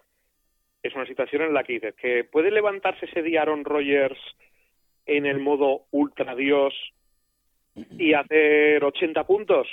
es 0.82 0.94
una 0.94 1.06
situación 1.06 1.42
en 1.42 1.54
la 1.54 1.64
que 1.64 1.74
dices 1.74 1.94
que 1.96 2.24
puede 2.24 2.50
levantarse 2.50 3.06
ese 3.06 3.22
día 3.22 3.42
Aaron 3.42 3.64
Rodgers 3.64 4.18
en 5.06 5.26
el 5.26 5.40
modo 5.40 5.86
ultra 5.90 6.34
dios 6.34 6.74
y 7.98 8.14
hacer 8.14 8.82
80 8.82 9.24
puntos, 9.24 9.68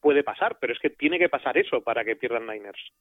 puede 0.00 0.22
pasar, 0.22 0.58
pero 0.60 0.72
es 0.72 0.78
que 0.78 0.90
tiene 0.90 1.18
que 1.18 1.28
pasar 1.28 1.58
eso 1.58 1.82
para 1.82 2.04
que 2.04 2.16
pierdan 2.16 2.46
Niners. 2.46 2.92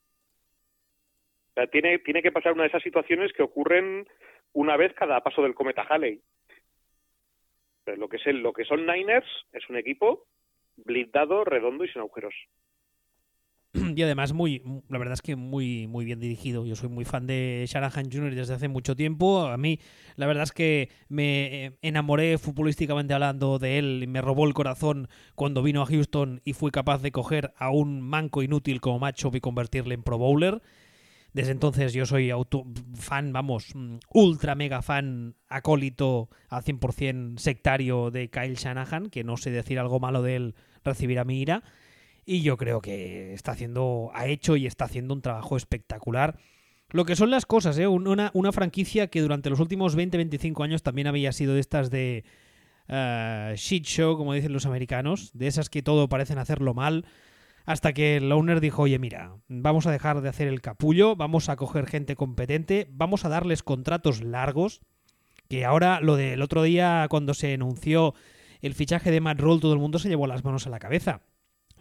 O 1.52 1.54
sea, 1.54 1.68
tiene, 1.68 2.00
tiene 2.00 2.22
que 2.22 2.32
pasar 2.32 2.54
una 2.54 2.64
de 2.64 2.70
esas 2.70 2.84
situaciones 2.84 3.32
que 3.34 3.44
ocurren 3.44 4.08
una 4.54 4.76
vez 4.78 4.94
cada 4.94 5.22
paso 5.22 5.44
del 5.44 5.54
cometa 5.54 5.84
Halley. 5.84 6.20
lo 7.98 8.10
que, 8.10 8.18
es 8.18 8.26
lo 8.28 8.54
que 8.54 8.66
son 8.66 8.86
Niners 8.86 9.28
es 9.52 9.70
un 9.70 9.78
equipo 9.78 10.26
blindado, 10.78 11.44
redondo 11.44 11.84
y 11.86 11.90
sin 11.90 12.00
agujeros. 12.00 12.34
y 13.96 14.02
además 14.04 14.34
muy, 14.34 14.62
la 14.88 15.00
verdad 15.00 15.14
es 15.14 15.22
que 15.22 15.36
muy, 15.36 15.88
muy 15.88 16.06
bien 16.06 16.20
dirigido. 16.20 16.66
Yo 16.66 16.76
soy 16.76 16.90
muy 16.90 17.06
fan 17.06 17.26
de 17.26 17.66
Shanahan 17.68 18.12
Jr. 18.12 18.36
desde 18.36 18.54
hace 18.54 18.68
mucho 18.68 18.96
tiempo. 18.96 19.48
A 19.48 19.58
mí, 19.58 19.80
la 20.16 20.28
verdad 20.28 20.44
es 20.44 20.52
que 20.52 20.90
me 21.10 21.66
eh, 21.66 21.72
enamoré 21.82 22.38
futbolísticamente 22.38 23.14
hablando 23.14 23.58
de 23.58 23.80
él 23.80 24.02
y 24.04 24.08
me 24.08 24.22
robó 24.22 24.46
el 24.46 24.54
corazón 24.54 25.08
cuando 25.36 25.64
vino 25.64 25.82
a 25.82 25.86
Houston 25.88 26.42
y 26.46 26.54
fui 26.54 26.70
capaz 26.72 27.02
de 27.02 27.12
coger 27.12 27.54
a 27.58 27.72
un 27.72 28.02
manco 28.02 28.44
inútil 28.44 28.80
como 28.80 29.00
macho 29.00 29.32
y 29.34 29.40
convertirle 29.40 29.96
en 29.96 30.04
Pro 30.04 30.20
Bowler. 30.20 30.62
Desde 31.34 31.52
entonces 31.52 31.94
yo 31.94 32.06
soy 32.06 32.30
auto 32.30 32.64
fan, 32.94 33.34
vamos, 33.34 33.74
ultra 34.14 34.54
mega 34.54 34.84
fan, 34.84 35.36
acólito 35.48 36.30
al 36.48 36.64
100% 36.64 37.40
sectario 37.40 38.12
de 38.12 38.30
Kyle 38.30 38.54
Shanahan, 38.54 39.10
que 39.10 39.24
no 39.24 39.36
sé 39.36 39.50
decir 39.50 39.80
algo 39.80 40.00
malo 40.00 40.22
de 40.22 40.36
él 40.36 40.56
recibirá 40.84 41.24
mi 41.24 41.42
ira. 41.42 41.64
Y 42.26 42.42
yo 42.42 42.58
creo 42.58 42.82
que 42.82 43.34
está 43.34 43.52
haciendo, 43.52 44.12
ha 44.14 44.28
hecho 44.28 44.56
y 44.56 44.66
está 44.66 44.86
haciendo 44.86 45.14
un 45.14 45.22
trabajo 45.22 45.58
espectacular. 45.58 46.38
Lo 46.90 47.06
que 47.06 47.16
son 47.16 47.32
las 47.32 47.46
cosas, 47.46 47.78
¿eh? 47.78 47.88
una, 47.88 48.32
una 48.34 48.52
franquicia 48.52 49.08
que 49.08 49.22
durante 49.22 49.50
los 49.50 49.60
últimos 49.60 49.98
20-25 49.98 50.64
años 50.64 50.84
también 50.84 51.08
había 51.08 51.32
sido 51.32 51.56
de 51.56 51.60
estas 51.60 51.90
de 51.90 52.24
uh, 52.88 53.56
shit 53.56 53.86
show, 53.86 54.16
como 54.18 54.34
dicen 54.34 54.54
los 54.54 54.66
americanos, 54.66 55.32
de 55.34 55.48
esas 55.48 55.70
que 55.70 55.82
todo 55.82 56.08
parecen 56.08 56.38
hacerlo 56.38 56.74
mal, 56.74 57.06
hasta 57.66 57.94
que 57.94 58.18
el 58.18 58.32
owner 58.32 58.62
dijo, 58.62 58.84
oye, 58.84 59.00
mira, 59.00 59.38
vamos 59.48 59.88
a 59.88 59.92
dejar 59.92 60.22
de 60.22 60.30
hacer 60.30 60.48
el 60.48 60.62
capullo, 60.62 61.16
vamos 61.16 61.50
a 61.50 61.56
coger 61.56 61.88
gente 61.88 62.16
competente, 62.16 62.88
vamos 62.92 63.26
a 63.26 63.30
darles 63.30 63.64
contratos 63.64 64.22
largos, 64.22 64.82
que 65.50 65.66
ahora 65.66 66.00
lo 66.02 66.16
del 66.16 66.42
otro 66.42 66.64
día 66.64 67.08
cuando 67.10 67.34
se 67.34 67.54
anunció 67.54 68.14
el 68.62 68.74
fichaje 68.76 69.12
de 69.12 69.20
Matt 69.20 69.40
Roll 69.40 69.60
todo 69.60 69.74
el 69.74 69.80
mundo 69.80 70.00
se 70.00 70.08
llevó 70.10 70.26
las 70.26 70.44
manos 70.44 70.68
a 70.68 70.70
la 70.70 70.80
cabeza. 70.80 71.22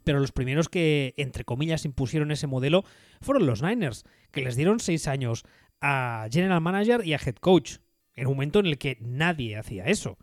Pero 0.05 0.20
los 0.20 0.32
primeros 0.32 0.68
que, 0.68 1.14
entre 1.16 1.44
comillas, 1.44 1.84
impusieron 1.84 2.30
ese 2.30 2.46
modelo 2.46 2.84
fueron 3.20 3.46
los 3.46 3.62
Niners, 3.62 4.05
que 4.30 4.42
les 4.42 4.57
dieron 4.57 4.80
seis 4.80 5.07
años 5.09 5.44
a 5.80 6.28
General 6.30 6.61
Manager 6.61 7.07
y 7.07 7.14
a 7.14 7.20
Head 7.24 7.36
Coach, 7.36 7.78
en 8.14 8.26
un 8.26 8.34
momento 8.34 8.61
en 8.61 8.66
el 8.66 8.78
que 8.78 8.98
nadie 9.00 9.57
hacía 9.57 9.84
eso. 9.84 10.18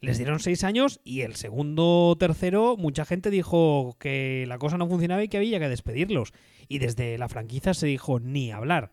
Les 0.00 0.16
dieron 0.16 0.40
seis 0.40 0.64
años 0.64 1.00
y 1.04 1.20
el 1.20 1.36
segundo 1.36 2.16
tercero 2.18 2.76
mucha 2.78 3.04
gente 3.04 3.28
dijo 3.28 3.96
que 3.98 4.46
la 4.48 4.58
cosa 4.58 4.78
no 4.78 4.88
funcionaba 4.88 5.22
y 5.22 5.28
que 5.28 5.36
había 5.36 5.58
que 5.58 5.68
despedirlos. 5.68 6.32
Y 6.68 6.78
desde 6.78 7.18
la 7.18 7.28
franquicia 7.28 7.74
se 7.74 7.86
dijo 7.86 8.18
ni 8.18 8.50
hablar. 8.50 8.92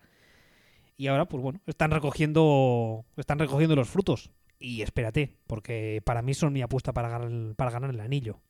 Y 0.98 1.06
ahora, 1.06 1.26
pues 1.26 1.42
bueno, 1.42 1.60
están 1.66 1.92
recogiendo, 1.92 3.06
están 3.16 3.38
recogiendo 3.38 3.74
los 3.74 3.88
frutos. 3.88 4.32
Y 4.58 4.82
espérate, 4.82 5.36
porque 5.46 6.02
para 6.04 6.20
mí 6.20 6.34
son 6.34 6.52
mi 6.52 6.60
apuesta 6.60 6.92
para 6.92 7.08
ganar, 7.08 7.54
para 7.54 7.70
ganar 7.70 7.90
el 7.90 8.00
anillo. 8.00 8.40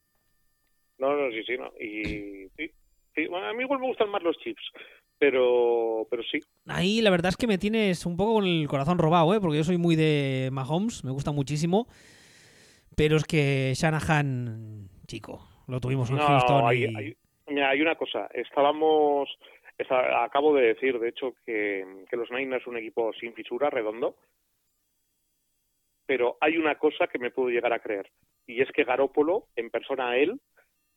No, 0.99 1.16
no, 1.16 1.30
sí, 1.30 1.42
sí, 1.44 1.57
no. 1.57 1.72
Y 1.80 2.49
sí, 2.57 2.70
sí. 3.14 3.28
a 3.32 3.53
mí 3.53 3.62
igual 3.62 3.80
me 3.80 3.86
gustan 3.86 4.11
más 4.11 4.22
los 4.22 4.36
chips, 4.38 4.62
pero, 5.18 6.07
pero 6.11 6.22
sí. 6.24 6.40
Ahí 6.66 7.01
la 7.01 7.11
verdad 7.11 7.30
es 7.30 7.36
que 7.36 7.46
me 7.46 7.59
tienes 7.59 8.05
un 8.05 8.16
poco 8.16 8.34
con 8.34 8.46
el 8.46 8.66
corazón 8.68 8.99
robado, 8.99 9.34
¿eh? 9.34 9.40
porque 9.40 9.59
yo 9.59 9.64
soy 9.64 9.78
muy 9.78 9.96
de 9.96 10.51
Mahomes, 10.53 11.05
me 11.05 11.11
gusta 11.11 11.32
muchísimo. 11.32 11.86
Pero 12.96 13.16
es 13.16 13.24
que 13.24 13.72
Shanahan, 13.76 14.88
chico, 15.07 15.40
lo 15.68 15.78
tuvimos 15.78 16.11
en 16.11 16.18
Houston. 16.18 16.66
Hay, 16.66 16.84
hay, 16.96 17.14
hay, 17.46 17.80
una 17.80 17.94
cosa, 17.94 18.28
estábamos, 18.34 19.28
acabo 20.20 20.53
de 20.57 20.74
decir, 20.74 20.99
de 20.99 21.11
hecho, 21.11 21.34
que, 21.46 21.86
que 22.11 22.16
los 22.16 22.28
Niners 22.32 22.64
son 22.64 22.72
un 22.74 22.80
equipo 22.80 23.12
sin 23.12 23.34
fisura, 23.34 23.70
redondo. 23.70 24.16
Pero 26.07 26.38
hay 26.40 26.57
una 26.57 26.74
cosa 26.76 27.07
que 27.07 27.20
me 27.20 27.30
puedo 27.30 27.51
llegar 27.51 27.72
a 27.72 27.78
creer, 27.78 28.11
y 28.49 28.62
es 28.62 28.72
que 28.72 28.82
Garópolo, 28.82 29.44
en 29.55 29.70
persona 29.70 30.09
a 30.11 30.16
él, 30.16 30.40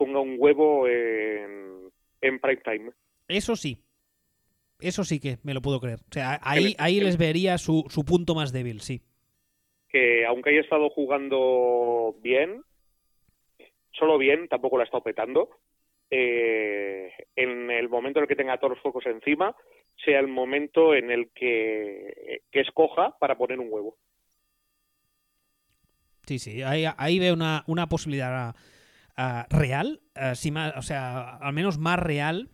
ponga 0.03 0.19
un 0.19 0.35
huevo 0.39 0.87
en, 0.87 1.91
en 2.21 2.39
prime 2.39 2.61
time. 2.63 2.91
Eso 3.27 3.55
sí. 3.55 3.83
Eso 4.79 5.03
sí 5.03 5.19
que 5.19 5.37
me 5.43 5.53
lo 5.53 5.61
puedo 5.61 5.79
creer. 5.79 5.99
O 5.99 6.13
sea, 6.13 6.39
ahí, 6.41 6.75
ahí 6.79 6.99
les 6.99 7.17
vería 7.17 7.57
su, 7.57 7.85
su 7.89 8.03
punto 8.03 8.33
más 8.33 8.51
débil, 8.51 8.81
sí 8.81 9.01
que 9.91 10.25
aunque 10.25 10.51
haya 10.51 10.61
estado 10.61 10.89
jugando 10.89 12.15
bien, 12.21 12.63
solo 13.91 14.17
bien, 14.17 14.47
tampoco 14.47 14.77
la 14.77 14.83
ha 14.83 14.85
estado 14.85 15.03
petando, 15.03 15.49
eh, 16.09 17.11
en 17.35 17.69
el 17.69 17.89
momento 17.89 18.19
en 18.19 18.23
el 18.23 18.27
que 18.29 18.35
tenga 18.35 18.57
todos 18.57 18.71
los 18.71 18.81
focos 18.81 19.05
encima, 19.05 19.55
sea 20.03 20.19
el 20.19 20.27
momento 20.27 20.95
en 20.95 21.11
el 21.11 21.29
que, 21.31 22.41
escoja 22.51 23.17
para 23.19 23.37
poner 23.37 23.59
un 23.59 23.67
huevo. 23.69 23.97
Sí, 26.25 26.39
sí, 26.39 26.61
ahí, 26.61 26.85
ahí 26.97 27.19
veo 27.19 27.33
una, 27.33 27.63
una 27.67 27.89
posibilidad 27.89 28.55
uh, 29.21 29.55
real, 29.55 30.01
uh, 30.15 30.51
más, 30.51 30.73
o 30.77 30.81
sea, 30.81 31.37
al 31.37 31.53
menos 31.53 31.77
más 31.77 31.99
real 31.99 32.49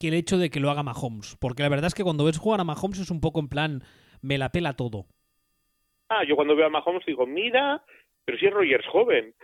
que 0.00 0.08
el 0.08 0.14
hecho 0.14 0.38
de 0.38 0.50
que 0.50 0.60
lo 0.60 0.70
haga 0.70 0.82
Mahomes. 0.82 1.36
Porque 1.40 1.62
la 1.62 1.68
verdad 1.68 1.86
es 1.86 1.94
que 1.94 2.02
cuando 2.02 2.24
ves 2.24 2.38
jugar 2.38 2.60
a 2.60 2.64
Mahomes 2.64 2.98
es 2.98 3.10
un 3.10 3.20
poco 3.20 3.40
en 3.40 3.48
plan, 3.48 3.82
me 4.20 4.38
la 4.38 4.50
pela 4.50 4.74
todo. 4.74 5.06
Ah, 6.08 6.24
yo 6.26 6.36
cuando 6.36 6.56
veo 6.56 6.66
a 6.66 6.70
Mahomes 6.70 7.06
digo, 7.06 7.26
mira, 7.26 7.84
pero 8.24 8.38
si 8.38 8.46
es 8.46 8.52
Rogers 8.52 8.86
joven. 8.86 9.34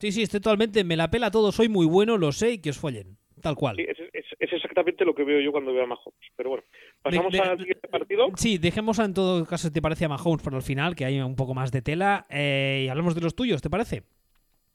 Sí, 0.00 0.12
sí, 0.12 0.22
estoy 0.22 0.40
totalmente, 0.40 0.84
me 0.84 0.96
la 0.96 1.10
pela 1.10 1.30
todo, 1.30 1.52
soy 1.52 1.68
muy 1.68 1.86
bueno, 1.86 2.18
lo 2.18 2.32
sé 2.32 2.52
y 2.52 2.58
que 2.60 2.70
os 2.70 2.78
follen, 2.78 3.16
tal 3.42 3.56
cual. 3.56 3.76
Sí, 3.76 3.86
es, 3.88 4.52
exactamente 4.52 5.04
lo 5.04 5.14
que 5.14 5.24
veo 5.24 5.40
yo 5.40 5.52
cuando 5.52 5.72
veo 5.72 5.84
a 5.84 5.86
Mahomes. 5.86 6.30
Pero 6.36 6.50
bueno, 6.50 6.64
pasamos 7.02 7.34
al 7.34 7.58
siguiente 7.58 7.88
partido. 7.88 8.28
Sí, 8.36 8.58
dejemos 8.58 8.98
en 8.98 9.14
todo 9.14 9.44
caso, 9.46 9.70
te 9.72 9.82
parece 9.82 10.04
a 10.04 10.08
Mahomes 10.08 10.42
para 10.42 10.56
el 10.56 10.62
final, 10.62 10.94
que 10.94 11.04
hay 11.04 11.20
un 11.20 11.36
poco 11.36 11.54
más 11.54 11.72
de 11.72 11.82
tela, 11.82 12.26
eh, 12.28 12.84
y 12.86 12.88
hablamos 12.88 13.14
de 13.14 13.20
los 13.20 13.34
tuyos, 13.34 13.62
¿te 13.62 13.70
parece? 13.70 14.02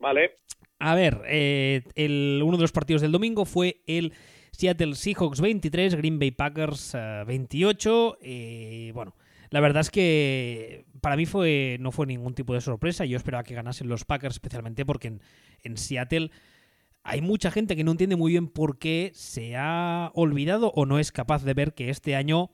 Vale. 0.03 0.35
A 0.79 0.95
ver, 0.95 1.21
eh, 1.27 1.83
el, 1.95 2.41
uno 2.43 2.57
de 2.57 2.63
los 2.63 2.73
partidos 2.73 3.01
del 3.01 3.13
domingo 3.13 3.45
fue 3.45 3.83
el 3.87 4.11
Seattle 4.51 4.95
Seahawks 4.95 5.39
23, 5.39 5.95
Green 5.95 6.19
Bay 6.19 6.31
Packers 6.31 6.93
28. 7.25 8.17
Eh, 8.21 8.91
bueno, 8.93 9.15
la 9.49 9.61
verdad 9.61 9.79
es 9.79 9.89
que 9.89 10.83
para 10.99 11.15
mí 11.15 11.25
fue 11.25 11.77
no 11.79 11.93
fue 11.93 12.05
ningún 12.05 12.33
tipo 12.33 12.53
de 12.53 12.59
sorpresa. 12.59 13.05
Yo 13.05 13.15
esperaba 13.15 13.43
que 13.43 13.55
ganasen 13.55 13.87
los 13.87 14.03
Packers, 14.03 14.35
especialmente 14.35 14.85
porque 14.85 15.19
en, 15.63 15.77
Seattle 15.77 16.31
hay 17.03 17.21
mucha 17.21 17.49
gente 17.49 17.77
que 17.77 17.85
no 17.85 17.91
entiende 17.91 18.17
muy 18.17 18.33
bien 18.33 18.49
por 18.49 18.79
qué 18.79 19.11
se 19.13 19.55
ha 19.55 20.11
olvidado 20.15 20.73
o 20.75 20.85
no 20.85 20.99
es 20.99 21.13
capaz 21.13 21.45
de 21.45 21.53
ver 21.53 21.73
que 21.75 21.89
este 21.89 22.17
año 22.17 22.51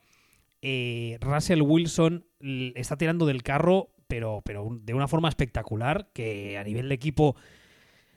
eh, 0.61 1.17
Russell 1.19 1.63
Wilson 1.63 2.27
está 2.75 2.95
tirando 2.95 3.25
del 3.25 3.41
carro, 3.41 3.89
pero, 4.09 4.41
pero 4.43 4.67
de 4.71 4.93
una 4.93 5.07
forma 5.07 5.29
espectacular, 5.29 6.07
que 6.13 6.57
a 6.57 6.63
nivel 6.63 6.89
de 6.89 6.95
equipo 6.95 7.35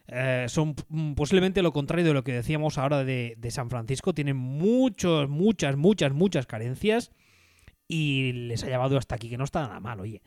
eh, 0.09 0.47
son 0.49 0.74
posiblemente 1.14 1.62
lo 1.62 1.72
contrario 1.72 2.05
de 2.05 2.14
lo 2.14 2.24
que 2.24 2.32
decíamos 2.32 2.78
ahora 2.78 3.05
de, 3.05 3.36
San 3.51 3.68
Francisco. 3.70 4.14
Tienen 4.14 4.36
muchos, 4.36 5.28
muchas, 5.28 5.76
muchas, 5.76 6.12
muchas 6.12 6.47
carencias 6.47 7.12
y 7.86 8.32
les 8.32 8.64
ha 8.64 8.68
llevado 8.68 8.97
hasta 8.97 9.14
aquí, 9.14 9.28
que 9.28 9.36
no 9.36 9.45
está 9.45 9.61
nada 9.61 9.80
mal, 9.80 10.01
oye. 10.01 10.22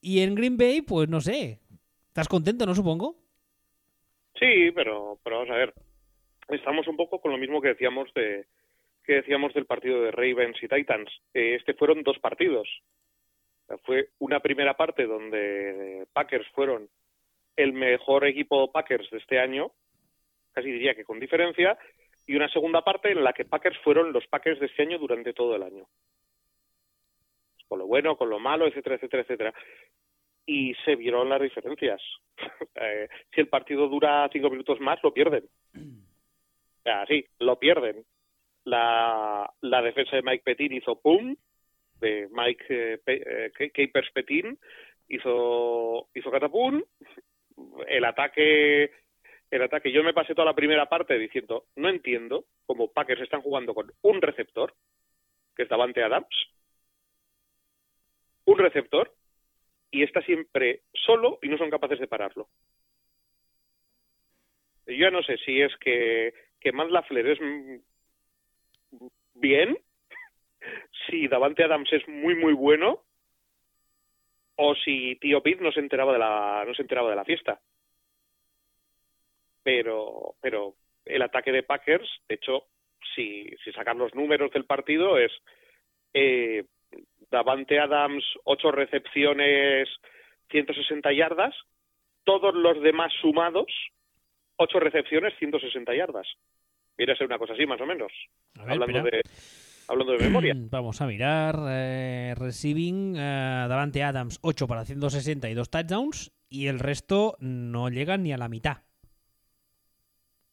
Y 0.00 0.20
en 0.20 0.34
Green 0.34 0.56
Bay, 0.56 0.80
pues 0.80 1.08
no 1.08 1.20
sé. 1.20 1.60
¿Estás 2.08 2.28
contento, 2.28 2.64
no 2.64 2.74
supongo? 2.74 3.16
Sí, 4.40 4.70
pero, 4.74 5.18
pero 5.22 5.36
vamos 5.36 5.50
a 5.50 5.58
ver. 5.58 5.74
Estamos 6.48 6.88
un 6.88 6.96
poco 6.96 7.20
con 7.20 7.30
lo 7.30 7.38
mismo 7.38 7.60
que 7.60 7.68
decíamos 7.68 8.12
de 8.14 8.46
que 9.04 9.16
decíamos 9.16 9.52
del 9.52 9.66
partido 9.66 10.00
de 10.00 10.10
Ravens 10.10 10.62
y 10.62 10.68
Titans. 10.68 11.10
Este 11.34 11.74
fueron 11.74 12.02
dos 12.02 12.18
partidos. 12.20 12.66
Fue 13.84 14.08
una 14.18 14.40
primera 14.40 14.74
parte 14.74 15.06
donde 15.06 16.06
Packers 16.12 16.46
fueron 16.48 16.88
el 17.56 17.72
mejor 17.72 18.26
equipo 18.26 18.70
Packers 18.70 19.10
de 19.10 19.18
este 19.18 19.38
año, 19.38 19.70
casi 20.52 20.70
diría 20.70 20.94
que 20.94 21.04
con 21.04 21.20
diferencia, 21.20 21.78
y 22.26 22.36
una 22.36 22.48
segunda 22.48 22.82
parte 22.82 23.10
en 23.10 23.22
la 23.22 23.32
que 23.32 23.44
Packers 23.44 23.78
fueron 23.78 24.12
los 24.12 24.26
Packers 24.26 24.60
de 24.60 24.66
este 24.66 24.82
año 24.82 24.98
durante 24.98 25.32
todo 25.32 25.56
el 25.56 25.62
año 25.62 25.86
con 27.74 27.80
lo 27.80 27.86
bueno, 27.86 28.16
con 28.16 28.30
lo 28.30 28.38
malo, 28.38 28.66
etcétera, 28.66 28.94
etcétera, 28.94 29.22
etcétera. 29.22 29.54
Y 30.46 30.74
se 30.84 30.94
vieron 30.96 31.28
las 31.28 31.40
diferencias. 31.40 32.00
Eh, 32.76 33.08
si 33.32 33.40
el 33.40 33.46
partido 33.46 33.86
dura 33.86 34.28
cinco 34.32 34.50
minutos 34.50 34.80
más, 34.80 34.98
lo 35.04 35.14
pierden. 35.14 35.44
Así, 36.84 37.24
lo 37.38 37.56
pierden. 37.58 38.04
La, 38.64 39.48
la 39.60 39.82
defensa 39.82 40.16
de 40.16 40.22
Mike 40.22 40.42
Petin 40.44 40.72
hizo 40.72 41.00
pum, 41.00 41.36
de 42.00 42.28
Mike 42.30 42.64
eh, 42.68 43.00
eh 43.06 43.92
Petin 44.12 44.58
hizo, 45.08 46.08
hizo 46.14 46.30
catapum. 46.30 46.82
El 47.86 48.04
ataque 48.04 48.90
el 49.50 49.62
ataque. 49.62 49.92
Yo 49.92 50.02
me 50.02 50.12
pasé 50.12 50.34
toda 50.34 50.46
la 50.46 50.54
primera 50.54 50.86
parte 50.86 51.18
diciendo, 51.18 51.66
no 51.76 51.88
entiendo 51.88 52.46
cómo 52.66 52.92
Packers 52.92 53.22
están 53.22 53.40
jugando 53.40 53.74
con 53.74 53.92
un 54.02 54.20
receptor, 54.20 54.74
que 55.54 55.62
es 55.62 55.68
Davante 55.68 56.02
Adams, 56.02 56.34
un 58.46 58.58
receptor 58.58 59.14
y 59.90 60.02
está 60.02 60.22
siempre 60.22 60.82
solo 60.92 61.38
y 61.40 61.48
no 61.48 61.56
son 61.56 61.70
capaces 61.70 62.00
de 62.00 62.08
pararlo. 62.08 62.48
Yo 64.86 64.94
ya 64.94 65.10
no 65.10 65.22
sé 65.22 65.38
si 65.38 65.60
es 65.60 65.74
que, 65.76 66.34
que 66.60 66.72
Matt 66.72 66.90
Lafleur 66.90 67.28
es 67.28 67.38
bien, 69.34 69.78
si 71.08 71.28
Davante 71.28 71.64
Adams 71.64 71.92
es 71.92 72.06
muy 72.08 72.34
muy 72.34 72.52
bueno, 72.52 73.02
o 74.56 74.74
si 74.74 75.16
Tío 75.16 75.42
Pete 75.42 75.62
no 75.62 75.72
se 75.72 75.80
enteraba 75.80 76.12
de 76.12 76.18
la, 76.18 76.64
no 76.66 76.74
se 76.74 76.82
enteraba 76.82 77.10
de 77.10 77.16
la 77.16 77.24
fiesta. 77.24 77.60
Pero, 79.62 80.34
pero 80.40 80.74
el 81.04 81.22
ataque 81.22 81.52
de 81.52 81.62
Packers, 81.62 82.08
de 82.28 82.34
hecho, 82.36 82.64
si, 83.14 83.48
si 83.64 83.72
sacan 83.72 83.98
los 83.98 84.14
números 84.14 84.52
del 84.52 84.64
partido, 84.64 85.18
es 85.18 85.32
eh, 86.12 86.64
Davante 87.30 87.80
Adams, 87.80 88.24
ocho 88.44 88.70
recepciones, 88.70 89.88
160 90.50 91.12
yardas. 91.12 91.54
Todos 92.24 92.54
los 92.54 92.80
demás 92.80 93.12
sumados, 93.20 93.66
ocho 94.56 94.78
recepciones, 94.78 95.34
160 95.38 95.94
yardas. 95.94 96.26
Viene 96.96 97.12
a 97.12 97.16
ser 97.16 97.26
una 97.26 97.38
cosa 97.38 97.54
así, 97.54 97.66
más 97.66 97.80
o 97.80 97.86
menos. 97.86 98.12
hablando, 98.56 99.02
de, 99.02 99.22
hablando 99.88 100.12
de 100.12 100.18
memoria. 100.18 100.54
Vamos 100.70 101.00
a 101.00 101.06
mirar. 101.06 101.58
Eh, 101.68 102.34
receiving, 102.36 103.16
eh, 103.16 103.66
Davante 103.68 104.02
Adams, 104.02 104.38
8 104.42 104.66
para 104.66 104.84
162 104.84 105.70
touchdowns. 105.70 106.32
Y 106.48 106.66
el 106.66 106.78
resto 106.78 107.36
no 107.40 107.88
llegan 107.88 108.22
ni 108.22 108.32
a 108.32 108.38
la 108.38 108.48
mitad. 108.48 108.78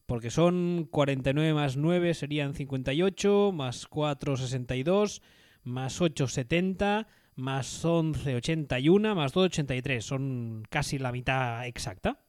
Porque 0.05 0.29
son 0.29 0.87
49 0.89 1.53
más 1.53 1.77
9 1.77 2.13
serían 2.13 2.53
58, 2.53 3.51
más 3.53 3.87
4, 3.87 4.37
62 4.37 5.21
más 5.63 6.01
8,70, 6.01 7.07
más 7.35 7.85
11,81, 7.85 9.15
más 9.15 9.33
2,83. 9.33 10.01
Son 10.01 10.63
casi 10.69 10.97
la 10.97 11.11
mitad 11.11 11.65
exacta. 11.67 12.19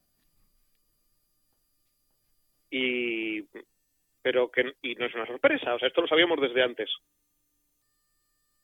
Y 2.70 3.42
pero 4.22 4.50
que 4.50 4.74
y 4.82 4.94
no 4.94 5.06
es 5.06 5.14
una 5.14 5.26
sorpresa, 5.26 5.74
o 5.74 5.78
sea, 5.78 5.88
esto 5.88 6.00
lo 6.00 6.08
sabíamos 6.08 6.40
desde 6.40 6.62
antes. 6.62 6.88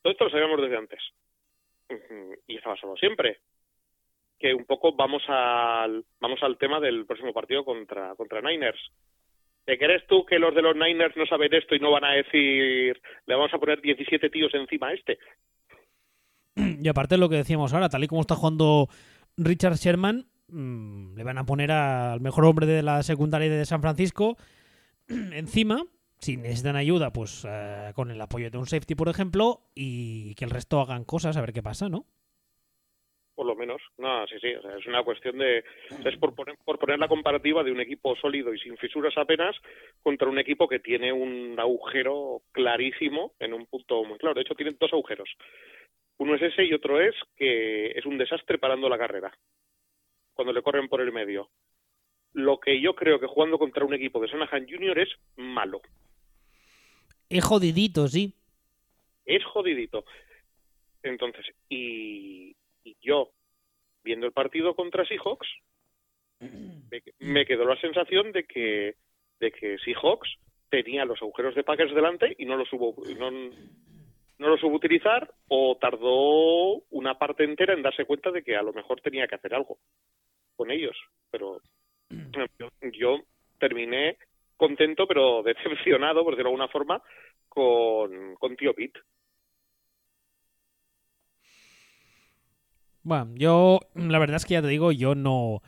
Todo 0.03 0.13
esto 0.13 0.25
lo 0.25 0.31
sabíamos 0.31 0.61
desde 0.63 0.77
antes. 0.77 1.01
Y 2.47 2.57
estaba 2.57 2.77
solo 2.77 2.97
siempre. 2.97 3.39
que 4.39 4.55
un 4.55 4.65
poco 4.65 4.95
vamos 4.95 5.23
al 5.27 6.05
vamos 6.21 6.41
al 6.43 6.59
tema 6.59 6.79
del 6.79 7.07
próximo 7.07 7.33
partido 7.33 7.65
contra 7.65 8.15
contra 8.15 8.41
Niners. 8.41 8.79
¿Te 9.65 9.77
crees 9.77 10.07
tú 10.07 10.25
que 10.25 10.39
los 10.39 10.55
de 10.55 10.63
los 10.63 10.77
Niners 10.77 11.17
no 11.17 11.27
saben 11.27 11.53
esto 11.53 11.75
y 11.75 11.81
no 11.81 11.91
van 11.91 12.05
a 12.05 12.13
decir 12.13 13.01
le 13.27 13.35
vamos 13.35 13.53
a 13.53 13.59
poner 13.59 13.81
17 13.81 14.31
tíos 14.31 14.55
encima 14.55 14.89
a 14.89 14.95
este? 14.95 15.19
Y 16.81 16.89
aparte 16.89 17.17
de 17.17 17.21
lo 17.21 17.29
que 17.29 17.37
decíamos 17.37 17.75
ahora, 17.75 17.89
tal 17.89 18.05
y 18.05 18.07
como 18.07 18.21
está 18.21 18.37
jugando 18.37 18.89
Richard 19.37 19.75
Sherman, 19.75 20.27
mm, 20.49 21.17
le 21.17 21.25
van 21.25 21.39
a 21.39 21.45
poner 21.45 21.73
al 21.73 22.21
mejor 22.21 22.45
hombre 22.45 22.67
de 22.67 22.83
la 22.83 23.03
secundaria 23.03 23.51
de 23.51 23.65
San 23.65 23.81
Francisco 23.81 24.37
encima, 25.33 25.85
si 26.19 26.37
necesitan 26.37 26.77
ayuda, 26.77 27.13
pues 27.13 27.47
eh, 27.49 27.93
con 27.95 28.11
el 28.11 28.21
apoyo 28.21 28.51
de 28.51 28.59
un 28.59 28.67
safety, 28.67 28.95
por 28.95 29.09
ejemplo, 29.09 29.63
y 29.75 30.35
que 30.35 30.45
el 30.45 30.51
resto 30.51 30.81
hagan 30.81 31.05
cosas, 31.05 31.37
a 31.37 31.41
ver 31.41 31.53
qué 31.53 31.63
pasa, 31.63 31.89
¿no? 31.89 32.07
por 33.39 33.47
lo 33.47 33.55
menos. 33.55 33.81
No, 33.99 34.27
sí, 34.27 34.35
sí, 34.41 34.53
o 34.53 34.61
sea, 34.61 34.77
es 34.77 34.85
una 34.89 35.05
cuestión 35.05 35.39
de... 35.39 35.63
Es 36.05 36.17
por 36.17 36.35
poner, 36.35 36.57
por 36.65 36.77
poner 36.77 36.99
la 36.99 37.07
comparativa 37.07 37.63
de 37.63 37.71
un 37.71 37.79
equipo 37.79 38.17
sólido 38.17 38.53
y 38.53 38.59
sin 38.59 38.77
fisuras 38.79 39.17
apenas 39.17 39.55
contra 40.03 40.29
un 40.29 40.41
equipo 40.41 40.67
que 40.67 40.81
tiene 40.81 41.13
un 41.13 41.55
agujero 41.57 42.43
clarísimo 42.51 43.35
en 43.39 43.55
un 43.55 43.67
punto 43.67 44.03
muy 44.03 44.19
claro. 44.19 44.35
De 44.35 44.41
hecho, 44.41 44.57
tienen 44.57 44.77
dos 44.81 44.93
agujeros. 44.93 45.31
Uno 46.17 46.35
es 46.35 46.43
ese 46.43 46.65
y 46.65 46.75
otro 46.75 47.01
es 47.01 47.15
que 47.37 47.93
es 47.93 48.05
un 48.07 48.19
desastre 48.19 48.59
parando 48.59 48.89
la 48.89 48.99
carrera, 48.99 49.33
cuando 50.35 50.53
le 50.53 50.63
corren 50.63 50.89
por 50.89 51.01
el 51.01 51.13
medio. 51.13 51.49
Lo 52.33 52.59
que 52.61 52.81
yo 52.81 52.95
creo 52.95 53.19
que 53.19 53.27
jugando 53.27 53.59
contra 53.59 53.85
un 53.85 53.95
equipo 53.95 54.21
de 54.21 54.29
Sanahan 54.29 54.67
Junior 54.69 54.99
es 54.99 55.09
malo. 55.37 55.81
Es 57.29 57.45
jodidito, 57.45 58.09
sí. 58.09 58.35
Es 59.25 59.45
jodidito. 59.45 60.05
Entonces, 61.03 61.47
y, 61.69 62.55
y 62.85 62.97
yo, 63.01 63.31
viendo 64.03 64.27
el 64.27 64.33
partido 64.33 64.75
contra 64.75 65.07
Seahawks, 65.07 65.49
me, 66.41 67.03
me 67.19 67.47
quedó 67.47 67.65
la 67.65 67.81
sensación 67.81 68.33
de 68.33 68.45
que, 68.45 68.97
de 69.41 69.51
que 69.51 69.79
Seahawks 69.79 70.39
tenía 70.71 71.05
los 71.05 71.21
agujeros 71.21 71.55
de 71.55 71.65
Packers 71.65 71.95
delante 71.95 72.35
y 72.39 72.45
no 72.45 72.57
los 72.57 72.73
hubo, 72.73 72.95
no, 73.19 73.31
no 73.31 74.49
lo 74.49 74.57
supo 74.57 74.77
utilizar 74.77 75.33
o 75.49 75.77
tardó 75.81 76.83
una 76.91 77.19
parte 77.19 77.45
entera 77.45 77.75
en 77.75 77.83
darse 77.83 78.05
cuenta 78.05 78.31
de 78.31 78.43
que 78.43 78.57
a 78.57 78.63
lo 78.63 78.73
mejor 78.73 79.01
tenía 79.01 79.27
que 79.27 79.35
hacer 79.35 79.55
algo 79.55 79.79
con 80.57 80.71
ellos. 80.71 80.97
Pero 81.31 81.61
yo, 82.99 83.19
terminé 83.59 84.17
contento 84.57 85.07
pero 85.07 85.43
decepcionado, 85.45 86.25
por 86.25 86.35
decirlo 86.35 86.51
de 86.51 86.55
alguna 86.55 86.69
forma, 86.73 87.03
con, 87.49 88.35
con 88.37 88.57
Tío 88.57 88.75
Pete. 88.75 89.01
Bueno, 93.03 93.31
yo 93.37 93.81
la 93.95 94.19
verdad 94.19 94.37
es 94.37 94.45
que 94.45 94.55
ya 94.55 94.63
te 94.63 94.69
digo, 94.69 94.93
yo 94.93 95.15
no, 95.15 95.63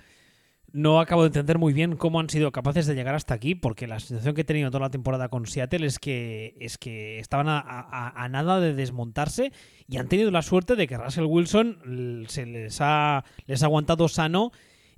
no 0.73 1.01
acabo 1.01 1.23
de 1.23 1.29
entender 1.29 1.59
muy 1.59 1.73
bien 1.73 1.97
cómo 1.97 2.21
han 2.21 2.29
sido 2.29 2.53
capaces 2.53 2.87
de 2.87 2.95
llegar 2.95 3.15
hasta 3.15 3.33
aquí, 3.35 3.55
porque 3.55 3.87
la 3.87 3.99
sensación 3.99 4.35
que 4.35 4.43
he 4.43 4.45
tenido 4.45 4.71
toda 4.71 4.83
la 4.87 4.91
temporada 4.91 5.29
con 5.29 5.47
Seattle 5.47 5.87
es 5.87 5.99
que, 5.99 6.55
es 6.61 6.77
que 6.77 7.19
estaban 7.19 7.49
a, 7.49 7.61
a- 7.61 8.29
nada 8.29 8.61
de 8.61 8.75
desmontarse 8.75 9.53
y 9.89 9.97
han 9.97 10.09
tenido 10.09 10.31
la 10.31 10.43
suerte 10.43 10.77
de 10.77 10.87
que 10.87 10.99
Russell 10.99 11.25
Wilson 11.25 12.27
se 12.29 12.45
les 12.45 12.79
ha, 12.83 13.25
les 13.47 13.63
ha 13.63 13.67
aguantado 13.67 14.09
sano 14.09 14.51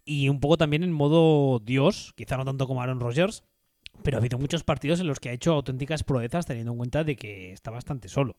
y 0.05 0.29
un 0.29 0.41
poco 0.41 0.57
también 0.57 0.83
en 0.83 0.93
modo 0.93 1.59
Dios, 1.61 2.13
quizá 2.17 2.37
no 2.37 2.45
tanto 2.45 2.67
como 2.67 2.83
Aaron 2.83 3.01
Rodgers, 3.01 3.45
pero 4.05 4.17
ha 4.17 4.21
habido 4.21 4.39
muchos 4.39 4.65
partidos 4.65 5.01
en 5.01 5.07
los 5.07 5.21
que 5.21 5.29
ha 5.29 5.33
hecho 5.33 5.53
auténticas 5.53 6.03
proezas 6.05 6.47
teniendo 6.47 6.73
en 6.73 6.79
cuenta 6.79 7.05
de 7.05 7.17
que 7.17 7.53
está 7.53 7.71
bastante 7.71 8.09
solo. 8.09 8.37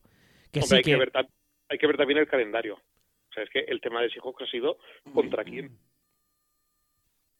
Que 0.52 0.60
Hombre, 0.60 0.66
sí 0.68 0.74
hay, 0.76 0.82
que... 0.82 0.90
que 0.92 0.96
ver, 0.96 1.12
tam- 1.12 1.28
hay 1.68 1.78
que 1.78 1.86
ver 1.86 1.96
también 1.96 2.18
el 2.18 2.26
calendario. 2.28 2.74
O 2.74 3.32
sea, 3.34 3.42
es 3.44 3.50
que 3.50 3.60
el 3.60 3.80
tema 3.80 4.00
de 4.02 4.10
Seahawks 4.10 4.42
ha 4.42 4.46
sido 4.50 4.78
contra 5.12 5.42
quién. 5.44 5.78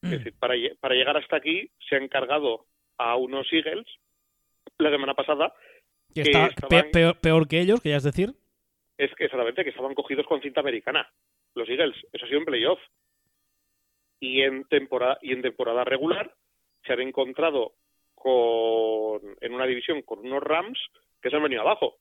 Es 0.01 0.11
decir, 0.11 0.33
para, 0.37 0.55
lle- 0.55 0.77
para 0.79 0.93
llegar 0.95 1.17
hasta 1.17 1.37
aquí 1.37 1.71
se 1.89 1.95
han 1.95 2.07
cargado 2.07 2.65
a 2.97 3.15
unos 3.15 3.47
Eagles 3.51 3.85
la 4.77 4.89
semana 4.91 5.13
pasada, 5.15 5.53
que 6.13 6.23
que 6.23 6.29
está 6.31 6.47
estaban- 6.47 6.69
pe- 6.83 6.89
peor, 6.91 7.19
peor 7.19 7.47
que 7.47 7.59
ellos, 7.61 7.81
que 7.81 7.89
ya 7.89 7.97
es 7.97 8.03
decir. 8.03 8.33
es 8.97 9.13
que 9.15 9.25
exactamente 9.25 9.63
que 9.63 9.69
estaban 9.71 9.93
cogidos 9.95 10.25
con 10.27 10.41
cinta 10.41 10.59
americana. 10.61 11.09
Los 11.55 11.67
Eagles, 11.69 11.95
eso 12.13 12.25
ha 12.25 12.27
sido 12.27 12.39
en 12.39 12.45
playoff. 12.45 12.79
Y 14.25 14.41
en 14.41 14.63
temporada, 14.65 15.19
y 15.21 15.33
en 15.33 15.43
temporada 15.43 15.83
regular 15.83 16.33
se 16.83 16.93
han 16.93 17.01
encontrado 17.01 17.73
con, 18.15 19.21
en 19.39 19.53
una 19.53 19.67
división 19.67 20.01
con 20.01 20.19
unos 20.19 20.41
Rams 20.41 20.79
que 21.21 21.29
se 21.29 21.35
han 21.35 21.43
venido 21.43 21.61
abajo. 21.61 21.97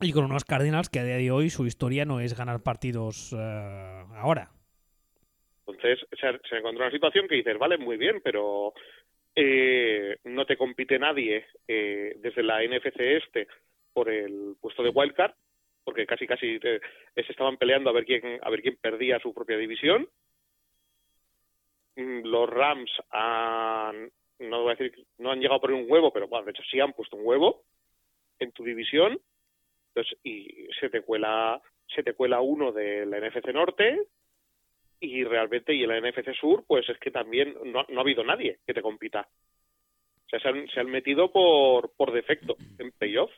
Y 0.00 0.12
con 0.12 0.24
unos 0.24 0.44
Cardinals 0.44 0.88
que 0.88 1.00
a 1.00 1.04
día 1.04 1.16
de 1.16 1.30
hoy 1.32 1.50
su 1.50 1.66
historia 1.66 2.04
no 2.04 2.20
es 2.20 2.36
ganar 2.36 2.62
partidos 2.62 3.32
eh, 3.32 4.04
ahora. 4.16 4.50
Entonces 5.66 5.98
se 6.10 6.18
se 6.48 6.54
ha 6.54 6.58
encontrado 6.58 6.86
una 6.86 6.90
situación 6.90 7.26
que 7.26 7.36
dices, 7.36 7.58
vale, 7.58 7.76
muy 7.76 7.96
bien, 7.96 8.20
pero 8.22 8.72
eh, 9.34 10.16
no 10.24 10.44
te 10.44 10.56
compite 10.56 10.98
nadie 10.98 11.46
eh, 11.66 12.16
desde 12.18 12.42
la 12.42 12.62
NFC 12.62 13.00
este 13.00 13.48
por 13.92 14.10
el 14.10 14.56
puesto 14.60 14.82
de 14.82 14.90
wildcard, 14.90 15.32
porque 15.84 16.06
casi 16.06 16.26
casi 16.26 16.58
eh, 16.62 16.80
se 17.14 17.32
estaban 17.32 17.56
peleando 17.56 17.90
a 17.90 17.94
ver 17.94 18.04
quién 18.04 18.22
a 18.42 18.50
ver 18.50 18.62
quién 18.62 18.76
perdía 18.80 19.18
su 19.20 19.32
propia 19.32 19.56
división. 19.56 20.08
Los 21.96 22.48
Rams 22.48 22.90
han 23.10 24.10
no 24.38 24.62
voy 24.62 24.72
a 24.72 24.76
decir 24.76 25.06
no 25.18 25.30
han 25.30 25.40
llegado 25.40 25.56
a 25.56 25.60
poner 25.60 25.76
un 25.76 25.90
huevo, 25.90 26.12
pero 26.12 26.28
bueno, 26.28 26.46
de 26.46 26.52
hecho 26.52 26.62
sí 26.70 26.80
han 26.80 26.92
puesto 26.92 27.16
un 27.16 27.26
huevo 27.26 27.62
en 28.38 28.52
tu 28.52 28.64
división. 28.64 29.20
Entonces, 29.88 30.18
y 30.22 30.68
se 30.80 30.88
te 30.88 31.02
cuela 31.02 31.60
se 31.94 32.02
te 32.02 32.14
cuela 32.14 32.40
uno 32.40 32.72
de 32.72 33.04
la 33.04 33.20
NFC 33.20 33.48
Norte 33.52 34.06
y 35.00 35.24
realmente 35.24 35.74
y 35.74 35.82
en 35.82 35.90
la 35.90 36.00
NFC 36.00 36.32
Sur 36.34 36.64
pues 36.66 36.88
es 36.88 36.98
que 36.98 37.10
también 37.10 37.54
no, 37.64 37.84
no 37.88 37.98
ha 37.98 38.02
habido 38.02 38.24
nadie 38.24 38.58
que 38.66 38.74
te 38.74 38.82
compita. 38.82 39.28
O 40.26 40.28
sea 40.30 40.40
se 40.40 40.48
han, 40.48 40.68
se 40.68 40.80
han 40.80 40.90
metido 40.90 41.30
por 41.30 41.92
por 41.94 42.12
defecto 42.12 42.56
en 42.78 42.90
playoff. 42.92 43.30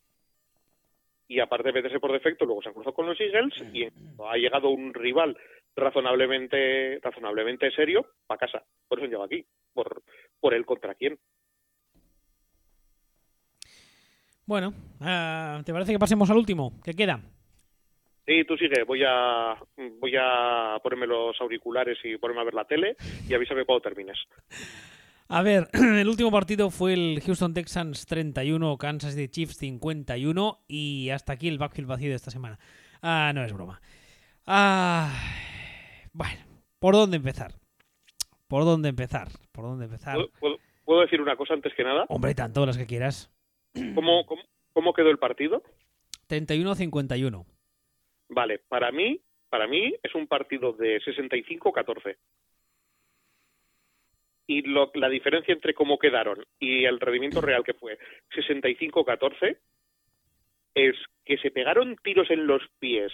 Y 1.27 1.41
aparte 1.41 1.69
de 1.69 1.73
meterse 1.73 2.01
por 2.01 2.13
defecto 2.13 2.45
luego 2.45 2.63
se 2.63 2.69
han 2.69 2.75
cruzado 2.75 2.95
con 2.95 3.07
los 3.07 3.19
Eagles 3.19 3.55
y 3.73 3.89
ha 4.23 4.37
llegado 4.37 4.69
un 4.69 4.95
rival 4.95 5.37
razonablemente 5.77 6.99
razonablemente 7.01 7.70
serio 7.72 8.07
para 8.27 8.39
casa 8.39 8.64
por 8.89 8.99
eso 8.99 9.07
llegado 9.07 9.25
aquí 9.25 9.45
por 9.72 10.03
por 10.41 10.55
el 10.55 10.64
contra 10.64 10.95
quién 10.95 11.18
Bueno, 14.47 14.75
ah, 15.01 15.62
¿te 15.64 15.72
parece 15.72 15.93
que 15.93 15.99
pasemos 15.99 16.29
al 16.29 16.37
último? 16.37 16.79
¿Qué 16.85 16.93
queda? 16.93 17.18
Sí, 18.27 18.45
tú 18.45 18.57
sigue, 18.57 18.85
voy 18.85 19.03
a 19.07 19.55
voy 20.01 20.14
a 20.18 20.79
ponerme 20.83 21.07
los 21.07 21.39
auriculares 21.41 21.99
y 22.05 22.16
ponerme 22.16 22.43
a 22.43 22.45
ver 22.45 22.55
la 22.55 22.64
tele 22.64 22.97
y 23.29 23.35
avísame 23.35 23.64
cuando 23.64 23.83
termines. 23.83 24.18
A 25.29 25.43
ver, 25.43 25.68
el 25.72 26.09
último 26.09 26.31
partido 26.31 26.70
fue 26.70 26.95
el 26.95 27.22
Houston 27.25 27.55
Texans 27.55 28.07
31, 28.07 28.77
Kansas 28.79 29.14
City 29.14 29.29
Chiefs 29.29 29.57
51 29.57 30.64
y 30.68 31.11
hasta 31.11 31.35
aquí 31.35 31.49
el 31.49 31.59
backfield 31.59 31.89
vacío 31.89 32.11
de 32.11 32.16
esta 32.16 32.31
semana. 32.31 32.59
Ah, 33.03 33.33
no 33.35 33.45
es 33.45 33.53
broma. 33.53 33.81
Ah, 34.47 35.11
bueno, 36.15 36.41
¿por 36.79 36.95
dónde 36.95 37.19
empezar? 37.19 37.53
¿Por 38.49 38.65
dónde 38.65 38.89
empezar? 38.89 39.29
¿Por 39.53 39.65
dónde 39.65 39.85
empezar? 39.85 40.15
¿Puedo, 40.15 40.31
puedo- 40.41 40.59
puedo 40.85 41.01
decir 41.03 41.21
una 41.21 41.37
cosa 41.37 41.53
antes 41.55 41.75
que 41.75 41.85
nada? 41.85 42.07
Hombre, 42.09 42.35
tanto 42.35 42.65
las 42.65 42.79
que 42.79 42.87
quieras. 42.87 43.31
¿Cómo, 43.95 44.25
cómo, 44.27 44.43
cómo 44.73 44.93
quedó 44.95 45.11
el 45.11 45.19
partido? 45.19 45.62
31-51. 46.29 47.45
Vale, 48.29 48.59
para 48.69 48.91
mí, 48.93 49.21
para 49.51 49.67
mí 49.67 49.95
es 50.03 50.15
un 50.15 50.27
partido 50.27 50.73
de 50.73 51.01
65-14. 51.03 52.17
Y 54.47 54.62
lo- 54.62 54.91
la 54.95 55.09
diferencia 55.09 55.53
entre 55.55 55.75
cómo 55.75 55.99
quedaron 55.99 56.45
y 56.61 56.85
el 56.85 57.01
rendimiento 57.01 57.41
real 57.41 57.65
que 57.65 57.75
fue 57.75 57.99
65-14 58.35 59.59
es 60.75 60.95
que 61.25 61.39
se 61.39 61.51
pegaron 61.51 61.97
tiros 62.03 62.31
en 62.31 62.47
los 62.47 62.62
pies 62.79 63.11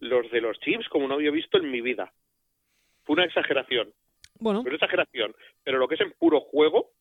los 0.00 0.30
de 0.30 0.40
los 0.40 0.58
Chiefs 0.60 0.88
como 0.88 1.06
no 1.06 1.14
había 1.14 1.30
visto 1.30 1.58
en 1.58 1.70
mi 1.70 1.80
vida. 1.80 2.12
Fue 3.04 3.14
una 3.14 3.24
exageración, 3.24 3.92
Bueno, 4.40 4.62
fue 4.62 4.70
una 4.70 4.76
exageración, 4.76 5.34
pero 5.62 5.78
lo 5.78 5.88
que 5.88 5.96
es 5.96 6.00
en 6.02 6.12
puro 6.12 6.40
juego, 6.40 6.92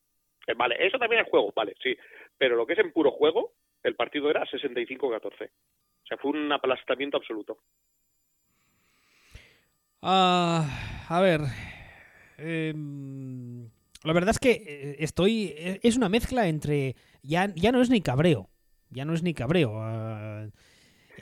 eh, 0.48 0.54
vale, 0.56 0.76
eso 0.86 0.98
también 1.00 1.24
es 1.24 1.30
juego, 1.30 1.54
vale, 1.56 1.76
sí, 1.82 1.96
pero 2.38 2.56
lo 2.56 2.66
que 2.66 2.74
es 2.74 2.80
en 2.80 2.92
puro 2.92 3.12
juego, 3.12 3.54
el 3.84 3.96
partido 3.96 4.30
era 4.30 4.46
65-14. 4.46 5.50
O 6.04 6.08
sea, 6.08 6.18
fue 6.18 6.32
un 6.32 6.52
aplastamiento 6.52 7.18
absoluto. 7.18 7.58
Ah, 10.02 11.06
a 11.10 11.22
ver. 11.22 11.42
em, 12.38 13.70
la 14.04 14.14
verdad 14.14 14.32
es 14.32 14.40
que 14.40 14.52
eh, 14.52 14.96
estoy. 15.00 15.54
eh, 15.58 15.80
Es 15.84 15.96
una 15.98 16.10
mezcla 16.10 16.48
entre. 16.48 16.96
Ya, 17.22 17.52
ya 17.56 17.72
no 17.72 17.82
es 17.82 17.90
ni 17.90 18.02
cabreo. 18.02 18.50
Ya 18.90 19.06
no 19.06 19.14
es 19.14 19.24
ni 19.24 19.34
cabreo. 19.34 19.72
ah, 19.82 20.48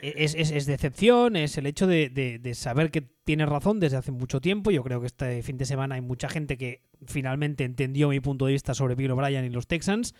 es, 0.02 0.34
es- 0.34 0.50
es 0.50 0.66
decepción, 0.66 1.36
es 1.36 1.56
el 1.58 1.66
hecho 1.66 1.86
de, 1.86 2.08
de- 2.10 2.54
saber 2.54 2.90
que 2.90 3.02
tienes 3.02 3.48
razón 3.48 3.80
desde 3.80 3.96
hace 3.96 4.10
mucho 4.12 4.40
tiempo. 4.40 4.70
Yo 4.70 4.82
creo 4.82 5.00
que 5.00 5.06
este 5.06 5.42
fin 5.42 5.56
de 5.58 5.64
semana 5.64 5.94
hay 5.94 6.00
mucha 6.00 6.28
gente 6.28 6.58
que 6.58 6.82
finalmente 7.06 7.64
entendió 7.64 8.08
mi 8.08 8.20
punto 8.20 8.46
de 8.46 8.52
vista 8.52 8.74
sobre 8.74 8.94
Bill 8.96 9.12
O'Brien 9.12 9.44
y 9.44 9.50
los 9.50 9.66
Texans. 9.66 10.14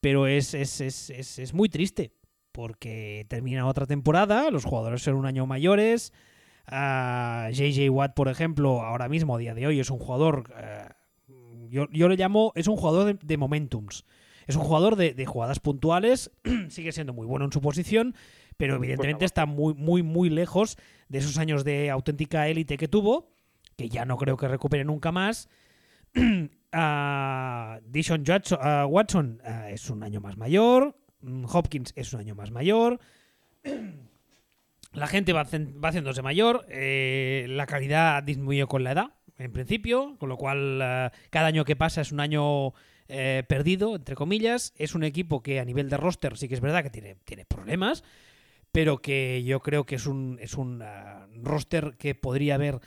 Pero 0.00 0.26
es, 0.26 0.54
es, 0.54 1.54
muy 1.54 1.68
triste. 1.68 2.12
Porque 2.52 3.24
termina 3.28 3.66
otra 3.66 3.86
temporada, 3.86 4.50
los 4.50 4.64
jugadores 4.64 5.02
son 5.02 5.14
un 5.14 5.26
año 5.26 5.46
mayores. 5.46 6.12
JJ 6.68 7.88
Watt, 7.90 8.14
por 8.14 8.28
ejemplo, 8.28 8.82
ahora 8.82 9.08
mismo, 9.08 9.34
a 9.36 9.38
día 9.38 9.54
de 9.54 9.66
hoy, 9.66 9.80
es 9.80 9.90
un 9.90 9.98
jugador. 9.98 10.52
eh, 10.56 10.88
yo, 11.70 11.88
yo 11.90 12.08
le 12.08 12.16
llamo. 12.16 12.52
Es 12.54 12.68
un 12.68 12.76
jugador 12.76 13.06
de, 13.06 13.18
de 13.22 13.36
momentums. 13.36 14.04
Es 14.46 14.56
un 14.56 14.62
jugador 14.62 14.96
de, 14.96 15.14
de 15.14 15.26
jugadas 15.26 15.60
puntuales. 15.60 16.30
sigue 16.68 16.92
siendo 16.92 17.12
muy 17.12 17.26
bueno 17.26 17.44
en 17.44 17.52
su 17.52 17.60
posición. 17.60 18.14
Pero 18.56 18.76
evidentemente 18.76 19.24
está 19.24 19.46
muy, 19.46 19.74
muy, 19.74 20.02
muy 20.02 20.30
lejos 20.30 20.76
de 21.08 21.18
esos 21.18 21.38
años 21.38 21.64
de 21.64 21.90
auténtica 21.90 22.48
élite 22.48 22.76
que 22.76 22.88
tuvo. 22.88 23.32
Que 23.76 23.88
ya 23.88 24.04
no 24.04 24.16
creo 24.16 24.36
que 24.36 24.48
recupere 24.48 24.84
nunca 24.84 25.10
más. 25.10 25.48
Dishon 27.84 28.24
Watson, 28.88 29.40
ah, 29.44 29.70
es 29.70 29.90
un 29.90 30.02
año 30.02 30.20
más 30.20 30.36
mayor. 30.36 30.96
Mm, 31.20 31.44
Hopkins 31.52 31.92
es 31.96 32.12
un 32.12 32.20
año 32.20 32.34
más 32.34 32.50
mayor. 32.50 33.00
La 34.92 35.06
gente 35.06 35.32
va, 35.32 35.40
haciéndose 35.40 36.20
mayor. 36.20 36.66
eh, 36.68 37.46
la 37.48 37.64
calidad 37.64 38.22
disminuyó 38.22 38.68
con 38.68 38.84
la 38.84 38.92
edad, 38.92 39.14
en 39.38 39.50
principio. 39.50 40.16
Con 40.18 40.28
lo 40.28 40.36
cual, 40.36 40.82
ah, 40.82 41.12
cada 41.30 41.46
año 41.46 41.64
que 41.64 41.76
pasa 41.76 42.02
es 42.02 42.12
un 42.12 42.20
año 42.20 42.74
eh, 43.12 43.44
perdido, 43.46 43.94
entre 43.94 44.16
comillas. 44.16 44.72
Es 44.76 44.94
un 44.94 45.04
equipo 45.04 45.42
que 45.42 45.60
a 45.60 45.64
nivel 45.64 45.88
de 45.88 45.96
roster 45.98 46.36
sí 46.36 46.48
que 46.48 46.54
es 46.54 46.60
verdad 46.60 46.82
que 46.82 46.90
tiene, 46.90 47.16
tiene 47.24 47.44
problemas. 47.44 48.02
Pero 48.72 48.98
que 49.02 49.44
yo 49.44 49.60
creo 49.60 49.84
que 49.84 49.96
es 49.96 50.06
un, 50.06 50.38
es 50.40 50.54
un 50.54 50.80
ah, 50.82 51.28
roster 51.42 51.94
que 51.98 52.14
podría 52.14 52.54
haber 52.54 52.80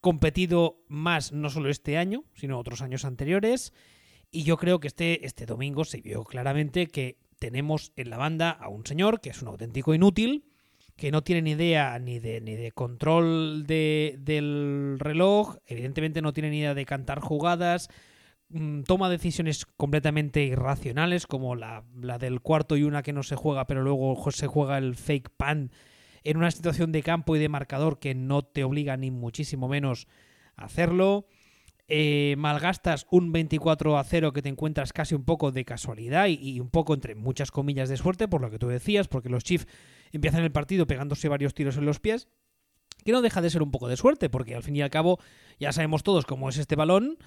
competido 0.00 0.82
más 0.88 1.32
no 1.32 1.50
solo 1.50 1.68
este 1.68 1.98
año, 1.98 2.24
sino 2.34 2.58
otros 2.58 2.82
años 2.82 3.04
anteriores. 3.04 3.72
Y 4.30 4.44
yo 4.44 4.56
creo 4.56 4.80
que 4.80 4.88
este, 4.88 5.26
este 5.26 5.46
domingo 5.46 5.84
se 5.84 6.00
vio 6.00 6.24
claramente 6.24 6.86
que 6.86 7.18
tenemos 7.38 7.92
en 7.96 8.10
la 8.10 8.16
banda 8.16 8.50
a 8.50 8.68
un 8.68 8.86
señor 8.86 9.20
que 9.20 9.30
es 9.30 9.42
un 9.42 9.48
auténtico 9.48 9.94
inútil, 9.94 10.44
que 10.96 11.10
no 11.12 11.22
tiene 11.22 11.42
ni 11.42 11.50
idea 11.52 11.98
ni 11.98 12.18
de, 12.18 12.40
ni 12.40 12.56
de 12.56 12.72
control 12.72 13.64
de- 13.66 14.16
del 14.18 14.96
reloj, 14.98 15.56
evidentemente 15.66 16.22
no 16.22 16.32
tiene 16.32 16.50
ni 16.50 16.58
idea 16.58 16.74
de 16.74 16.84
cantar 16.84 17.20
jugadas, 17.20 17.88
toma 18.86 19.10
decisiones 19.10 19.66
completamente 19.76 20.42
irracionales, 20.44 21.26
como 21.26 21.54
la, 21.54 21.84
la 22.00 22.18
del 22.18 22.40
cuarto 22.40 22.76
y 22.76 22.82
una 22.82 23.02
que 23.02 23.12
no 23.12 23.22
se 23.22 23.36
juega, 23.36 23.66
pero 23.66 23.82
luego 23.82 24.30
se 24.30 24.46
juega 24.46 24.78
el 24.78 24.94
fake 24.94 25.30
pan 25.36 25.70
en 26.24 26.36
una 26.36 26.50
situación 26.50 26.92
de 26.92 27.02
campo 27.02 27.36
y 27.36 27.38
de 27.38 27.48
marcador 27.48 27.98
que 27.98 28.14
no 28.14 28.42
te 28.42 28.64
obliga 28.64 28.96
ni 28.96 29.10
muchísimo 29.10 29.68
menos 29.68 30.08
a 30.56 30.64
hacerlo. 30.64 31.26
Eh, 31.90 32.34
malgastas 32.36 33.06
un 33.10 33.32
24 33.32 33.96
a 33.96 34.04
0 34.04 34.32
que 34.32 34.42
te 34.42 34.50
encuentras 34.50 34.92
casi 34.92 35.14
un 35.14 35.24
poco 35.24 35.52
de 35.52 35.64
casualidad 35.64 36.26
y, 36.26 36.34
y 36.34 36.60
un 36.60 36.68
poco 36.68 36.92
entre 36.92 37.14
muchas 37.14 37.50
comillas 37.50 37.88
de 37.88 37.96
suerte, 37.96 38.28
por 38.28 38.42
lo 38.42 38.50
que 38.50 38.58
tú 38.58 38.68
decías, 38.68 39.08
porque 39.08 39.30
los 39.30 39.44
Chiefs 39.44 39.66
empiezan 40.12 40.42
el 40.42 40.52
partido 40.52 40.86
pegándose 40.86 41.28
varios 41.28 41.54
tiros 41.54 41.78
en 41.78 41.86
los 41.86 41.98
pies, 41.98 42.28
que 43.04 43.12
no 43.12 43.22
deja 43.22 43.40
de 43.40 43.50
ser 43.50 43.62
un 43.62 43.70
poco 43.70 43.88
de 43.88 43.96
suerte, 43.96 44.28
porque 44.28 44.54
al 44.54 44.62
fin 44.62 44.76
y 44.76 44.82
al 44.82 44.90
cabo 44.90 45.18
ya 45.58 45.72
sabemos 45.72 46.02
todos 46.02 46.26
cómo 46.26 46.48
es 46.50 46.58
este 46.58 46.76
balón 46.76 47.18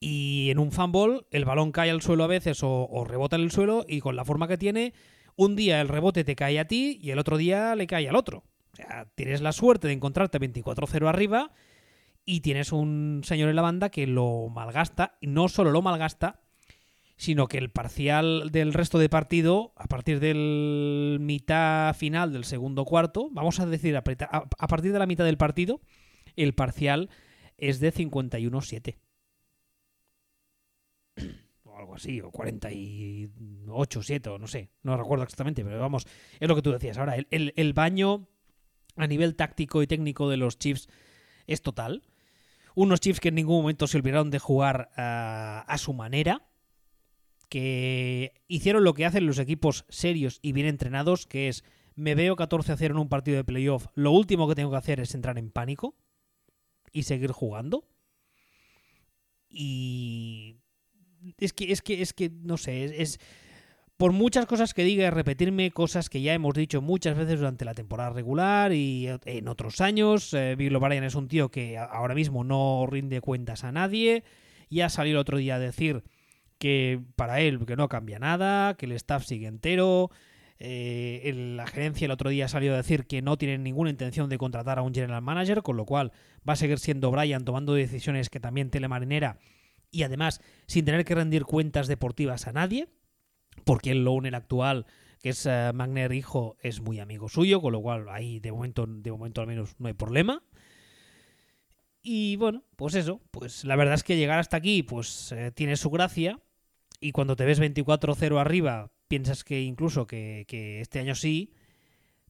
y 0.00 0.50
en 0.50 0.58
un 0.58 0.72
fumble 0.72 1.26
el 1.30 1.44
balón 1.44 1.72
cae 1.72 1.90
al 1.90 2.02
suelo 2.02 2.24
a 2.24 2.28
veces 2.28 2.62
o, 2.62 2.88
o 2.88 3.04
rebota 3.04 3.36
en 3.36 3.42
el 3.42 3.50
suelo 3.50 3.84
y 3.88 4.00
con 4.00 4.16
la 4.16 4.24
forma 4.24 4.48
que 4.48 4.58
tiene, 4.58 4.92
un 5.36 5.56
día 5.56 5.80
el 5.80 5.88
rebote 5.88 6.24
te 6.24 6.36
cae 6.36 6.58
a 6.58 6.66
ti 6.66 6.98
y 7.02 7.10
el 7.10 7.18
otro 7.18 7.36
día 7.36 7.74
le 7.74 7.86
cae 7.86 8.08
al 8.08 8.16
otro. 8.16 8.44
O 8.72 8.76
sea, 8.76 9.06
tienes 9.14 9.40
la 9.40 9.52
suerte 9.52 9.86
de 9.86 9.94
encontrarte 9.94 10.40
24-0 10.40 11.08
arriba 11.08 11.52
y 12.24 12.40
tienes 12.40 12.72
un 12.72 13.22
señor 13.24 13.50
en 13.50 13.56
la 13.56 13.62
banda 13.62 13.90
que 13.90 14.06
lo 14.06 14.48
malgasta, 14.48 15.16
y 15.20 15.26
no 15.26 15.48
solo 15.48 15.70
lo 15.70 15.82
malgasta, 15.82 16.40
sino 17.16 17.46
que 17.46 17.58
el 17.58 17.70
parcial 17.70 18.50
del 18.50 18.72
resto 18.72 18.98
de 18.98 19.08
partido, 19.08 19.72
a 19.76 19.86
partir 19.86 20.20
del 20.20 21.18
mitad 21.20 21.94
final 21.94 22.32
del 22.32 22.44
segundo 22.44 22.84
cuarto, 22.84 23.28
vamos 23.30 23.60
a 23.60 23.66
decir, 23.66 23.96
a 23.96 24.02
partir 24.02 24.92
de 24.92 24.98
la 24.98 25.06
mitad 25.06 25.24
del 25.24 25.36
partido, 25.36 25.80
el 26.34 26.54
parcial 26.54 27.10
es 27.58 27.78
de 27.78 27.92
51-7. 27.92 28.96
O 31.66 31.76
algo 31.78 31.94
así, 31.96 32.20
o 32.20 32.30
48-7, 32.30 34.26
o 34.28 34.38
no 34.38 34.46
sé, 34.46 34.70
no 34.82 34.96
recuerdo 34.96 35.24
exactamente, 35.24 35.64
pero 35.64 35.80
vamos, 35.80 36.06
es 36.38 36.46
lo 36.48 36.54
que 36.54 36.62
tú 36.62 36.70
decías. 36.70 36.98
Ahora, 36.98 37.16
el, 37.16 37.26
el- 37.30 37.52
el 37.56 37.72
baño 37.72 38.28
a 38.96 39.06
nivel 39.08 39.34
táctico 39.34 39.82
y 39.82 39.86
técnico 39.88 40.28
de 40.28 40.36
los 40.36 40.58
Chiefs 40.58 40.88
es 41.48 41.62
total. 41.62 42.02
Unos 42.76 43.00
Chiefs 43.00 43.18
que 43.20 43.30
en 43.30 43.34
ningún 43.36 43.56
momento 43.62 43.86
se 43.88 43.96
olvidaron 43.96 44.30
de 44.30 44.38
jugar 44.38 44.90
ah, 44.96 45.64
a 45.66 45.78
su 45.78 45.94
manera, 45.94 46.46
que 47.48 48.34
hicieron 48.46 48.84
lo 48.84 48.94
que 48.94 49.06
hacen 49.06 49.26
los 49.26 49.38
equipos 49.38 49.84
serios 49.88 50.38
y 50.42 50.52
bien 50.52 50.66
entrenados, 50.66 51.26
que 51.26 51.48
es 51.48 51.64
me 51.96 52.14
veo 52.14 52.36
14 52.36 52.72
a 52.72 52.76
0 52.76 52.94
en 52.94 53.00
un 53.00 53.08
partido 53.08 53.36
de 53.36 53.44
playoff, 53.44 53.86
lo 53.94 54.10
último 54.12 54.48
que 54.48 54.54
tengo 54.54 54.70
que 54.70 54.76
hacer 54.76 55.00
es 55.00 55.14
entrar 55.14 55.38
en 55.38 55.50
pánico 55.50 55.96
y 56.92 57.04
seguir 57.04 57.30
jugando. 57.32 57.88
Y 59.48 60.56
es 61.38 61.52
que 61.52 61.72
es 61.72 61.82
que 61.82 62.02
es 62.02 62.12
que 62.12 62.30
no 62.42 62.56
sé, 62.56 62.84
es, 62.84 62.92
es- 62.92 63.18
por 63.96 64.10
muchas 64.12 64.46
cosas 64.46 64.74
que 64.74 64.82
diga, 64.82 65.08
repetirme 65.12 65.70
cosas 65.70 66.10
que 66.10 66.20
ya 66.20 66.34
hemos 66.34 66.54
dicho 66.54 66.82
muchas 66.82 67.16
veces 67.16 67.38
durante 67.38 67.64
la 67.64 67.74
temporada 67.74 68.10
regular 68.10 68.72
y 68.72 69.08
en 69.24 69.46
otros 69.46 69.80
años. 69.80 70.34
Eh, 70.34 70.56
Bill 70.56 70.74
O'Brien 70.74 71.04
es 71.04 71.14
un 71.14 71.28
tío 71.28 71.48
que 71.50 71.78
ahora 71.78 72.14
mismo 72.16 72.42
no 72.42 72.86
rinde 72.90 73.20
cuentas 73.20 73.62
a 73.62 73.70
nadie. 73.70 74.24
Ya 74.68 74.88
salió 74.88 75.12
el 75.12 75.18
otro 75.18 75.38
día 75.38 75.54
a 75.54 75.58
decir 75.60 76.02
que 76.58 77.00
para 77.14 77.40
él 77.40 77.64
que 77.66 77.76
no 77.76 77.88
cambia 77.88 78.18
nada, 78.18 78.74
que 78.74 78.86
el 78.86 78.92
staff 78.92 79.24
sigue 79.24 79.46
entero. 79.46 80.10
Eh, 80.58 81.32
la 81.56 81.66
gerencia 81.66 82.06
el 82.06 82.10
otro 82.10 82.30
día 82.30 82.48
salió 82.48 82.74
a 82.74 82.78
decir 82.78 83.06
que 83.06 83.22
no 83.22 83.36
tienen 83.38 83.62
ninguna 83.62 83.90
intención 83.90 84.28
de 84.28 84.38
contratar 84.38 84.78
a 84.78 84.82
un 84.82 84.92
general 84.92 85.22
manager, 85.22 85.62
con 85.62 85.76
lo 85.76 85.84
cual 85.84 86.10
va 86.48 86.54
a 86.54 86.56
seguir 86.56 86.80
siendo 86.80 87.12
Brian 87.12 87.44
tomando 87.44 87.74
decisiones 87.74 88.28
que 88.28 88.40
también 88.40 88.70
telemarinera 88.70 89.38
y 89.94 90.02
además 90.02 90.40
sin 90.66 90.84
tener 90.84 91.04
que 91.04 91.14
rendir 91.14 91.44
cuentas 91.44 91.86
deportivas 91.86 92.48
a 92.48 92.52
nadie, 92.52 92.88
porque 93.64 93.92
el 93.92 94.06
owner 94.08 94.34
actual, 94.34 94.86
que 95.22 95.28
es 95.28 95.46
eh, 95.46 95.70
Magner 95.72 96.12
hijo, 96.12 96.56
es 96.60 96.80
muy 96.80 96.98
amigo 96.98 97.28
suyo, 97.28 97.60
con 97.60 97.72
lo 97.72 97.80
cual 97.80 98.08
ahí 98.08 98.40
de 98.40 98.50
momento, 98.50 98.86
de 98.86 99.12
momento 99.12 99.40
al 99.40 99.46
menos 99.46 99.76
no 99.78 99.86
hay 99.86 99.94
problema. 99.94 100.42
Y 102.02 102.36
bueno, 102.36 102.64
pues 102.76 102.96
eso, 102.96 103.20
pues 103.30 103.64
la 103.64 103.76
verdad 103.76 103.94
es 103.94 104.02
que 104.02 104.16
llegar 104.16 104.40
hasta 104.40 104.56
aquí 104.56 104.82
pues 104.82 105.30
eh, 105.32 105.52
tiene 105.52 105.76
su 105.76 105.90
gracia 105.90 106.40
y 107.00 107.12
cuando 107.12 107.36
te 107.36 107.44
ves 107.44 107.60
24-0 107.60 108.40
arriba 108.40 108.90
piensas 109.06 109.44
que 109.44 109.62
incluso 109.62 110.06
que, 110.06 110.44
que 110.48 110.80
este 110.80 110.98
año 110.98 111.14
sí, 111.14 111.54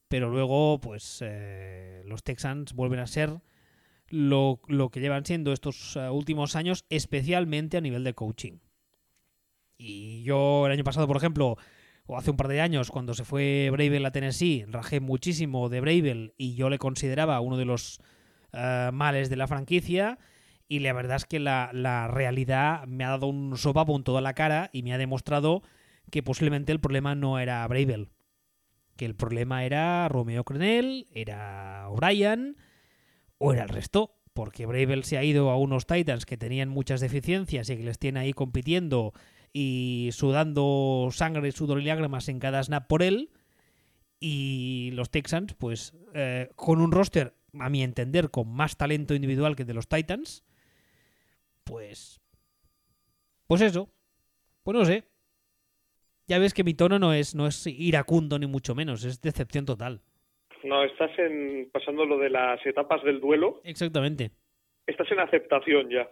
pero 0.09 0.29
luego 0.29 0.81
pues 0.81 1.19
eh, 1.23 2.03
los 2.05 2.23
Texans 2.23 2.75
vuelven 2.75 3.01
a 3.01 3.07
ser 3.07 3.41
lo, 4.09 4.61
que 4.93 5.01
llevan 5.01 5.25
siendo 5.25 5.53
estos 5.53 5.97
eh, 5.97 6.09
últimos 6.11 6.57
años, 6.57 6.85
especialmente 6.91 7.77
a 7.77 7.81
nivel 7.81 8.05
de 8.05 8.15
coaching. 8.15 8.59
Y 9.77 10.23
yo 10.23 10.67
el 10.67 10.73
año 10.73 10.85
pasado, 10.85 11.07
por 11.07 11.17
ejemplo, 11.17 11.57
o 12.07 12.17
hace 12.17 12.31
un 12.31 12.37
par 12.37 12.49
de 12.49 12.61
años, 12.61 12.91
cuando 12.91 13.15
se 13.15 13.25
fue 13.25 13.71
Bravel 13.71 14.07
a 14.07 14.13
Tennessee, 14.13 14.67
rajé 14.69 15.01
muchísimo 15.01 15.69
de 15.69 15.81
Bravel 15.81 16.35
y 16.37 16.55
yo 16.55 16.69
le 16.71 16.79
consideraba 16.79 17.41
uno 17.41 17.57
de 17.57 17.65
los 17.65 18.01
eh, 18.53 18.91
males 18.93 19.31
de 19.31 19.37
la 19.37 19.47
franquicia. 19.47 20.19
Y 20.67 20.79
la 20.79 20.93
verdad 20.93 21.17
es 21.17 21.27
que 21.27 21.41
la, 21.41 21.71
la 21.73 22.09
realidad 22.09 22.87
me 22.87 23.05
ha 23.05 23.11
dado 23.11 23.27
un 23.27 23.57
sopapo 23.59 23.95
en 23.97 24.05
toda 24.05 24.21
la 24.21 24.33
cara 24.35 24.71
y 24.73 24.83
me 24.83 24.95
ha 24.95 24.99
demostrado 24.99 25.63
que 26.11 26.23
posiblemente 26.23 26.73
el 26.73 26.81
problema 26.81 27.15
no 27.15 27.39
era 27.39 27.67
Bravel. 27.67 28.09
Que 28.97 29.05
el 29.05 29.15
problema 29.15 29.65
era 29.65 30.09
Romeo 30.09 30.45
Crenel, 30.45 31.09
era 31.13 31.89
O'Brien 31.89 32.57
o 33.39 33.53
era 33.53 33.63
el 33.63 33.69
resto. 33.69 34.17
Porque 34.33 34.67
Bravel 34.67 35.05
se 35.05 35.17
ha 35.17 35.23
ido 35.23 35.51
a 35.51 35.57
unos 35.57 35.87
Titans 35.87 36.27
que 36.27 36.37
tenían 36.37 36.69
muchas 36.69 37.01
deficiencias 37.01 37.71
y 37.71 37.77
que 37.77 37.85
les 37.85 38.01
tiene 38.01 38.19
ahí 38.19 38.33
compitiendo 38.33 39.13
y 39.53 40.11
sudando 40.13 41.09
sangre, 41.13 41.53
sudor 41.53 41.81
y 41.81 41.85
lágrimas 41.85 42.29
en 42.29 42.41
cada 42.41 42.61
snap 42.61 42.89
por 42.89 43.05
él. 43.05 43.31
Y 44.19 44.91
los 44.95 45.11
Texans, 45.11 45.55
pues, 45.55 45.95
eh, 46.15 46.51
con 46.57 46.81
un 46.81 46.91
roster, 46.91 47.37
a 47.61 47.71
mi 47.71 47.85
entender, 47.85 48.31
con 48.31 48.49
más 48.49 48.77
talento 48.77 49.15
individual 49.15 49.55
que 49.55 49.65
de 49.65 49.75
los 49.75 49.87
Titans, 49.87 50.43
pues. 51.63 52.21
Pues 53.47 53.61
eso. 53.61 53.89
Pues 54.65 54.77
no 54.77 54.85
sé. 54.85 55.09
Ya 56.27 56.39
ves 56.39 56.55
que 56.55 56.65
mi 56.65 56.75
tono 56.75 56.99
no 56.99 57.13
es, 57.13 57.35
no 57.35 57.47
es 57.47 57.67
iracundo 57.67 58.39
ni 58.39 58.47
mucho 58.47 58.75
menos, 58.75 59.05
es 59.05 59.21
decepción 59.21 59.67
total. 59.67 60.03
No, 60.65 60.83
estás 60.83 61.11
en, 61.19 61.69
pasando 61.73 62.05
lo 62.05 62.19
de 62.19 62.31
las 62.31 62.65
etapas 62.67 63.03
del 63.05 63.21
duelo, 63.21 63.61
Exactamente. 63.65 64.31
estás 64.87 65.11
en 65.13 65.21
aceptación 65.21 65.89
ya. 65.91 66.09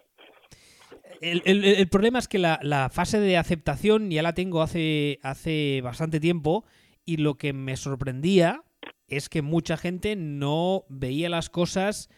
El, 1.20 1.42
el- 1.44 1.64
el 1.64 1.88
problema 1.88 2.18
es 2.18 2.28
que 2.28 2.38
la, 2.38 2.59
la 2.62 2.88
fase 2.90 3.18
de 3.20 3.36
aceptación 3.36 4.11
ya 4.11 4.22
la 4.22 4.34
tengo 4.34 4.62
hace, 4.62 5.18
hace 5.22 5.80
bastante 5.82 6.20
tiempo 6.20 6.64
y 7.05 7.16
lo 7.16 7.34
que 7.34 7.53
me 7.53 7.76
sorprendía 7.76 8.62
es 9.09 9.28
que 9.28 9.42
mucha 9.42 9.76
gente 9.76 10.16
no 10.16 10.84
veía 10.88 11.28
las 11.28 11.48
cosas 11.50 12.09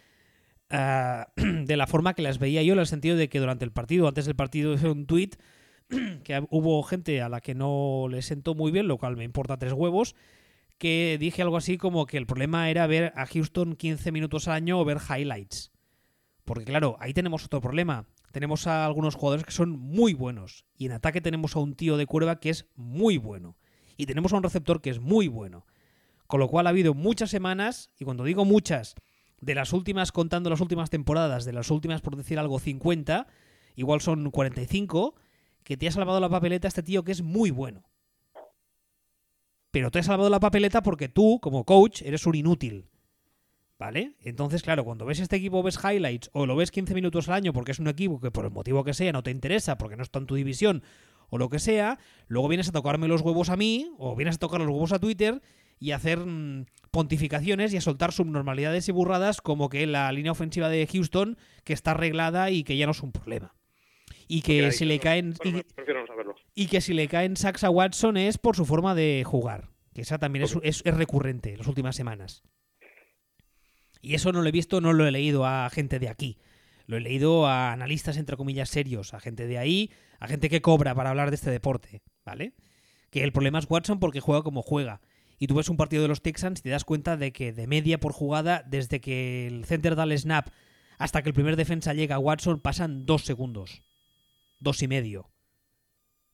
ah, 0.71 1.29
de 1.37 1.77
la 1.77 1.87
forma 1.87 2.15
que 2.15 2.23
las 2.23 2.39
veía 2.39 2.63
yo, 2.63 2.73
en 2.75 2.81
el 2.81 2.87
sentido 2.87 3.17
de 3.17 3.29
que 3.29 3.41
durante 3.41 3.65
el 3.65 3.73
partido, 3.73 4.09
antes 4.09 4.27
del 4.27 4.37
partido, 4.37 4.75
hice 4.75 4.89
un 4.89 5.07
tweet 5.07 5.31
que 6.25 6.43
hubo 6.51 6.83
gente 6.83 7.21
a 7.21 7.29
la 7.29 7.41
que 7.41 7.55
no 7.55 8.07
le 8.11 8.23
sentó 8.23 8.55
muy 8.55 8.73
bien, 8.73 8.89
lo 8.89 8.97
cual 8.99 9.17
me 9.17 9.25
importa 9.25 9.59
tres 9.59 9.73
huevos, 9.73 10.15
que 10.79 11.17
dije 11.19 11.43
algo 11.43 11.57
así 11.57 11.79
como 11.79 12.07
que 12.07 12.17
el 12.17 12.27
problema 12.27 12.71
era 12.71 12.87
ver 12.87 13.13
a 13.17 13.27
Houston 13.27 13.77
15 13.77 14.13
minutos 14.13 14.49
al 14.49 14.55
año 14.55 14.79
o 14.79 14.85
ver 14.85 14.99
highlights. 14.99 15.73
Porque 16.45 16.65
claro, 16.65 16.97
ahí 17.01 17.15
tenemos 17.15 17.45
otro 17.45 17.61
problema. 17.61 18.07
Tenemos 18.33 18.67
a 18.67 18.85
algunos 18.85 19.15
jugadores 19.15 19.45
que 19.47 19.53
son 19.53 19.71
muy 19.71 20.13
buenos. 20.13 20.65
Y 20.77 20.87
en 20.87 20.93
ataque 20.93 21.21
tenemos 21.21 21.57
a 21.57 21.61
un 21.61 21.75
tío 21.75 21.97
de 21.97 22.07
curva 22.07 22.41
que 22.41 22.51
es 22.51 22.67
muy 22.75 23.17
bueno. 23.17 23.57
Y 23.97 24.07
tenemos 24.07 24.33
a 24.33 24.37
un 24.37 24.43
receptor 24.43 24.81
que 24.81 24.91
es 24.91 25.01
muy 25.01 25.29
bueno. 25.29 25.67
Con 26.27 26.41
lo 26.41 26.49
cual 26.49 26.67
ha 26.67 26.71
habido 26.71 26.95
muchas 26.95 27.31
semanas, 27.31 27.91
y 27.99 28.05
cuando 28.05 28.25
digo 28.25 28.45
muchas, 28.45 28.97
de 29.41 29.55
las 29.55 29.73
últimas, 29.73 30.11
contando 30.11 30.51
las 30.51 30.61
últimas 30.61 30.91
temporadas, 30.91 31.45
de 31.45 31.53
las 31.53 31.71
últimas, 31.71 32.01
por 32.01 32.17
decir 32.17 32.39
algo, 32.39 32.59
50, 32.59 33.27
igual 33.77 34.01
son 34.01 34.31
45, 34.31 35.15
que 35.63 35.77
te 35.77 35.87
ha 35.87 35.93
salvado 35.93 36.21
la 36.21 36.29
papeleta 36.29 36.69
este 36.69 36.83
tío 36.83 37.05
que 37.05 37.13
es 37.13 37.23
muy 37.23 37.51
bueno. 37.51 37.85
Pero 39.75 39.91
te 39.91 39.99
ha 39.99 40.03
salvado 40.05 40.31
la 40.31 40.39
papeleta 40.39 40.85
porque 40.85 41.09
tú, 41.09 41.41
como 41.43 41.65
coach, 41.65 42.03
eres 42.03 42.27
un 42.27 42.37
inútil. 42.37 42.87
¿Vale? 43.77 44.15
Entonces, 44.21 44.63
claro, 44.63 44.85
cuando 44.85 45.05
ves 45.05 45.19
este 45.19 45.35
equipo, 45.35 45.65
ves 45.65 45.81
highlights 45.83 46.31
o 46.33 46.47
lo 46.47 46.55
ves 46.55 46.71
15 46.71 46.95
minutos 46.95 47.29
al 47.29 47.35
año 47.35 47.53
porque 47.53 47.73
es 47.73 47.81
un 47.81 47.89
equipo 47.89 48.21
que 48.21 48.31
por 48.31 48.45
el 48.45 48.53
motivo 48.53 48.85
que 48.85 48.95
sea 48.95 49.11
no 49.11 49.25
te 49.25 49.33
interesa, 49.33 49.77
porque 49.77 49.97
no 49.97 50.05
está 50.05 50.21
en 50.21 50.27
tu 50.27 50.37
división 50.37 50.85
o 51.29 51.39
lo 51.39 51.49
que 51.49 51.59
sea, 51.59 51.99
luego 52.29 52.47
vienes 52.47 52.69
a 52.69 52.73
tocarme 52.73 53.09
los 53.09 53.23
huevos 53.23 53.49
a 53.49 53.57
mí 53.57 53.91
o 53.99 54.15
vienes 54.15 54.37
a 54.37 54.39
tocar 54.39 54.61
los 54.61 54.69
huevos 54.69 54.93
a 54.93 55.01
Twitter 55.01 55.43
y 55.81 55.91
a 55.91 55.97
hacer 55.97 56.21
mm, 56.21 56.67
pontificaciones 56.93 57.75
y 57.75 57.79
a 57.79 57.81
soltar 57.81 58.13
subnormalidades 58.13 58.89
y 58.89 58.93
burradas 58.93 59.41
como 59.41 59.71
que 59.71 59.89
la 59.89 60.13
línea 60.13 60.31
ofensiva 60.31 60.69
de 60.69 60.87
Houston 60.87 61.37
que 61.65 61.73
está 61.73 61.91
arreglada 61.91 62.49
y 62.53 62.63
que 62.63 62.77
ya 62.77 62.87
no 62.87 62.93
es 62.93 63.03
un 63.03 63.11
problema. 63.11 63.57
Y 64.27 64.43
que 64.43 64.73
si 64.73 64.85
le 64.85 64.99
caen 64.99 65.35
y, 66.55 66.67
que 66.67 66.81
si 66.81 66.95
le 66.95 67.09
caen 67.09 67.37
sacks 67.37 67.65
a 67.65 67.71
Watson 67.71 68.17
es 68.17 68.39
por 68.39 68.57
su 68.57 68.65
forma 68.65 68.95
de 68.95 69.23
jugar, 69.25 69.71
que 69.93 70.03
esa 70.03 70.19
también 70.19 70.45
es, 70.45 70.57
es, 70.63 70.83
es 70.85 70.95
recurrente 70.95 71.53
en 71.53 71.59
las 71.59 71.67
últimas 71.67 71.97
semanas. 71.97 72.43
Y 74.01 74.15
eso 74.15 74.33
no 74.33 74.43
lo 74.43 74.49
he 74.49 74.53
visto, 74.53 74.81
no 74.81 74.93
lo 74.93 75.07
he 75.07 75.11
leído 75.11 75.47
a 75.47 75.69
gente 75.71 75.99
de 75.99 76.09
aquí. 76.09 76.39
Lo 76.87 76.97
he 76.99 77.01
leído 77.01 77.47
a 77.47 77.73
analistas, 77.73 78.19
entre 78.19 78.37
comillas, 78.37 78.69
serios, 78.69 79.15
a 79.15 79.21
gente 79.21 79.47
de 79.47 79.59
ahí, 79.59 79.91
a 80.21 80.27
gente 80.27 80.51
que 80.51 80.61
cobra 80.61 80.95
para 80.95 81.11
hablar 81.11 81.31
de 81.31 81.37
este 81.37 81.51
deporte, 81.51 82.03
¿vale? 82.25 82.55
Que 83.11 83.25
el 83.25 83.33
problema 83.33 83.59
es 83.59 83.67
Watson 83.69 84.01
porque 84.01 84.21
juega 84.21 84.43
como 84.43 84.63
juega. 84.63 85.01
Y 85.39 85.47
tú 85.47 85.55
ves 85.55 85.69
un 85.69 85.77
partido 85.77 86.03
de 86.03 86.09
los 86.09 86.23
Texans 86.23 86.61
y 86.61 86.63
te 86.63 86.71
das 86.71 86.85
cuenta 86.85 87.17
de 87.17 87.33
que 87.33 87.53
de 87.53 87.67
media 87.67 87.99
por 87.99 88.13
jugada, 88.13 88.63
desde 88.67 89.01
que 89.01 89.47
el 89.47 89.65
center 89.65 89.97
da 89.97 90.05
el 90.05 90.19
snap 90.19 90.49
hasta 90.99 91.23
que 91.23 91.31
el 91.31 91.35
primer 91.35 91.57
defensa 91.57 91.95
llega 91.95 92.17
a 92.17 92.21
Watson, 92.21 92.61
pasan 92.61 93.07
dos 93.07 93.25
segundos. 93.25 93.83
Dos 94.65 94.83
y 94.83 94.89
medio. 94.89 95.29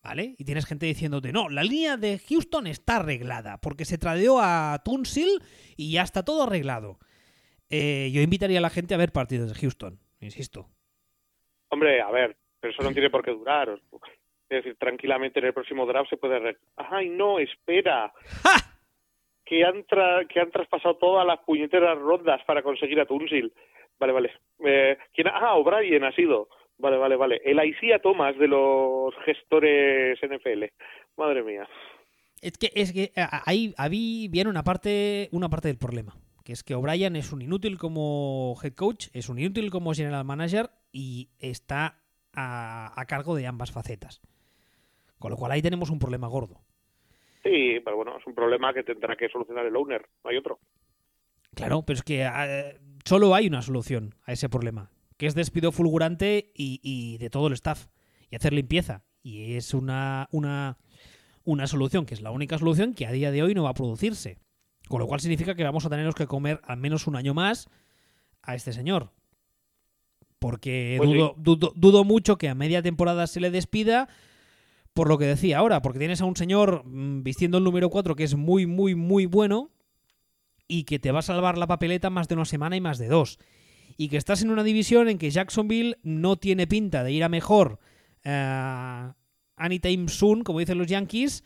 ¿Vale? 0.03 0.37
Y 0.39 0.45
tienes 0.45 0.65
gente 0.65 0.87
diciéndote, 0.87 1.33
no, 1.33 1.49
la 1.49 1.65
línea 1.65 1.97
de 1.97 2.21
Houston 2.21 2.69
está 2.69 2.97
arreglada, 2.97 3.61
porque 3.61 3.85
se 3.85 3.99
tradeó 3.99 4.39
a 4.41 4.81
Tunsil 4.85 5.43
y 5.77 5.93
ya 5.93 6.03
está 6.03 6.25
todo 6.25 6.45
arreglado. 6.45 6.99
Eh, 7.69 8.11
yo 8.15 8.23
invitaría 8.23 8.59
a 8.59 8.63
la 8.63 8.71
gente 8.71 8.95
a 8.95 8.99
ver 8.99 9.13
partidos 9.13 9.53
de 9.53 9.61
Houston, 9.61 9.99
insisto. 10.21 10.69
Hombre, 11.69 12.01
a 12.01 12.11
ver, 12.11 12.37
pero 12.61 12.73
eso 12.73 12.83
no 12.83 12.93
tiene 12.93 13.11
por 13.11 13.23
qué 13.23 13.33
durar. 13.33 13.69
Es 14.49 14.65
decir, 14.65 14.77
tranquilamente 14.77 15.41
en 15.41 15.47
el 15.47 15.53
próximo 15.53 15.85
draft 15.85 16.09
se 16.09 16.17
puede... 16.17 16.57
¡Ay, 16.77 17.09
no, 17.09 17.39
espera! 17.41 18.13
Que 19.45 19.65
han, 19.65 19.83
que 20.29 20.39
han 20.39 20.53
traspasado 20.53 20.95
todas 20.95 21.27
las 21.27 21.41
puñeteras 21.41 21.99
rondas 21.99 22.41
para 22.47 22.63
conseguir 22.63 23.01
a 23.01 23.05
Tunsil. 23.07 23.53
Vale, 23.99 24.13
vale. 24.13 24.33
Eh, 24.65 24.97
¿quién 25.13 25.27
Ah, 25.27 25.57
O'Brien 25.57 26.05
ha 26.05 26.13
sido. 26.13 26.49
Vale, 26.81 26.97
vale, 26.97 27.17
vale. 27.17 27.41
El 27.45 27.63
Isaiah 27.65 28.01
Thomas 28.01 28.37
de 28.39 28.49
los 28.49 29.15
gestores 29.25 30.19
NFL. 30.23 30.65
Madre 31.17 31.43
mía. 31.43 31.69
Es 32.41 32.57
que, 32.57 32.71
es 32.75 32.93
que 32.93 33.13
ahí, 33.45 33.75
ahí 33.77 34.29
viene 34.29 34.49
una 34.49 34.65
parte, 34.65 35.29
una 35.33 35.49
parte 35.49 35.69
del 35.69 35.77
problema 35.77 36.15
que 36.45 36.53
es 36.53 36.65
que 36.65 36.75
O'Brien 36.75 37.17
es 37.17 37.33
un 37.33 37.43
inútil 37.43 37.79
como 37.79 38.57
head 38.63 38.75
coach, 38.75 39.09
es 39.13 39.29
un 39.29 39.39
inútil 39.39 39.71
como 39.71 39.95
general 39.95 40.25
manager 40.25 40.71
y 40.93 41.31
está 41.39 42.01
a, 42.35 43.05
cargo 43.07 43.35
de 43.35 43.47
ambas 43.47 43.73
facetas. 43.73 44.21
Con 45.19 45.31
lo 45.31 45.37
cual 45.37 45.53
ahí 45.53 45.63
tenemos 45.63 45.91
un 45.91 45.99
problema 45.99 46.29
gordo. 46.29 46.61
Sí, 47.43 47.81
pero 47.85 47.97
bueno, 47.97 48.17
es 48.19 48.27
un 48.27 48.35
problema 48.35 48.73
que 48.73 48.83
tendrá 48.83 49.17
que 49.17 49.29
solucionar 49.29 49.67
el 49.67 49.77
owner, 49.77 50.07
no 50.25 50.31
hay 50.31 50.37
otro. 50.37 50.59
Claro, 51.55 51.83
pero 51.87 51.99
es 51.99 52.03
que 52.03 52.23
eh, 52.23 52.79
solo 53.05 53.35
hay 53.35 53.47
una 53.47 53.63
solución 53.63 54.15
a 54.25 54.33
ese 54.33 54.49
problema, 54.49 54.91
que 55.21 55.27
es 55.27 55.35
despido 55.35 55.71
fulgurante 55.71 56.51
y, 56.55 57.19
de 57.19 57.29
todo 57.29 57.49
el 57.49 57.53
staff 57.53 57.89
y 58.31 58.37
hacer 58.37 58.55
limpieza. 58.55 59.05
Y 59.23 59.53
es 59.53 59.75
una, 59.75 60.31
una, 60.33 60.79
una 61.45 61.67
solución, 61.67 62.07
que 62.07 62.15
es 62.15 62.23
la 62.23 62.31
única 62.31 62.57
solución 62.57 62.95
que 62.95 63.07
a 63.07 63.13
día 63.13 63.31
de 63.31 63.43
hoy 63.43 63.53
no 63.53 63.65
va 63.65 63.69
a 63.69 63.75
producirse. 63.75 64.39
Con 64.89 64.99
lo 64.99 65.07
cual 65.07 65.21
significa 65.21 65.55
que 65.55 65.63
vamos 65.63 65.85
a 65.85 65.91
tener 65.91 66.11
que 66.15 66.27
comer 66.27 66.63
al 66.65 66.79
menos 66.79 67.07
un 67.07 67.17
año 67.17 67.35
más 67.35 67.69
a 68.41 68.55
este 68.55 68.73
señor. 68.73 69.13
Porque 70.39 70.95
pues 70.97 71.11
dudo, 71.11 71.75
dudo, 71.77 72.05
mucho 72.05 72.39
que 72.39 72.49
a 72.49 72.55
media 72.55 72.81
temporada 72.81 73.27
se 73.27 73.41
le 73.41 73.51
despida 73.51 74.09
por 74.95 75.07
lo 75.07 75.19
que 75.19 75.27
decía 75.27 75.59
ahora, 75.59 75.83
porque 75.83 75.99
tienes 75.99 76.23
a 76.23 76.25
un 76.25 76.37
señor 76.37 76.87
mm, 76.87 77.25
vistiendo 77.25 77.59
el 77.59 77.65
número 77.65 77.91
4 77.91 78.17
que 78.17 78.25
es 78.25 78.37
muy, 78.37 78.65
muy, 78.65 78.95
muy 78.95 79.27
bueno 79.27 79.71
y 80.67 80.85
que 80.85 80.99
te 80.99 81.13
va 81.13 81.19
a 81.19 81.23
salvar 81.23 81.59
la 81.59 81.67
papeleta 81.67 82.09
más 82.09 82.27
de 82.27 82.37
una 82.37 82.47
semana 82.47 82.75
y 82.75 82.81
más 82.81 82.97
de 82.97 83.09
dos. 83.09 83.39
Y 84.01 84.09
que 84.09 84.17
estás 84.17 84.41
en 84.41 84.49
una 84.49 84.65
división 84.65 85.11
en 85.11 85.19
que 85.19 85.29
Jacksonville 85.29 85.99
no 86.03 86.39
tiene 86.39 86.67
pinta 86.67 87.05
de 87.05 87.13
ir 87.13 87.23
a 87.23 87.29
mejor 87.29 87.81
uh, 88.25 89.13
anytime 89.57 90.09
soon, 90.09 90.43
como 90.43 90.59
dicen 90.59 90.79
los 90.79 90.87
Yankees, 90.87 91.45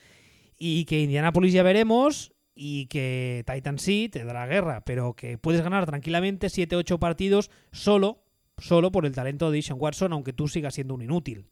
y 0.57 0.85
que 0.85 1.01
Indianapolis 1.01 1.53
ya 1.53 1.65
veremos, 1.65 2.33
y 2.55 2.87
que 2.87 3.43
Titan 3.45 3.81
sí 3.81 4.09
te 4.09 4.25
dará 4.25 4.47
guerra, 4.47 4.85
pero 4.85 5.15
que 5.15 5.37
puedes 5.37 5.63
ganar 5.63 5.85
tranquilamente 5.85 6.47
7-8 6.47 7.01
partidos 7.01 7.51
solo, 7.73 8.23
solo 8.59 8.93
por 8.93 9.05
el 9.05 9.17
talento 9.17 9.51
de 9.51 9.57
Dishon 9.57 9.81
Watson, 9.81 10.13
aunque 10.13 10.33
tú 10.33 10.47
sigas 10.47 10.75
siendo 10.75 10.95
un 10.95 11.03
inútil. 11.03 11.49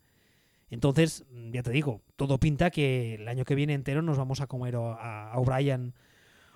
Entonces, 0.70 1.24
ya 1.50 1.64
te 1.64 1.72
digo, 1.72 2.02
todo 2.14 2.38
pinta 2.38 2.70
que 2.70 3.14
el 3.14 3.26
año 3.26 3.44
que 3.44 3.56
viene 3.56 3.74
entero 3.74 4.02
nos 4.02 4.18
vamos 4.18 4.40
a 4.40 4.46
comer 4.46 4.76
a, 4.76 5.32
O'Brien 5.34 5.94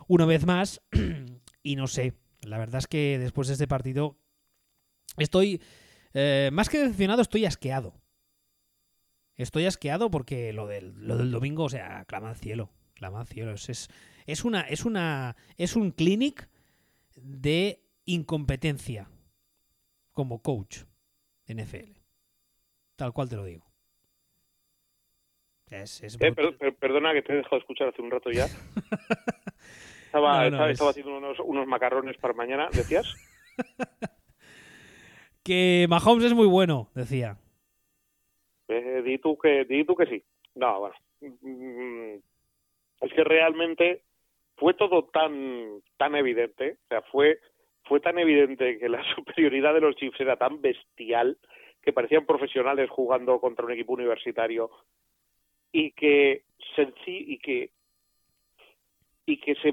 una 0.06 0.24
vez 0.24 0.46
más. 0.46 0.82
y 1.64 1.74
no 1.74 1.88
sé, 1.88 2.12
la 2.42 2.58
verdad 2.58 2.78
es 2.78 2.86
que 2.86 3.18
después 3.18 3.48
de 3.48 3.54
este 3.54 3.66
partido 3.66 4.20
estoy, 5.24 5.62
eh, 6.14 6.50
más 6.52 6.68
que 6.68 6.78
decepcionado, 6.78 7.22
estoy 7.22 7.44
asqueado. 7.44 7.94
Estoy 9.36 9.66
asqueado 9.66 10.10
porque 10.10 10.52
lo 10.52 10.66
del, 10.66 10.94
lo 11.06 11.16
del 11.16 11.30
domingo, 11.30 11.64
o 11.64 11.68
sea, 11.68 12.04
clama 12.06 12.30
al 12.30 12.36
cielo. 12.36 12.70
Clama 12.94 13.20
al 13.20 13.26
cielo. 13.26 13.52
es, 13.52 13.88
es 14.26 14.44
una, 14.44 14.62
es 14.62 14.84
una, 14.84 15.36
es 15.58 15.76
un 15.76 15.90
clinic 15.90 16.48
de 17.16 17.82
incompetencia 18.06 19.10
como 20.12 20.40
coach 20.40 20.84
de 21.46 21.62
NFL. 21.62 22.00
Tal 22.96 23.12
cual 23.12 23.28
te 23.28 23.36
lo 23.36 23.44
digo. 23.44 23.66
Es, 25.68 26.00
eh, 26.02 26.32
perdona 26.78 27.12
que 27.12 27.22
te 27.22 27.32
he 27.32 27.36
dejado 27.36 27.56
de 27.56 27.60
escuchar 27.60 27.88
hace 27.88 28.00
un 28.00 28.10
rato 28.10 28.30
ya. 28.30 28.46
estaba, 30.06 30.46
estaba, 30.46 30.90
haciendo 30.90 31.18
unos, 31.18 31.38
unos 31.40 31.66
macarrones 31.66 32.16
para 32.18 32.34
mañana, 32.34 32.68
¿decías? 32.72 33.12
que 35.46 35.86
Mahomes 35.88 36.24
es 36.24 36.34
muy 36.34 36.46
bueno, 36.46 36.88
decía. 36.94 37.36
Eh, 38.68 39.02
di, 39.04 39.18
tú 39.18 39.38
que, 39.38 39.64
di 39.64 39.84
tú 39.84 39.94
que 39.94 40.06
sí. 40.06 40.22
No, 40.56 40.80
bueno. 40.80 40.96
Mm, 41.20 42.16
es 43.00 43.12
que 43.12 43.24
realmente 43.24 44.02
fue 44.56 44.74
todo 44.74 45.04
tan 45.04 45.80
tan 45.96 46.14
evidente, 46.14 46.78
o 46.84 46.88
sea, 46.88 47.02
fue 47.02 47.38
fue 47.84 48.00
tan 48.00 48.18
evidente 48.18 48.78
que 48.78 48.88
la 48.88 49.02
superioridad 49.14 49.74
de 49.74 49.80
los 49.80 49.96
Chiefs 49.96 50.20
era 50.20 50.36
tan 50.36 50.60
bestial 50.60 51.38
que 51.82 51.92
parecían 51.92 52.26
profesionales 52.26 52.90
jugando 52.90 53.40
contra 53.40 53.64
un 53.64 53.72
equipo 53.72 53.92
universitario 53.92 54.70
y 55.72 55.92
que 55.92 56.42
y 57.06 57.38
que 57.38 57.70
y 59.26 59.38
que 59.38 59.54
se, 59.56 59.72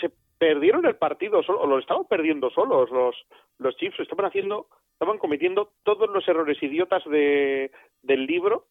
se 0.00 0.10
perdieron 0.38 0.86
el 0.86 0.96
partido 0.96 1.42
solo, 1.42 1.60
o 1.60 1.66
lo 1.66 1.78
estaban 1.78 2.04
perdiendo 2.04 2.50
solos 2.50 2.90
los 2.90 3.16
los 3.58 3.76
Chiefs, 3.76 4.00
estaban 4.00 4.26
haciendo 4.26 4.68
estaban 4.94 5.18
cometiendo 5.18 5.72
todos 5.82 6.08
los 6.10 6.26
errores 6.26 6.62
idiotas 6.62 7.04
de 7.04 7.70
del 8.02 8.26
libro 8.26 8.66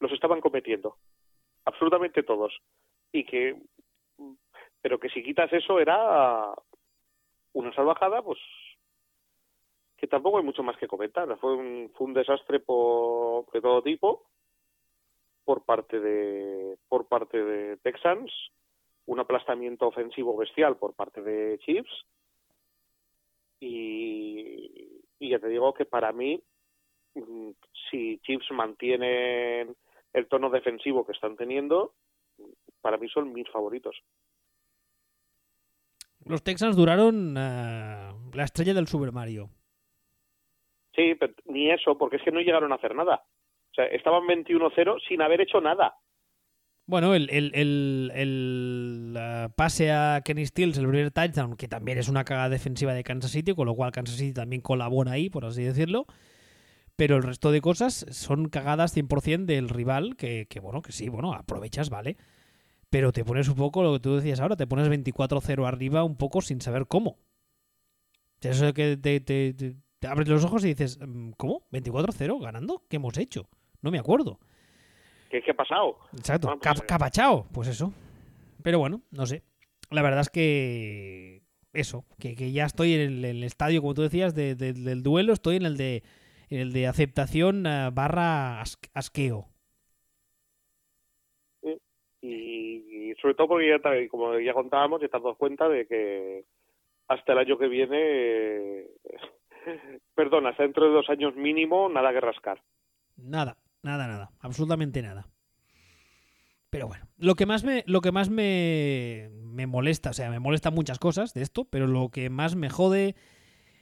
los 0.00 0.12
estaban 0.12 0.40
cometiendo 0.40 0.96
absolutamente 1.64 2.22
todos 2.22 2.58
y 3.12 3.24
que 3.24 3.56
pero 4.80 4.98
que 4.98 5.10
si 5.10 5.22
quitas 5.22 5.52
eso 5.52 5.78
era 5.78 6.54
una 7.52 7.74
salvajada, 7.74 8.22
pues 8.22 8.38
que 9.96 10.06
tampoco 10.06 10.38
hay 10.38 10.44
mucho 10.44 10.62
más 10.62 10.78
que 10.78 10.88
comentar. 10.88 11.36
Fue 11.38 11.54
un, 11.54 11.90
fue 11.94 12.06
un 12.06 12.14
desastre 12.14 12.60
por, 12.60 13.50
de 13.50 13.60
todo 13.60 13.82
tipo 13.82 14.26
por 15.44 15.64
parte 15.64 16.00
de 16.00 16.78
por 16.88 17.08
parte 17.08 17.42
de 17.42 17.76
Texans, 17.78 18.30
un 19.06 19.20
aplastamiento 19.20 19.88
ofensivo 19.88 20.36
bestial 20.36 20.76
por 20.76 20.94
parte 20.94 21.20
de 21.22 21.58
Chiefs 21.58 22.06
y, 23.58 24.99
y 25.20 25.28
ya 25.28 25.38
te 25.38 25.48
digo 25.48 25.72
que 25.72 25.84
para 25.84 26.12
mí 26.12 26.42
mm, 27.14 27.50
si 27.90 28.18
Chiefs 28.18 28.50
mantienen 28.50 29.76
el 30.12 30.26
tono 30.26 30.50
defensivo 30.50 31.06
que 31.06 31.12
están 31.12 31.36
teniendo, 31.36 31.94
para 32.80 32.96
mí 32.96 33.08
son 33.08 33.32
mis 33.32 33.48
favoritos. 33.50 33.96
Los 36.24 36.42
Texans 36.42 36.76
duraron 36.76 37.36
eh, 37.36 38.12
la 38.34 38.44
estrella 38.44 38.74
del 38.74 38.88
Super 38.88 39.12
Mario. 39.12 39.50
Sí, 40.94 41.14
pero 41.14 41.32
ni 41.44 41.70
eso, 41.70 41.96
porque 41.96 42.16
es 42.16 42.22
que 42.22 42.32
no 42.32 42.40
llegaron 42.40 42.72
a 42.72 42.76
hacer 42.76 42.94
nada. 42.94 43.24
O 43.70 43.74
sea, 43.74 43.86
estaban 43.86 44.24
21-0 44.24 45.00
sin 45.06 45.22
haber 45.22 45.42
hecho 45.42 45.60
nada. 45.60 45.96
Bueno, 46.90 47.14
el, 47.14 47.30
el, 47.30 47.52
el, 47.54 48.10
el 48.16 49.16
uh, 49.16 49.52
pase 49.54 49.92
a 49.92 50.22
Kenny 50.24 50.44
Stills, 50.44 50.76
el 50.76 50.88
primer 50.88 51.12
touchdown, 51.12 51.54
que 51.54 51.68
también 51.68 51.98
es 51.98 52.08
una 52.08 52.24
cagada 52.24 52.48
defensiva 52.48 52.92
de 52.94 53.04
Kansas 53.04 53.30
City, 53.30 53.54
con 53.54 53.66
lo 53.66 53.76
cual 53.76 53.92
Kansas 53.92 54.16
City 54.16 54.32
también 54.32 54.60
colabora 54.60 55.12
ahí, 55.12 55.30
por 55.30 55.44
así 55.44 55.62
decirlo. 55.62 56.06
Pero 56.96 57.16
el 57.16 57.22
resto 57.22 57.52
de 57.52 57.60
cosas 57.60 58.06
son 58.10 58.48
cagadas 58.48 58.96
100% 58.96 59.44
del 59.44 59.68
rival, 59.68 60.16
que, 60.16 60.48
que 60.50 60.58
bueno, 60.58 60.82
que 60.82 60.90
sí, 60.90 61.08
bueno, 61.08 61.32
aprovechas, 61.32 61.90
vale. 61.90 62.16
Pero 62.90 63.12
te 63.12 63.24
pones 63.24 63.46
un 63.46 63.54
poco 63.54 63.84
lo 63.84 63.92
que 63.92 64.00
tú 64.00 64.16
decías 64.16 64.40
ahora, 64.40 64.56
te 64.56 64.66
pones 64.66 64.88
24-0 64.88 65.68
arriba 65.68 66.02
un 66.02 66.16
poco 66.16 66.40
sin 66.40 66.60
saber 66.60 66.88
cómo. 66.88 67.18
Eso 68.40 68.66
es 68.66 68.72
que 68.72 68.96
te, 68.96 69.20
te, 69.20 69.54
te, 69.54 69.76
te 70.00 70.06
abres 70.08 70.26
los 70.26 70.44
ojos 70.44 70.64
y 70.64 70.74
dices, 70.74 70.98
mm, 71.00 71.30
¿cómo? 71.36 71.68
¿24-0 71.70 72.42
ganando? 72.42 72.82
¿Qué 72.88 72.96
hemos 72.96 73.16
hecho? 73.16 73.48
No 73.80 73.92
me 73.92 74.00
acuerdo. 74.00 74.40
¿Qué, 75.30 75.42
ha 75.50 75.54
pasado? 75.54 75.96
Exacto, 76.12 76.48
Vamos 76.48 76.62
cap- 76.62 76.76
a 76.76 76.80
ver. 76.80 76.86
capachao, 76.88 77.46
pues 77.54 77.68
eso. 77.68 77.92
Pero 78.62 78.78
bueno, 78.80 79.00
no 79.10 79.24
sé. 79.26 79.42
La 79.90 80.02
verdad 80.02 80.20
es 80.20 80.28
que 80.30 81.42
eso, 81.72 82.04
que, 82.18 82.34
que 82.34 82.52
ya 82.52 82.64
estoy 82.66 82.94
en 82.94 83.24
el, 83.24 83.44
estadio, 83.44 83.80
como 83.80 83.94
tú 83.94 84.02
decías, 84.02 84.34
de- 84.34 84.54
de- 84.56 84.72
del 84.72 85.02
duelo, 85.02 85.32
estoy 85.32 85.56
en 85.56 85.66
el 85.66 85.76
de 85.76 86.02
en 86.50 86.58
el 86.58 86.72
de 86.72 86.88
aceptación 86.88 87.64
eh, 87.64 87.90
barra 87.92 88.60
as- 88.60 88.76
asqueo. 88.92 89.46
Y, 92.22 92.28
y 93.10 93.14
sobre 93.22 93.34
todo 93.34 93.48
porque 93.48 93.68
ya, 93.68 93.78
como 94.10 94.38
ya 94.38 94.52
contábamos, 94.52 95.00
ya 95.00 95.08
te 95.08 95.16
has 95.16 95.22
dado 95.22 95.36
cuenta 95.36 95.68
de 95.68 95.86
que 95.86 96.44
hasta 97.08 97.32
el 97.32 97.38
año 97.38 97.56
que 97.58 97.68
viene, 97.68 97.98
eh, 97.98 98.90
perdón, 100.14 100.46
hasta 100.46 100.64
dentro 100.64 100.86
de 100.86 100.92
dos 100.92 101.08
años 101.08 101.34
mínimo, 101.36 101.88
nada 101.88 102.12
que 102.12 102.20
rascar. 102.20 102.60
Nada, 103.16 103.56
nada, 103.82 104.06
nada, 104.06 104.32
absolutamente 104.40 105.02
nada. 105.02 105.28
Pero 106.70 106.86
bueno, 106.86 107.06
lo 107.16 107.34
que 107.34 107.46
más 107.46 107.64
me, 107.64 107.82
lo 107.86 108.00
que 108.00 108.12
más 108.12 108.30
me, 108.30 109.30
me 109.42 109.66
molesta, 109.66 110.10
o 110.10 110.12
sea, 110.12 110.30
me 110.30 110.38
molesta 110.38 110.70
muchas 110.70 110.98
cosas 110.98 111.34
de 111.34 111.42
esto, 111.42 111.64
pero 111.64 111.86
lo 111.86 112.10
que 112.10 112.30
más 112.30 112.54
me 112.54 112.70
jode 112.70 113.16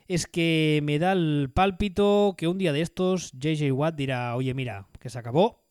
es 0.09 0.26
que 0.26 0.80
me 0.82 0.99
da 0.99 1.12
el 1.12 1.51
pálpito 1.53 2.34
que 2.36 2.49
un 2.49 2.57
día 2.57 2.72
de 2.72 2.80
estos 2.80 3.32
JJ 3.32 3.72
Watt 3.72 3.94
dirá, 3.94 4.34
oye, 4.34 4.55
mira, 4.55 4.88
que 4.99 5.11
se 5.11 5.18
acabó 5.18 5.62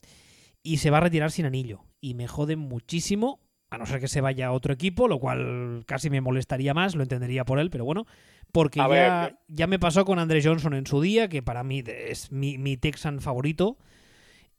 y 0.62 0.78
se 0.78 0.92
va 0.92 0.98
a 0.98 1.02
retirar 1.02 1.32
sin 1.32 1.46
anillo. 1.46 1.84
Y 2.00 2.14
me 2.14 2.28
jode 2.28 2.56
muchísimo, 2.56 3.42
a 3.72 3.80
no 3.80 3.88
ser 3.88 4.00
que 4.00 4.08
se 4.08 4.22
vaya 4.22 4.48
a 4.48 4.52
otro 4.52 4.72
equipo, 4.72 5.08
lo 5.08 5.20
cual 5.20 5.84
casi 5.88 6.12
me 6.12 6.22
molestaría 6.22 6.76
más, 6.76 6.94
lo 6.94 7.02
entendería 7.02 7.46
por 7.46 7.58
él, 7.58 7.72
pero 7.72 7.84
bueno, 7.84 8.06
porque 8.52 8.80
ya, 8.80 9.40
ya 9.48 9.66
me 9.66 9.80
pasó 9.80 10.06
con 10.06 10.20
Andre 10.20 10.42
Johnson 10.44 10.76
en 10.76 10.86
su 10.86 11.02
día, 11.02 11.30
que 11.30 11.42
para 11.42 11.64
mí 11.64 11.84
es 11.88 12.32
mi, 12.32 12.60
mi 12.60 12.78
Texan 12.78 13.22
favorito, 13.22 13.78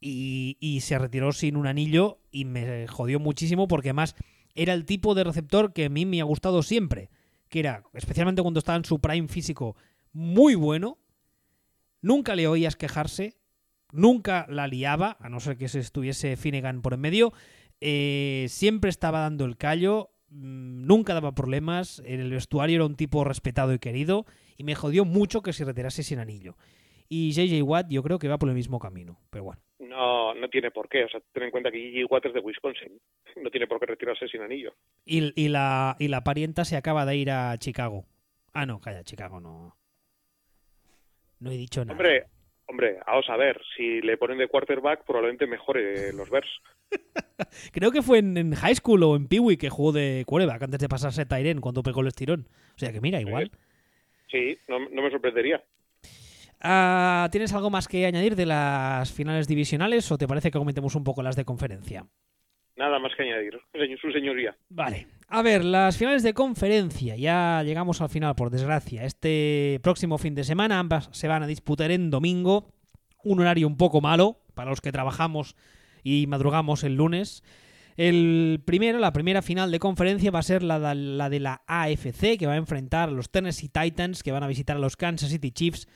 y, 0.01 0.78
se 0.82 0.99
retiró 0.99 1.32
sin 1.32 1.57
un 1.57 1.66
anillo 1.66 2.20
y 2.30 2.44
me 2.44 2.86
jodió 2.86 3.18
muchísimo 3.18 3.68
porque 3.68 3.90
además 3.90 4.14
era 4.55 4.72
el 4.72 4.84
tipo 4.84 5.14
de 5.14 5.24
receptor 5.24 5.72
que 5.72 5.86
a 5.86 5.88
mí 5.88 6.07
me 6.07 6.20
ha 6.20 6.24
gustado 6.24 6.62
siempre, 6.62 7.11
que 7.49 7.61
era, 7.61 7.84
especialmente 7.94 8.42
cuando 8.42 8.59
estaba 8.59 8.78
en 8.78 8.84
su 8.84 9.01
prime 9.01 9.28
físico, 9.28 9.76
muy 10.12 10.55
bueno, 10.55 10.99
nunca 12.01 12.34
le 12.34 12.49
oías 12.49 12.76
quejarse, 12.76 13.38
nunca 13.92 14.46
la 14.49 14.66
liaba, 14.66 15.16
a 15.20 15.28
no 15.28 15.40
ser 15.40 15.57
que 15.57 15.68
se 15.68 15.80
estuviese 15.80 16.36
Finnegan 16.36 16.82
por 16.82 16.94
en 16.94 17.01
medio, 17.01 17.32
eh, 17.80 18.46
siempre 18.49 18.90
estaba 18.90 19.20
dando 19.20 19.44
el 19.44 19.57
callo, 19.57 20.11
mm, 20.30 20.86
nunca 20.86 21.14
daba 21.14 21.34
problemas, 21.34 22.03
en 22.05 22.20
el 22.20 22.30
vestuario 22.30 22.76
era 22.76 22.86
un 22.86 22.96
tipo 22.96 23.24
respetado 23.24 23.72
y 23.72 23.78
querido, 23.78 24.26
y 24.57 24.64
me 24.64 24.74
jodió 24.74 25.05
mucho 25.05 25.42
que 25.42 25.53
se 25.53 25.64
retirase 25.64 26.03
sin 26.03 26.18
anillo. 26.18 26.57
Y 27.09 27.33
JJ 27.33 27.63
Watt 27.63 27.87
yo 27.89 28.03
creo 28.03 28.19
que 28.19 28.29
va 28.29 28.39
por 28.39 28.49
el 28.49 28.55
mismo 28.55 28.79
camino, 28.79 29.19
pero 29.31 29.45
bueno. 29.45 29.63
No, 29.79 30.35
no 30.35 30.49
tiene 30.49 30.71
por 30.71 30.89
qué. 30.89 31.05
O 31.05 31.09
sea, 31.09 31.21
ten 31.33 31.45
en 31.45 31.51
cuenta 31.51 31.71
que 31.71 31.79
Gigi 31.79 32.05
Watt 32.05 32.27
es 32.27 32.35
de 32.35 32.41
Wisconsin. 32.41 33.01
No 33.43 33.51
tiene 33.51 33.67
por 33.67 33.81
qué 33.81 33.87
retirarse 33.87 34.29
sin 34.29 34.43
anillo. 34.43 34.75
Y, 35.05 35.33
y 35.41 35.49
la, 35.49 35.97
y 35.99 36.09
la 36.09 36.23
parienta 36.23 36.65
se 36.65 36.77
acaba 36.77 37.07
de 37.07 37.17
ir 37.17 37.31
a 37.31 37.57
Chicago. 37.59 38.05
Ah, 38.53 38.67
no, 38.67 38.81
calla, 38.81 39.05
Chicago 39.05 39.41
no. 39.41 39.77
No 41.41 41.51
he 41.51 41.57
dicho 41.57 41.85
nada. 41.85 41.93
Hombre, 41.93 42.27
hombre, 42.67 42.99
vamos 43.07 43.29
a 43.31 43.37
ver. 43.37 43.61
Si 43.77 44.01
le 44.03 44.17
ponen 44.19 44.39
de 44.39 44.49
quarterback, 44.49 45.05
probablemente 45.05 45.47
mejore 45.47 46.13
los 46.13 46.29
Bears. 46.29 46.51
Creo 47.73 47.91
que 47.91 48.03
fue 48.03 48.19
en, 48.19 48.37
en 48.37 48.55
high 48.55 48.75
school 48.75 49.03
o 49.05 49.17
en 49.17 49.29
Peewee 49.29 49.57
que 49.57 49.71
jugó 49.71 49.93
de 49.93 50.25
quarterback 50.27 50.63
antes 50.65 50.81
de 50.81 50.89
pasarse 50.89 51.23
a 51.23 51.29
Tyren 51.29 51.61
cuando 51.61 51.83
pegó 51.83 52.01
el 52.01 52.09
estirón. 52.09 52.49
O 52.75 52.79
sea 52.79 52.93
que 52.93 53.01
mira, 53.01 53.21
igual. 53.21 53.51
Sí, 54.31 54.59
no, 54.69 54.79
no 54.81 55.03
me 55.03 55.11
sorprendería. 55.11 55.63
Ah, 56.61 57.29
¿Tienes 57.31 57.53
algo 57.53 57.71
más 57.71 57.87
que 57.87 58.07
añadir 58.07 58.35
de 58.35 58.47
las 58.47 59.13
finales 59.13 59.47
divisionales 59.47 60.11
o 60.11 60.19
te 60.19 60.27
parece 60.27 60.51
que 60.51 60.59
comentemos 60.59 60.95
un 60.95 61.05
poco 61.05 61.23
las 61.23 61.37
de 61.37 61.45
conferencia? 61.45 62.07
Nada 62.77 62.99
más 63.01 63.13
que 63.17 63.25
añadir. 63.25 63.59
Su 64.01 64.13
señoría. 64.13 64.57
Vale. 64.69 65.09
A 65.29 65.43
ver, 65.43 65.65
las 65.65 65.99
finales 65.99 66.23
de 66.23 66.33
conferencia. 66.33 67.17
Ya 67.17 67.63
llegamos 67.65 68.01
al 68.01 68.09
final, 68.09 68.37
por 68.37 68.51
desgracia. 68.51 69.05
Este 69.05 69.81
próximo 69.83 70.17
fin 70.17 70.35
de 70.35 70.45
semana 70.45 70.79
ambas 70.79 71.09
se 71.13 71.27
van 71.27 71.43
a 71.43 71.49
disputar 71.49 71.91
en 71.91 72.11
domingo. 72.11 72.73
Un 73.25 73.41
horario 73.41 73.67
un 73.67 73.77
poco 73.77 74.01
malo 74.01 74.39
para 74.55 74.71
los 74.71 74.81
que 74.81 74.93
trabajamos 74.93 75.57
y 76.05 76.27
madrugamos 76.29 76.85
el 76.85 76.95
lunes. 76.95 77.43
El 77.97 78.63
primero, 78.65 79.01
la 79.01 79.13
primera 79.13 79.43
final 79.43 79.73
de 79.73 79.81
conferencia 79.81 80.31
va 80.31 80.39
a 80.39 80.43
ser 80.43 80.63
la 80.63 80.79
de 80.79 80.95
la, 80.95 81.29
de 81.29 81.41
la 81.41 81.63
AFC, 81.67 82.39
que 82.39 82.47
va 82.47 82.53
a 82.53 82.57
enfrentar 82.57 83.09
a 83.09 83.13
los 83.13 83.31
Tennessee 83.31 83.69
Titans, 83.69 84.23
que 84.23 84.31
van 84.31 84.45
a 84.45 84.49
visitar 84.49 84.77
a 84.77 84.81
los 84.81 84.97
Kansas 84.97 85.31
City 85.31 85.51
Chiefs 85.51 85.89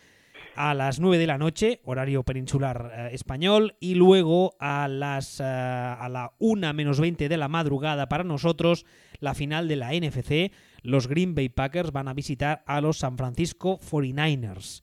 a 0.55 0.75
las 0.75 1.01
9 1.01 1.19
de 1.19 1.27
la 1.27 1.39
noche, 1.39 1.81
horario 1.85 2.23
peninsular 2.23 2.93
eh, 2.95 3.09
español, 3.15 3.77
y 3.81 3.95
luego 3.95 4.55
a 4.59 4.87
las 4.89 5.41
eh, 5.41 5.45
a 5.45 6.09
la 6.11 6.35
1 6.39 6.75
menos 6.75 7.01
20 7.01 7.29
de 7.29 7.37
la 7.37 7.49
madrugada 7.49 8.09
para 8.09 8.25
nosotros, 8.25 8.85
la 9.21 9.35
final 9.35 9.69
de 9.69 9.77
la 9.77 9.93
NFC, 9.93 10.51
los 10.83 11.09
Green 11.09 11.35
Bay 11.35 11.49
Packers 11.49 11.93
van 11.93 12.09
a 12.09 12.15
visitar 12.15 12.63
a 12.67 12.81
los 12.81 12.99
San 12.99 13.17
Francisco 13.17 13.79
49ers. 13.79 14.83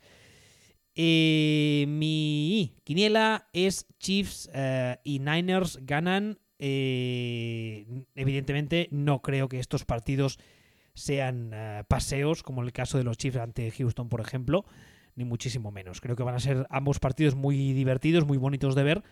Eh, 0.95 1.85
mi 1.87 2.75
quiniela 2.83 3.47
es 3.53 3.85
Chiefs 3.99 4.49
y 5.03 5.19
Niners 5.19 5.79
ganan. 5.83 6.39
Evidentemente 6.57 8.87
no 8.91 9.21
creo 9.21 9.47
que 9.47 9.59
estos 9.59 9.85
partidos 9.85 10.39
sean 10.93 11.51
paseos, 11.87 12.43
como 12.43 12.63
el 12.63 12.73
caso 12.73 12.97
de 12.97 13.05
los 13.05 13.17
Chiefs 13.17 13.37
ante 13.37 13.71
Houston, 13.71 14.09
por 14.09 14.19
ejemplo 14.19 14.65
ni 15.19 15.25
muchísimo 15.25 15.69
menos. 15.71 15.99
Creo 16.01 16.15
que 16.15 16.23
van 16.23 16.35
a 16.35 16.39
ser 16.39 16.65
ambos 16.69 16.99
partidos 16.99 17.35
muy 17.35 17.73
divertidos, 17.73 18.25
muy 18.25 18.37
bonitos 18.37 18.73
de 18.73 18.83
ver, 18.83 19.03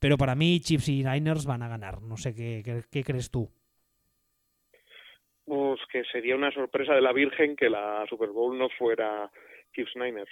pero 0.00 0.18
para 0.18 0.34
mí 0.34 0.60
Chiefs 0.60 0.88
y 0.88 1.04
Niners 1.04 1.46
van 1.46 1.62
a 1.62 1.68
ganar. 1.68 2.02
No 2.02 2.16
sé 2.16 2.34
qué, 2.34 2.60
qué, 2.64 2.82
qué 2.90 3.04
crees 3.04 3.30
tú. 3.30 3.48
Pues 5.46 5.80
que 5.92 6.02
sería 6.10 6.34
una 6.36 6.50
sorpresa 6.52 6.94
de 6.94 7.00
la 7.02 7.12
Virgen 7.12 7.54
que 7.54 7.70
la 7.70 8.04
Super 8.08 8.30
Bowl 8.30 8.58
no 8.58 8.68
fuera 8.76 9.30
Chiefs 9.74 9.92
Niners. 9.94 10.30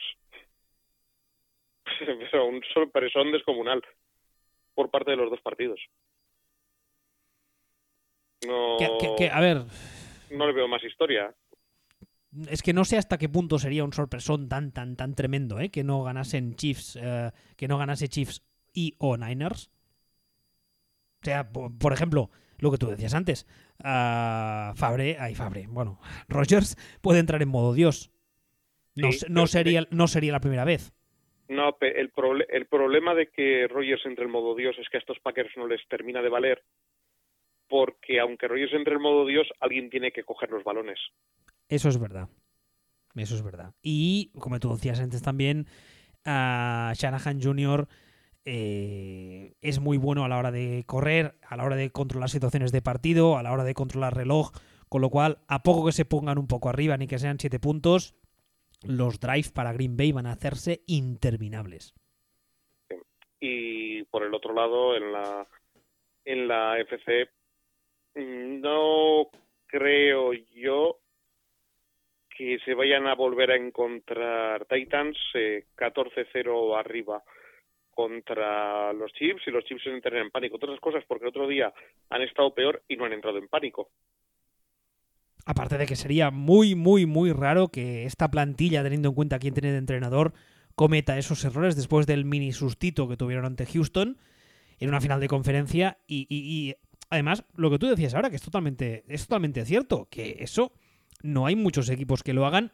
Pero 2.30 2.46
un 2.46 2.60
sorpresón 2.74 3.30
descomunal 3.30 3.82
por 4.74 4.90
parte 4.90 5.12
de 5.12 5.16
los 5.18 5.30
dos 5.30 5.40
partidos. 5.40 5.78
No, 8.46 8.76
Que- 8.78 8.88
que- 9.00 9.14
que, 9.16 9.30
a 9.30 9.40
ver, 9.40 9.58
no 10.30 10.46
le 10.46 10.52
veo 10.52 10.66
más 10.66 10.82
historia. 10.82 11.32
Es 12.48 12.62
que 12.62 12.72
no 12.72 12.84
sé 12.84 12.96
hasta 12.96 13.18
qué 13.18 13.28
punto 13.28 13.58
sería 13.58 13.84
un 13.84 13.92
sorpresón 13.92 14.48
tan, 14.48 14.72
tan, 14.72 14.96
tan 14.96 15.14
tremendo, 15.14 15.60
¿eh? 15.60 15.70
Que 15.70 15.84
no 15.84 16.02
ganasen 16.02 16.56
Chiefs, 16.56 16.98
eh, 17.00 17.30
que 17.56 17.68
no 17.68 17.78
ganase 17.78 18.08
Chiefs 18.08 18.42
y 18.72 18.94
o 18.98 19.16
Niners. 19.16 19.70
O 21.20 21.24
sea, 21.24 21.52
por, 21.52 21.76
por 21.78 21.92
ejemplo, 21.92 22.30
lo 22.58 22.70
que 22.70 22.78
tú 22.78 22.86
decías 22.86 23.14
antes, 23.14 23.46
ah, 23.84 24.72
Fabre, 24.76 25.16
ay 25.18 25.34
Fabre, 25.34 25.66
bueno, 25.68 26.00
Rogers 26.28 26.76
puede 27.00 27.20
entrar 27.20 27.42
en 27.42 27.48
modo 27.48 27.74
Dios. 27.74 28.10
No, 28.94 29.10
Sí, 29.10 29.26
no 29.28 29.46
sería, 29.46 29.86
no 29.90 30.06
sería 30.06 30.32
la 30.32 30.40
primera 30.40 30.64
vez. 30.64 30.92
No, 31.48 31.76
el, 31.80 32.12
el 32.48 32.66
problema 32.66 33.14
de 33.14 33.28
que 33.28 33.66
Rogers 33.68 34.06
entre 34.06 34.24
en 34.24 34.30
modo 34.30 34.54
Dios 34.54 34.76
es 34.78 34.88
que 34.88 34.96
a 34.96 35.00
estos 35.00 35.18
Packers 35.20 35.54
no 35.56 35.66
les 35.66 35.86
termina 35.88 36.22
de 36.22 36.28
valer, 36.28 36.62
porque 37.68 38.20
aunque 38.20 38.48
Rogers 38.48 38.72
entre 38.72 38.94
en 38.94 39.02
modo 39.02 39.26
Dios, 39.26 39.48
alguien 39.60 39.90
tiene 39.90 40.12
que 40.12 40.24
coger 40.24 40.50
los 40.50 40.64
balones. 40.64 40.98
Eso 41.72 41.88
es 41.88 41.98
verdad. 41.98 42.28
Eso 43.14 43.34
es 43.34 43.42
verdad. 43.42 43.72
Y, 43.82 44.30
como 44.38 44.60
tú 44.60 44.68
decías 44.74 45.00
antes 45.00 45.22
también, 45.22 45.66
a 46.26 46.92
Shanahan 46.94 47.40
Jr. 47.42 47.88
eh, 48.44 49.54
es 49.62 49.80
muy 49.80 49.96
bueno 49.96 50.22
a 50.22 50.28
la 50.28 50.36
hora 50.36 50.50
de 50.50 50.84
correr, 50.86 51.34
a 51.48 51.56
la 51.56 51.64
hora 51.64 51.76
de 51.76 51.90
controlar 51.90 52.28
situaciones 52.28 52.72
de 52.72 52.82
partido, 52.82 53.38
a 53.38 53.42
la 53.42 53.52
hora 53.52 53.64
de 53.64 53.72
controlar 53.72 54.14
reloj, 54.14 54.50
con 54.90 55.00
lo 55.00 55.08
cual, 55.08 55.38
a 55.48 55.62
poco 55.62 55.86
que 55.86 55.92
se 55.92 56.04
pongan 56.04 56.36
un 56.36 56.46
poco 56.46 56.68
arriba, 56.68 56.98
ni 56.98 57.06
que 57.06 57.18
sean 57.18 57.40
siete 57.40 57.58
puntos, 57.58 58.14
los 58.86 59.18
drives 59.18 59.50
para 59.50 59.72
Green 59.72 59.96
Bay 59.96 60.12
van 60.12 60.26
a 60.26 60.32
hacerse 60.32 60.82
interminables. 60.86 61.94
y 63.40 64.04
por 64.04 64.24
el 64.24 64.34
otro 64.34 64.52
lado 64.52 64.94
en 64.94 65.10
la 65.10 65.48
en 66.26 66.46
la 66.46 66.78
FC 66.78 67.30
mm, 68.14 68.60
no 68.60 69.30
creo 69.66 70.34
yo 70.34 71.01
y 72.38 72.58
se 72.60 72.74
vayan 72.74 73.06
a 73.06 73.14
volver 73.14 73.50
a 73.50 73.56
encontrar 73.56 74.66
Titans 74.66 75.16
14-0 75.34 76.78
arriba 76.78 77.22
contra 77.90 78.92
los 78.92 79.12
Chiefs 79.12 79.42
y 79.46 79.50
los 79.50 79.64
Chiefs 79.64 79.86
entren 79.86 80.22
en 80.22 80.30
pánico. 80.30 80.56
Otras 80.56 80.80
cosas 80.80 81.04
porque 81.06 81.24
el 81.24 81.28
otro 81.28 81.46
día 81.46 81.72
han 82.10 82.22
estado 82.22 82.54
peor 82.54 82.82
y 82.88 82.96
no 82.96 83.04
han 83.04 83.12
entrado 83.12 83.38
en 83.38 83.48
pánico. 83.48 83.90
Aparte 85.44 85.76
de 85.76 85.86
que 85.86 85.96
sería 85.96 86.30
muy, 86.30 86.74
muy, 86.74 87.06
muy 87.06 87.32
raro 87.32 87.68
que 87.68 88.04
esta 88.04 88.30
plantilla, 88.30 88.82
teniendo 88.82 89.08
en 89.08 89.14
cuenta 89.14 89.38
quién 89.38 89.54
tiene 89.54 89.72
de 89.72 89.78
entrenador, 89.78 90.32
cometa 90.74 91.18
esos 91.18 91.44
errores 91.44 91.76
después 91.76 92.06
del 92.06 92.24
mini 92.24 92.52
sustito 92.52 93.08
que 93.08 93.16
tuvieron 93.16 93.44
ante 93.44 93.66
Houston 93.66 94.18
en 94.78 94.88
una 94.88 95.00
final 95.00 95.20
de 95.20 95.28
conferencia. 95.28 95.98
Y, 96.06 96.74
además, 97.10 97.44
lo 97.56 97.70
que 97.70 97.78
tú 97.78 97.88
decías 97.88 98.14
ahora, 98.14 98.30
que 98.30 98.36
es 98.36 98.42
totalmente, 98.42 99.04
es 99.08 99.26
totalmente 99.26 99.64
cierto, 99.64 100.08
que 100.10 100.36
eso 100.38 100.72
no 101.22 101.46
hay 101.46 101.56
muchos 101.56 101.88
equipos 101.88 102.22
que 102.22 102.32
lo 102.32 102.46
hagan 102.46 102.72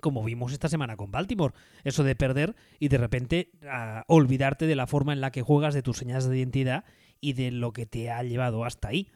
como 0.00 0.24
vimos 0.24 0.52
esta 0.52 0.68
semana 0.68 0.96
con 0.96 1.10
Baltimore, 1.10 1.54
eso 1.84 2.04
de 2.04 2.14
perder 2.14 2.54
y 2.78 2.88
de 2.88 2.98
repente 2.98 3.50
ah, 3.66 4.04
olvidarte 4.06 4.66
de 4.66 4.76
la 4.76 4.86
forma 4.86 5.12
en 5.12 5.20
la 5.20 5.30
que 5.30 5.42
juegas, 5.42 5.74
de 5.74 5.82
tus 5.82 5.98
señales 5.98 6.28
de 6.28 6.38
identidad 6.38 6.84
y 7.20 7.32
de 7.32 7.50
lo 7.50 7.72
que 7.72 7.86
te 7.86 8.10
ha 8.10 8.22
llevado 8.22 8.64
hasta 8.64 8.88
ahí. 8.88 9.08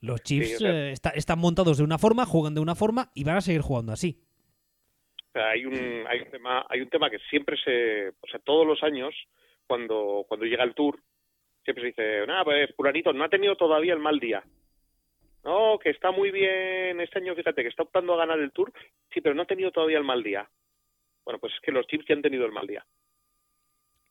Los 0.00 0.22
Chiefs 0.22 0.60
eh, 0.62 0.92
están 1.14 1.38
montados 1.38 1.78
de 1.78 1.84
una 1.84 1.98
forma, 1.98 2.26
juegan 2.26 2.54
de 2.54 2.60
una 2.60 2.74
forma 2.74 3.10
y 3.14 3.24
van 3.24 3.36
a 3.36 3.40
seguir 3.40 3.60
jugando 3.62 3.92
así. 3.92 4.20
hay 5.34 5.64
un, 5.64 6.04
hay 6.08 6.20
un 6.20 6.30
tema, 6.30 6.66
hay 6.68 6.80
un 6.80 6.88
tema 6.88 7.08
que 7.08 7.18
siempre 7.30 7.56
se, 7.64 8.08
o 8.08 8.26
sea, 8.30 8.40
todos 8.40 8.66
los 8.66 8.82
años 8.82 9.14
cuando 9.66 10.24
cuando 10.28 10.44
llega 10.44 10.64
el 10.64 10.74
Tour 10.74 10.98
siempre 11.64 11.82
se 11.82 11.88
dice, 11.88 12.26
nada, 12.26 12.44
pues 12.44 12.72
Puranito 12.74 13.12
no 13.12 13.24
ha 13.24 13.28
tenido 13.28 13.56
todavía 13.56 13.94
el 13.94 14.00
mal 14.00 14.18
día. 14.18 14.42
No, 15.44 15.78
que 15.78 15.90
está 15.90 16.12
muy 16.12 16.30
bien 16.30 17.00
este 17.00 17.18
año, 17.18 17.34
fíjate, 17.34 17.62
que 17.62 17.68
está 17.68 17.82
optando 17.82 18.14
a 18.14 18.18
ganar 18.18 18.38
el 18.38 18.52
Tour, 18.52 18.72
sí, 19.12 19.20
pero 19.20 19.34
no 19.34 19.42
ha 19.42 19.46
tenido 19.46 19.72
todavía 19.72 19.98
el 19.98 20.04
mal 20.04 20.22
día. 20.22 20.48
Bueno, 21.24 21.40
pues 21.40 21.52
es 21.54 21.60
que 21.60 21.72
los 21.72 21.86
Chiefs 21.86 22.06
ya 22.08 22.14
han 22.14 22.22
tenido 22.22 22.46
el 22.46 22.52
mal 22.52 22.66
día. 22.66 22.84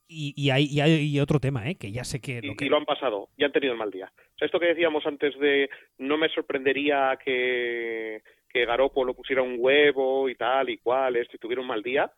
Y, 0.07 0.34
y, 0.36 0.49
hay, 0.49 0.65
y 0.65 0.82
hay 0.82 1.19
otro 1.21 1.39
tema, 1.39 1.69
¿eh? 1.69 1.75
que 1.75 1.89
ya 1.89 2.03
sé 2.03 2.19
que 2.19 2.41
lo, 2.41 2.53
y, 2.59 2.67
lo 2.67 2.75
han 2.75 2.84
pasado, 2.84 3.29
ya 3.38 3.45
han 3.45 3.53
tenido 3.53 3.71
el 3.71 3.79
mal 3.79 3.91
día. 3.91 4.11
O 4.17 4.38
sea, 4.38 4.45
esto 4.45 4.59
que 4.59 4.65
decíamos 4.67 5.05
antes 5.05 5.39
de 5.39 5.69
no 5.99 6.17
me 6.17 6.27
sorprendería 6.27 7.17
que, 7.23 8.21
que 8.49 8.65
lo 8.65 9.13
pusiera 9.13 9.41
un 9.41 9.55
huevo 9.57 10.27
y 10.27 10.36
tal 10.36 10.69
y 10.69 10.79
cual, 10.79 11.15
esto, 11.15 11.38
y 11.38 11.39
tuviera 11.39 11.61
un 11.61 11.67
mal 11.67 11.82
día. 11.82 12.11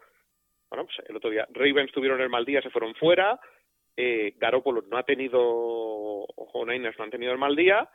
Bueno, 0.72 0.86
pues 0.86 1.08
el 1.08 1.16
otro 1.16 1.30
día 1.30 1.48
Ravens 1.52 1.92
tuvieron 1.92 2.20
el 2.20 2.30
mal 2.30 2.46
día, 2.46 2.64
se 2.64 2.72
fueron 2.72 2.96
fuera. 2.96 3.40
Eh, 3.96 4.34
Garoppolo 4.38 4.82
no 4.90 4.98
ha 4.98 5.04
tenido, 5.04 5.40
o 5.40 6.66
Niners 6.66 6.98
no 6.98 7.04
han 7.04 7.12
tenido 7.12 7.32
el 7.32 7.38
mal 7.38 7.56
día 7.56 7.88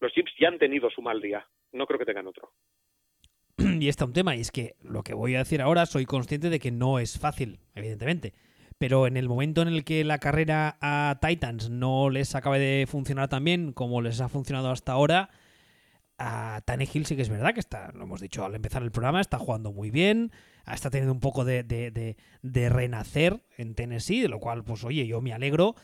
los 0.00 0.12
Chips 0.12 0.32
ya 0.38 0.48
han 0.48 0.58
tenido 0.58 0.90
su 0.90 1.02
mal 1.02 1.20
día. 1.20 1.46
No 1.72 1.86
creo 1.86 1.98
que 1.98 2.06
tengan 2.06 2.26
otro. 2.26 2.52
Y 3.80 3.88
está 3.88 4.04
un 4.04 4.12
tema, 4.12 4.36
y 4.36 4.40
es 4.40 4.50
que 4.50 4.76
lo 4.82 5.02
que 5.02 5.14
voy 5.14 5.34
a 5.34 5.38
decir 5.38 5.60
ahora, 5.60 5.86
soy 5.86 6.06
consciente 6.06 6.50
de 6.50 6.58
que 6.58 6.70
no 6.70 6.98
es 6.98 7.18
fácil, 7.18 7.60
evidentemente. 7.74 8.34
Pero 8.78 9.06
en 9.08 9.16
el 9.16 9.28
momento 9.28 9.62
en 9.62 9.68
el 9.68 9.84
que 9.84 10.04
la 10.04 10.18
carrera 10.18 10.78
a 10.80 11.18
Titans 11.20 11.68
no 11.68 12.10
les 12.10 12.34
acabe 12.36 12.60
de 12.60 12.86
funcionar 12.86 13.28
tan 13.28 13.42
bien 13.44 13.72
como 13.72 14.00
les 14.00 14.20
ha 14.20 14.28
funcionado 14.28 14.70
hasta 14.70 14.92
ahora, 14.92 15.30
a 16.18 16.60
Tannehill 16.64 17.06
sí 17.06 17.16
que 17.16 17.22
es 17.22 17.28
verdad 17.28 17.54
que 17.54 17.60
está, 17.60 17.90
lo 17.92 18.04
hemos 18.04 18.20
dicho 18.20 18.44
al 18.44 18.54
empezar 18.54 18.82
el 18.82 18.92
programa, 18.92 19.20
está 19.20 19.38
jugando 19.38 19.72
muy 19.72 19.90
bien, 19.90 20.30
está 20.72 20.90
teniendo 20.90 21.12
un 21.12 21.20
poco 21.20 21.44
de, 21.44 21.64
de, 21.64 22.16
de 22.42 22.68
renacer 22.68 23.42
en 23.56 23.74
Tennessee, 23.74 24.20
de 24.20 24.28
lo 24.28 24.38
cual, 24.38 24.62
pues 24.64 24.84
oye, 24.84 25.06
yo 25.08 25.20
me 25.20 25.32
alegro, 25.32 25.74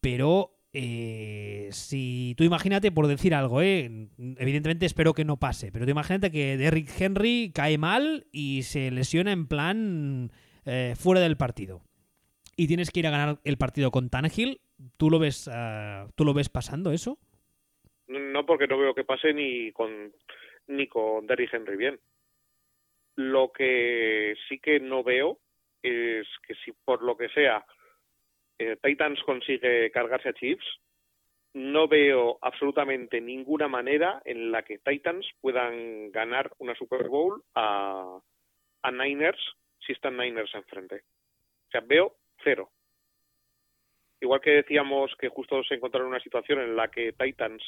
pero 0.00 0.57
eh, 0.80 1.70
si 1.72 2.36
tú 2.36 2.44
imagínate, 2.44 2.92
por 2.92 3.08
decir 3.08 3.34
algo, 3.34 3.62
eh, 3.62 3.90
evidentemente 4.38 4.86
espero 4.86 5.12
que 5.12 5.24
no 5.24 5.36
pase, 5.36 5.72
pero 5.72 5.84
tú 5.84 5.90
imagínate 5.90 6.30
que 6.30 6.56
Derrick 6.56 6.88
Henry 7.00 7.50
cae 7.52 7.78
mal 7.78 8.26
y 8.30 8.62
se 8.62 8.92
lesiona 8.92 9.32
en 9.32 9.48
plan 9.48 10.30
eh, 10.66 10.94
fuera 10.96 11.20
del 11.20 11.36
partido. 11.36 11.82
Y 12.56 12.68
tienes 12.68 12.92
que 12.92 13.00
ir 13.00 13.08
a 13.08 13.10
ganar 13.10 13.38
el 13.42 13.56
partido 13.56 13.90
con 13.90 14.08
Tannehill. 14.08 14.60
¿Tú 14.96 15.10
lo 15.10 15.18
ves, 15.18 15.50
ah, 15.52 16.06
¿tú 16.14 16.24
lo 16.24 16.32
ves 16.32 16.48
pasando 16.48 16.92
eso? 16.92 17.18
No, 18.06 18.46
porque 18.46 18.68
no 18.68 18.78
veo 18.78 18.94
que 18.94 19.02
pase 19.02 19.34
ni 19.34 19.72
con 19.72 20.12
ni 20.68 20.86
con 20.86 21.26
Derrick 21.26 21.54
Henry 21.54 21.76
bien. 21.76 21.98
Lo 23.16 23.50
que 23.50 24.36
sí 24.48 24.60
que 24.60 24.78
no 24.78 25.02
veo 25.02 25.38
es 25.82 26.28
que 26.46 26.54
si 26.64 26.70
por 26.84 27.02
lo 27.02 27.16
que 27.16 27.28
sea 27.30 27.66
eh, 28.58 28.76
Titans 28.82 29.22
consigue 29.24 29.90
cargarse 29.90 30.30
a 30.30 30.34
Chiefs, 30.34 30.66
no 31.54 31.88
veo 31.88 32.38
absolutamente 32.42 33.20
ninguna 33.20 33.68
manera 33.68 34.20
en 34.24 34.52
la 34.52 34.62
que 34.62 34.78
Titans 34.78 35.26
puedan 35.40 36.10
ganar 36.12 36.52
una 36.58 36.74
Super 36.74 37.08
Bowl 37.08 37.42
a, 37.54 38.18
a 38.82 38.92
Niners 38.92 39.40
si 39.84 39.92
están 39.92 40.16
Niners 40.16 40.54
enfrente. 40.54 41.02
O 41.68 41.70
sea, 41.70 41.80
veo 41.80 42.16
cero. 42.42 42.70
Igual 44.20 44.40
que 44.40 44.50
decíamos 44.50 45.14
que 45.18 45.28
justo 45.28 45.62
se 45.64 45.74
encontraron 45.74 46.08
en 46.08 46.14
una 46.14 46.22
situación 46.22 46.60
en 46.60 46.76
la 46.76 46.88
que 46.88 47.12
Titans 47.12 47.62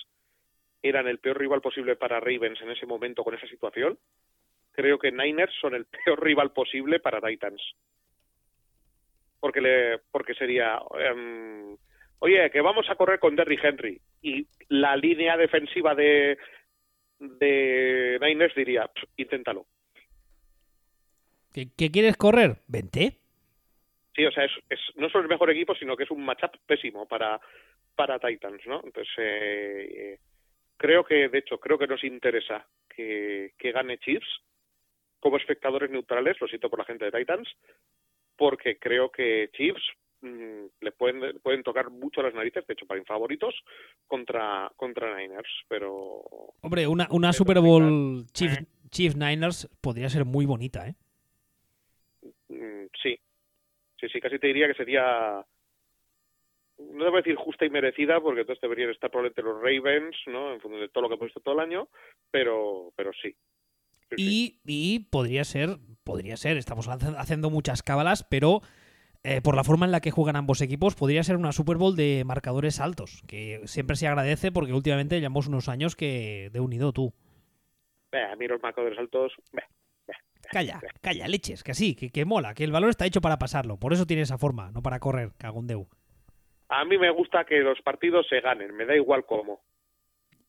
eran 0.82 1.06
el 1.06 1.18
peor 1.18 1.38
rival 1.38 1.60
posible 1.60 1.96
para 1.96 2.20
Ravens 2.20 2.60
en 2.60 2.70
ese 2.70 2.86
momento 2.86 3.22
con 3.22 3.34
esa 3.34 3.46
situación, 3.46 3.98
creo 4.72 4.98
que 4.98 5.12
Niners 5.12 5.54
son 5.60 5.74
el 5.74 5.86
peor 6.04 6.22
rival 6.22 6.52
posible 6.52 7.00
para 7.00 7.20
Titans 7.20 7.62
porque 9.40 9.60
le 9.60 9.98
porque 10.12 10.34
sería 10.34 10.78
em, 10.98 11.76
oye 12.20 12.50
que 12.50 12.60
vamos 12.60 12.88
a 12.88 12.94
correr 12.94 13.18
con 13.18 13.34
Derrick 13.34 13.64
Henry 13.64 14.00
y 14.22 14.46
la 14.68 14.96
línea 14.96 15.36
defensiva 15.36 15.94
de 15.94 16.38
de 17.18 18.18
Niners 18.20 18.54
diría 18.54 18.88
inténtalo 19.16 19.66
¿Qué, 21.52 21.90
quieres 21.90 22.16
correr? 22.16 22.58
Vente. 22.68 23.18
Sí, 24.14 24.24
o 24.24 24.30
sea, 24.30 24.44
es, 24.44 24.52
es, 24.68 24.80
no 24.96 25.08
solo 25.08 25.24
el 25.24 25.28
mejor 25.28 25.50
equipo, 25.50 25.74
sino 25.74 25.96
que 25.96 26.04
es 26.04 26.10
un 26.10 26.24
matchup 26.24 26.56
pésimo 26.66 27.06
para, 27.06 27.40
para 27.96 28.18
Titans, 28.18 28.64
¿no? 28.66 28.80
Entonces, 28.84 29.12
eh, 29.18 30.18
creo 30.76 31.04
que, 31.04 31.28
de 31.28 31.38
hecho, 31.38 31.58
creo 31.58 31.78
que 31.78 31.86
nos 31.86 32.04
interesa 32.04 32.66
que, 32.88 33.52
que 33.58 33.72
gane 33.72 33.98
Chiefs 33.98 34.28
como 35.18 35.36
espectadores 35.36 35.90
neutrales, 35.90 36.40
lo 36.40 36.48
siento 36.48 36.70
por 36.70 36.78
la 36.78 36.86
gente 36.86 37.04
de 37.04 37.12
Titans, 37.12 37.48
porque 38.40 38.78
creo 38.78 39.10
que 39.10 39.50
Chiefs 39.52 39.82
mm, 40.22 40.64
le 40.80 40.92
pueden, 40.92 41.38
pueden 41.40 41.62
tocar 41.62 41.90
mucho 41.90 42.22
las 42.22 42.32
narices, 42.32 42.66
de 42.66 42.72
hecho, 42.72 42.86
para 42.86 43.04
favoritos 43.04 43.54
contra, 44.06 44.72
contra 44.76 45.14
Niners, 45.14 45.50
pero... 45.68 46.22
Hombre, 46.62 46.86
una, 46.86 47.06
una 47.10 47.34
Super 47.34 47.60
Bowl 47.60 48.24
Chiefs, 48.32 48.64
Chiefs 48.88 49.16
Niners 49.16 49.68
podría 49.82 50.08
ser 50.08 50.24
muy 50.24 50.46
bonita, 50.46 50.88
¿eh? 50.88 50.94
Mm, 52.48 52.86
sí, 53.02 53.20
sí, 54.00 54.08
sí, 54.08 54.20
casi 54.22 54.38
te 54.38 54.46
diría 54.46 54.68
que 54.68 54.74
sería 54.74 55.44
no 56.78 57.04
debo 57.04 57.18
decir 57.18 57.36
justa 57.36 57.66
y 57.66 57.70
merecida, 57.70 58.22
porque 58.22 58.40
entonces 58.40 58.62
deberían 58.62 58.88
estar 58.88 59.10
probablemente 59.10 59.42
los 59.42 59.60
Ravens, 59.60 60.16
¿no? 60.28 60.54
En 60.54 60.62
función 60.62 60.80
de 60.80 60.88
todo 60.88 61.02
lo 61.02 61.08
que 61.10 61.16
hemos 61.16 61.26
visto 61.26 61.40
todo 61.40 61.56
el 61.56 61.60
año, 61.60 61.88
pero, 62.30 62.90
pero 62.96 63.10
sí. 63.12 63.36
Y, 64.16 64.60
y, 64.64 65.00
podría 65.10 65.44
ser 65.44 65.78
podría 66.04 66.36
ser, 66.36 66.56
estamos 66.56 66.88
haciendo 66.88 67.50
muchas 67.50 67.82
cábalas, 67.82 68.24
pero 68.24 68.62
eh, 69.22 69.40
por 69.42 69.54
la 69.54 69.64
forma 69.64 69.86
en 69.86 69.92
la 69.92 70.00
que 70.00 70.10
juegan 70.10 70.34
ambos 70.34 70.60
equipos, 70.60 70.94
podría 70.96 71.22
ser 71.22 71.36
una 71.36 71.52
Super 71.52 71.76
Bowl 71.76 71.94
de 71.94 72.24
marcadores 72.24 72.80
altos, 72.80 73.22
que 73.28 73.60
siempre 73.66 73.96
se 73.96 74.08
agradece 74.08 74.50
porque 74.50 74.72
últimamente 74.72 75.20
llevamos 75.20 75.46
unos 75.46 75.68
años 75.68 75.94
que 75.94 76.50
de 76.52 76.60
unido 76.60 76.92
tú. 76.92 77.12
a 78.12 78.34
mí 78.36 78.48
los 78.48 78.62
marcadores 78.62 78.98
altos... 78.98 79.32
calla, 80.50 80.80
calla, 81.00 81.28
leches, 81.28 81.62
que 81.62 81.74
sí, 81.74 81.94
que, 81.94 82.10
que, 82.10 82.24
mola, 82.24 82.54
que 82.54 82.64
el 82.64 82.72
balón 82.72 82.90
está 82.90 83.06
hecho 83.06 83.20
para 83.20 83.38
pasarlo, 83.38 83.76
por 83.76 83.92
eso 83.92 84.06
tiene 84.06 84.22
esa 84.22 84.38
forma, 84.38 84.72
no 84.72 84.82
para 84.82 84.98
correr, 85.00 85.30
cagondeu. 85.38 85.86
A 86.68 86.84
mí 86.84 86.98
me 86.98 87.10
gusta 87.10 87.44
que 87.44 87.58
los 87.58 87.80
partidos 87.82 88.26
se 88.28 88.40
ganen, 88.40 88.74
me 88.74 88.86
da 88.86 88.96
igual 88.96 89.26
cómo. 89.26 89.60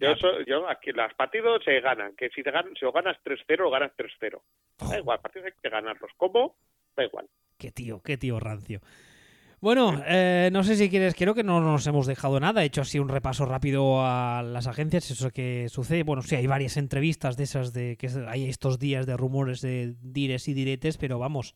Yo, 0.02 0.16
yo 0.48 0.68
aquí 0.68 0.92
los 0.92 1.14
partidos 1.14 1.64
se 1.64 1.80
ganan, 1.80 2.16
que 2.16 2.30
si, 2.30 2.42
te 2.42 2.50
ganas, 2.50 2.72
si 2.80 2.86
o 2.86 2.92
ganas 2.92 3.18
3-0 3.24 3.68
o 3.68 3.70
ganas 3.70 3.92
3-0. 3.96 4.42
Da 4.90 4.98
igual, 4.98 5.20
partidos 5.20 5.46
hay 5.48 5.54
que 5.62 5.70
ganarlos. 5.70 6.12
¿Cómo? 6.18 6.56
Da 6.96 7.04
igual. 7.04 7.28
Qué 7.58 7.72
tío, 7.72 8.02
qué 8.02 8.18
tío 8.18 8.40
rancio. 8.40 8.82
Bueno, 9.60 10.02
eh, 10.08 10.50
no 10.52 10.64
sé 10.64 10.76
si 10.76 10.90
quieres, 10.90 11.14
creo 11.14 11.36
que 11.36 11.44
no 11.44 11.62
nos 11.62 11.86
hemos 11.86 12.08
dejado 12.08 12.40
nada. 12.40 12.64
He 12.64 12.66
hecho 12.66 12.82
así 12.82 12.98
un 12.98 13.10
repaso 13.10 13.46
rápido 13.46 14.04
a 14.04 14.42
las 14.42 14.66
agencias, 14.66 15.12
eso 15.12 15.30
que 15.30 15.70
sucede. 15.70 16.02
Bueno, 16.02 16.24
sí, 16.24 16.36
hay 16.36 16.48
varias 16.48 16.78
entrevistas 16.78 17.38
de 17.38 17.44
esas 17.44 17.72
de 17.72 17.96
que 17.96 18.10
hay 18.28 18.50
estos 18.50 18.80
días 18.80 19.06
de 19.06 19.16
rumores 19.16 19.62
de 19.62 19.94
dires 20.02 20.48
y 20.48 20.56
diretes, 20.56 20.98
pero 20.98 21.20
vamos, 21.20 21.54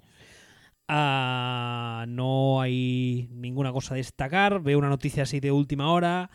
ah, 0.87 2.05
no 2.07 2.61
hay 2.61 3.27
ninguna 3.31 3.73
cosa 3.73 3.95
a 3.95 3.97
destacar. 3.97 4.61
Veo 4.61 4.77
una 4.77 4.89
noticia 4.89 5.23
así 5.23 5.39
de 5.39 5.51
última 5.51 5.91
hora 5.91 6.29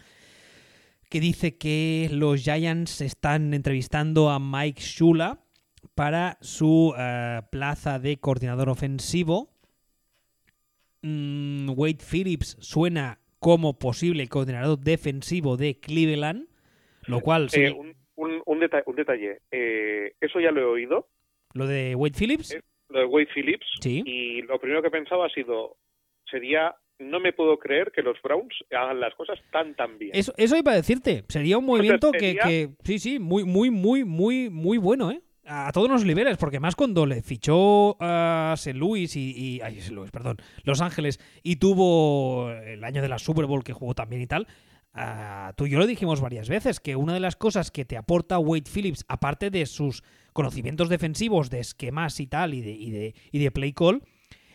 que 1.11 1.21
dice 1.21 1.59
que 1.59 2.09
los 2.13 2.45
Giants 2.45 3.01
están 3.01 3.53
entrevistando 3.53 4.31
a 4.31 4.39
Mike 4.39 4.81
Shula 4.81 5.41
para 5.95 6.39
su 6.41 6.95
eh, 6.97 7.41
plaza 7.51 7.99
de 7.99 8.19
coordinador 8.19 8.69
ofensivo. 8.69 9.51
Mm, 11.03 11.71
Wade 11.77 11.99
Phillips 11.99 12.57
suena 12.61 13.19
como 13.41 13.79
posible 13.79 14.29
coordinador 14.29 14.79
defensivo 14.79 15.57
de 15.57 15.81
Cleveland, 15.81 16.47
lo 17.07 17.21
cual... 17.21 17.49
Eh, 17.55 17.73
un, 18.17 18.43
un, 18.47 18.61
detalle, 18.61 19.41
eh, 19.51 20.13
eso 20.21 20.39
ya 20.41 20.53
lo 20.53 20.61
he 20.61 20.65
oído, 20.65 21.09
Lo 21.55 21.67
de 21.67 21.95
Wade 21.97 22.17
Phillips. 22.17 22.53
Eh, 22.53 22.63
lo 22.89 23.01
de 23.01 23.07
Wade 23.07 23.29
Phillips. 23.35 23.67
Sí. 23.81 24.03
Y 24.05 24.43
lo 24.43 24.61
primero 24.61 24.83
que 24.83 24.91
pensaba 24.91 25.27
ha 25.27 25.31
sido, 25.31 25.77
sería, 26.31 26.75
no 27.01 27.19
me 27.21 27.33
puedo 27.33 27.59
creer 27.59 27.91
que 27.95 28.03
los 28.03 28.21
Browns 28.23 28.55
hagan 28.71 29.01
las 29.01 29.15
cosas 29.15 29.39
tan, 29.51 29.75
tan 29.75 29.99
bien. 29.99 30.13
Eso, 30.15 30.33
eso 30.37 30.57
iba 30.57 30.73
a 30.73 30.77
decirte. 30.77 31.25
Sería 31.29 31.59
un 31.59 31.65
movimiento 31.67 32.13
que, 32.13 32.19
sería- 32.21 32.43
que, 32.45 32.71
sí, 32.85 32.99
sí, 32.99 33.19
muy, 33.19 33.45
muy, 33.45 33.71
muy, 33.71 34.05
muy, 34.05 34.51
muy 34.51 34.79
bueno, 34.79 35.11
¿eh? 35.11 35.21
A 35.53 35.73
todos 35.73 35.91
los 35.91 36.05
niveles, 36.05 36.37
porque 36.37 36.61
más 36.61 36.77
cuando 36.77 37.07
le 37.07 37.23
fichó 37.23 37.97
a 38.01 38.53
St. 38.55 38.79
Louis 38.79 39.17
y, 39.17 39.33
y- 39.37 39.61
ay, 39.63 39.79
St. 39.79 39.93
Louis, 39.95 40.11
perdón, 40.13 40.37
Los 40.63 40.81
Ángeles 40.81 41.19
y 41.43 41.57
tuvo 41.57 42.51
el 42.53 42.85
año 42.85 43.03
de 43.03 43.09
la 43.09 43.19
Super 43.19 43.47
Bowl 43.47 43.65
que 43.65 43.73
jugó 43.73 43.95
también 43.95 44.23
y 44.23 44.27
tal. 44.29 44.47
tú 45.57 45.67
y 45.67 45.71
yo 45.71 45.79
lo 45.79 45.87
dijimos 45.87 46.21
varias 46.21 46.49
veces, 46.49 46.79
que 46.81 46.95
una 46.97 47.15
de 47.15 47.21
las 47.21 47.35
cosas 47.37 47.71
que 47.71 47.85
te 47.85 47.97
aporta 47.97 48.39
Wade 48.39 48.71
Phillips, 48.73 49.05
aparte 49.09 49.51
de 49.51 49.67
sus 49.67 50.03
conocimientos 50.33 50.89
defensivos, 50.89 51.51
de 51.51 51.61
esquemas 51.61 52.21
y 52.21 52.27
tal, 52.29 52.55
y 52.55 52.61
de, 52.61 52.71
y 52.73 52.91
de, 52.91 53.15
y 53.33 53.39
de 53.43 53.51
play 53.51 53.73
call, 53.73 54.03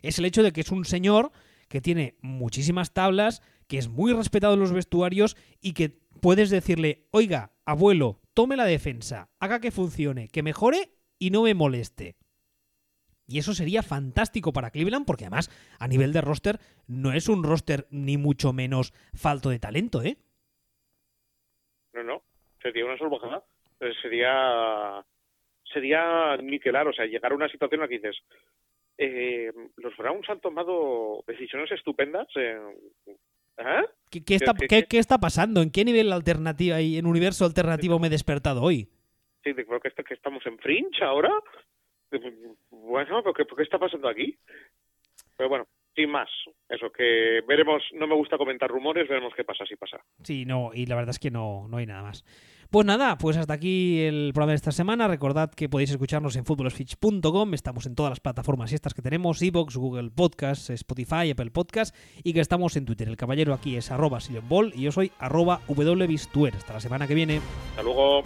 es 0.02 0.20
el 0.20 0.26
hecho 0.26 0.44
de 0.44 0.52
que 0.54 0.62
es 0.62 0.72
un 0.72 0.86
señor 0.86 1.32
que 1.76 1.82
tiene 1.82 2.16
muchísimas 2.22 2.94
tablas, 2.94 3.42
que 3.68 3.78
es 3.78 3.90
muy 3.90 4.14
respetado 4.14 4.54
en 4.54 4.62
los 4.62 4.72
vestuarios 4.72 5.36
y 5.60 5.74
que 5.74 6.00
puedes 6.22 6.50
decirle, 6.50 7.04
oiga, 7.12 7.52
abuelo, 7.66 8.22
tome 8.34 8.56
la 8.56 8.64
defensa, 8.64 9.28
haga 9.42 9.60
que 9.60 9.72
funcione, 9.72 10.30
que 10.30 10.42
mejore 10.42 10.92
y 11.20 11.32
no 11.32 11.44
me 11.44 11.54
moleste. 11.54 12.16
Y 13.28 13.40
eso 13.40 13.54
sería 13.54 13.84
fantástico 13.84 14.54
para 14.54 14.70
Cleveland 14.70 15.06
porque 15.06 15.26
además 15.26 15.52
a 15.78 15.90
nivel 15.90 16.14
de 16.14 16.22
roster 16.22 16.60
no 16.88 17.12
es 17.12 17.28
un 17.28 17.44
roster 17.44 17.88
ni 17.90 18.16
mucho 18.16 18.54
menos 18.54 18.94
falto 19.14 19.50
de 19.50 19.60
talento, 19.60 20.02
¿eh? 20.02 20.16
No, 21.92 22.06
no, 22.06 22.24
sería 22.62 22.86
una 22.86 22.98
salvajada. 22.98 23.44
Sería, 24.02 25.04
sería 25.74 26.38
niquelar, 26.38 26.88
o 26.88 26.94
sea, 26.94 27.06
llegar 27.06 27.34
a 27.34 27.36
una 27.36 27.50
situación 27.50 27.80
en 27.80 27.82
la 27.82 27.88
que 27.90 27.96
dices, 27.96 28.16
eh, 28.98 29.52
los 29.78 29.96
Browns 29.98 30.30
han 30.30 30.40
tomado 30.42 31.24
decisiones 31.28 31.72
estupendas. 31.72 32.28
eh, 32.36 32.58
¿eh? 33.58 33.86
¿Qué, 34.10 34.24
qué 34.24 34.36
está, 34.36 34.54
que- 34.54 34.68
qué- 34.68 34.82
que- 34.82 34.88
qué 34.88 34.98
está 35.00 35.18
pasando? 35.18 35.62
¿En 35.62 35.72
qué 35.72 35.84
nivel 35.86 36.12
alternativo 36.12 36.78
y 36.80 36.98
en 36.98 37.06
universo 37.06 37.46
alternativo 37.46 38.00
me 38.00 38.08
he 38.08 38.10
despertado 38.12 38.62
hoy? 38.62 38.88
Sí, 39.44 39.54
creo 39.54 39.80
que, 39.80 39.90
est- 39.90 40.00
que 40.08 40.14
estamos 40.14 40.46
en 40.46 40.58
Fringe 40.60 41.04
ahora. 41.04 41.32
De- 42.12 42.54
Bueno, 42.72 43.22
¿pero 43.24 43.34
qué, 43.34 43.46
pero 43.46 43.56
qué 43.58 43.64
está 43.64 43.78
pasando 43.80 44.08
aquí? 44.08 44.38
Pero 45.38 45.50
bueno, 45.50 45.68
sin 45.96 46.10
más. 46.10 46.30
Eso, 46.70 46.92
que 46.92 47.42
veremos, 47.48 47.82
no 47.94 48.08
me 48.08 48.16
gusta 48.16 48.38
comentar 48.38 48.70
rumores, 48.70 49.08
veremos 49.08 49.34
qué 49.36 49.44
pasa 49.44 49.66
si 49.66 49.76
pasa. 49.76 49.98
Sí, 50.24 50.46
no, 50.46 50.72
y 50.74 50.86
la 50.86 50.96
verdad 50.96 51.12
es 51.12 51.20
que 51.20 51.32
no, 51.32 51.68
no 51.70 51.78
hay 51.78 51.86
nada 51.86 52.04
más. 52.04 52.26
Pues 52.72 52.86
nada, 52.86 53.18
pues 53.18 53.38
hasta 53.38 53.54
aquí 53.54 54.02
el 54.02 54.32
programa 54.34 54.52
de 54.52 54.58
esta 54.58 54.72
semana. 54.72 55.08
Recordad 55.08 55.52
que 55.52 55.70
podéis 55.70 55.92
escucharnos 55.92 56.36
en 56.36 56.46
footballsfitch.com. 56.46 57.54
Estamos 57.54 57.86
en 57.86 57.96
todas 57.96 58.10
las 58.10 58.20
plataformas 58.20 58.72
y 58.72 58.76
estas 58.76 58.94
que 58.94 59.02
tenemos: 59.02 59.42
Evox, 59.42 59.78
Google 59.78 60.10
Podcast, 60.10 60.72
Spotify, 60.72 61.32
Apple 61.32 61.52
Podcast. 61.52 61.96
Y 62.24 62.34
que 62.34 62.40
estamos 62.40 62.76
en 62.76 62.86
Twitter. 62.86 63.08
El 63.08 63.18
caballero 63.18 63.54
aquí 63.54 63.78
es 63.78 63.92
arroba 63.92 64.20
Ball 64.50 64.74
y 64.76 64.82
yo 64.82 64.92
soy 64.92 65.12
arroba 65.20 65.62
wbistuer. 65.68 66.56
Hasta 66.56 66.74
la 66.74 66.80
semana 66.80 67.08
que 67.08 67.14
viene. 67.14 67.40
Hasta 67.70 67.84
luego. 67.84 68.24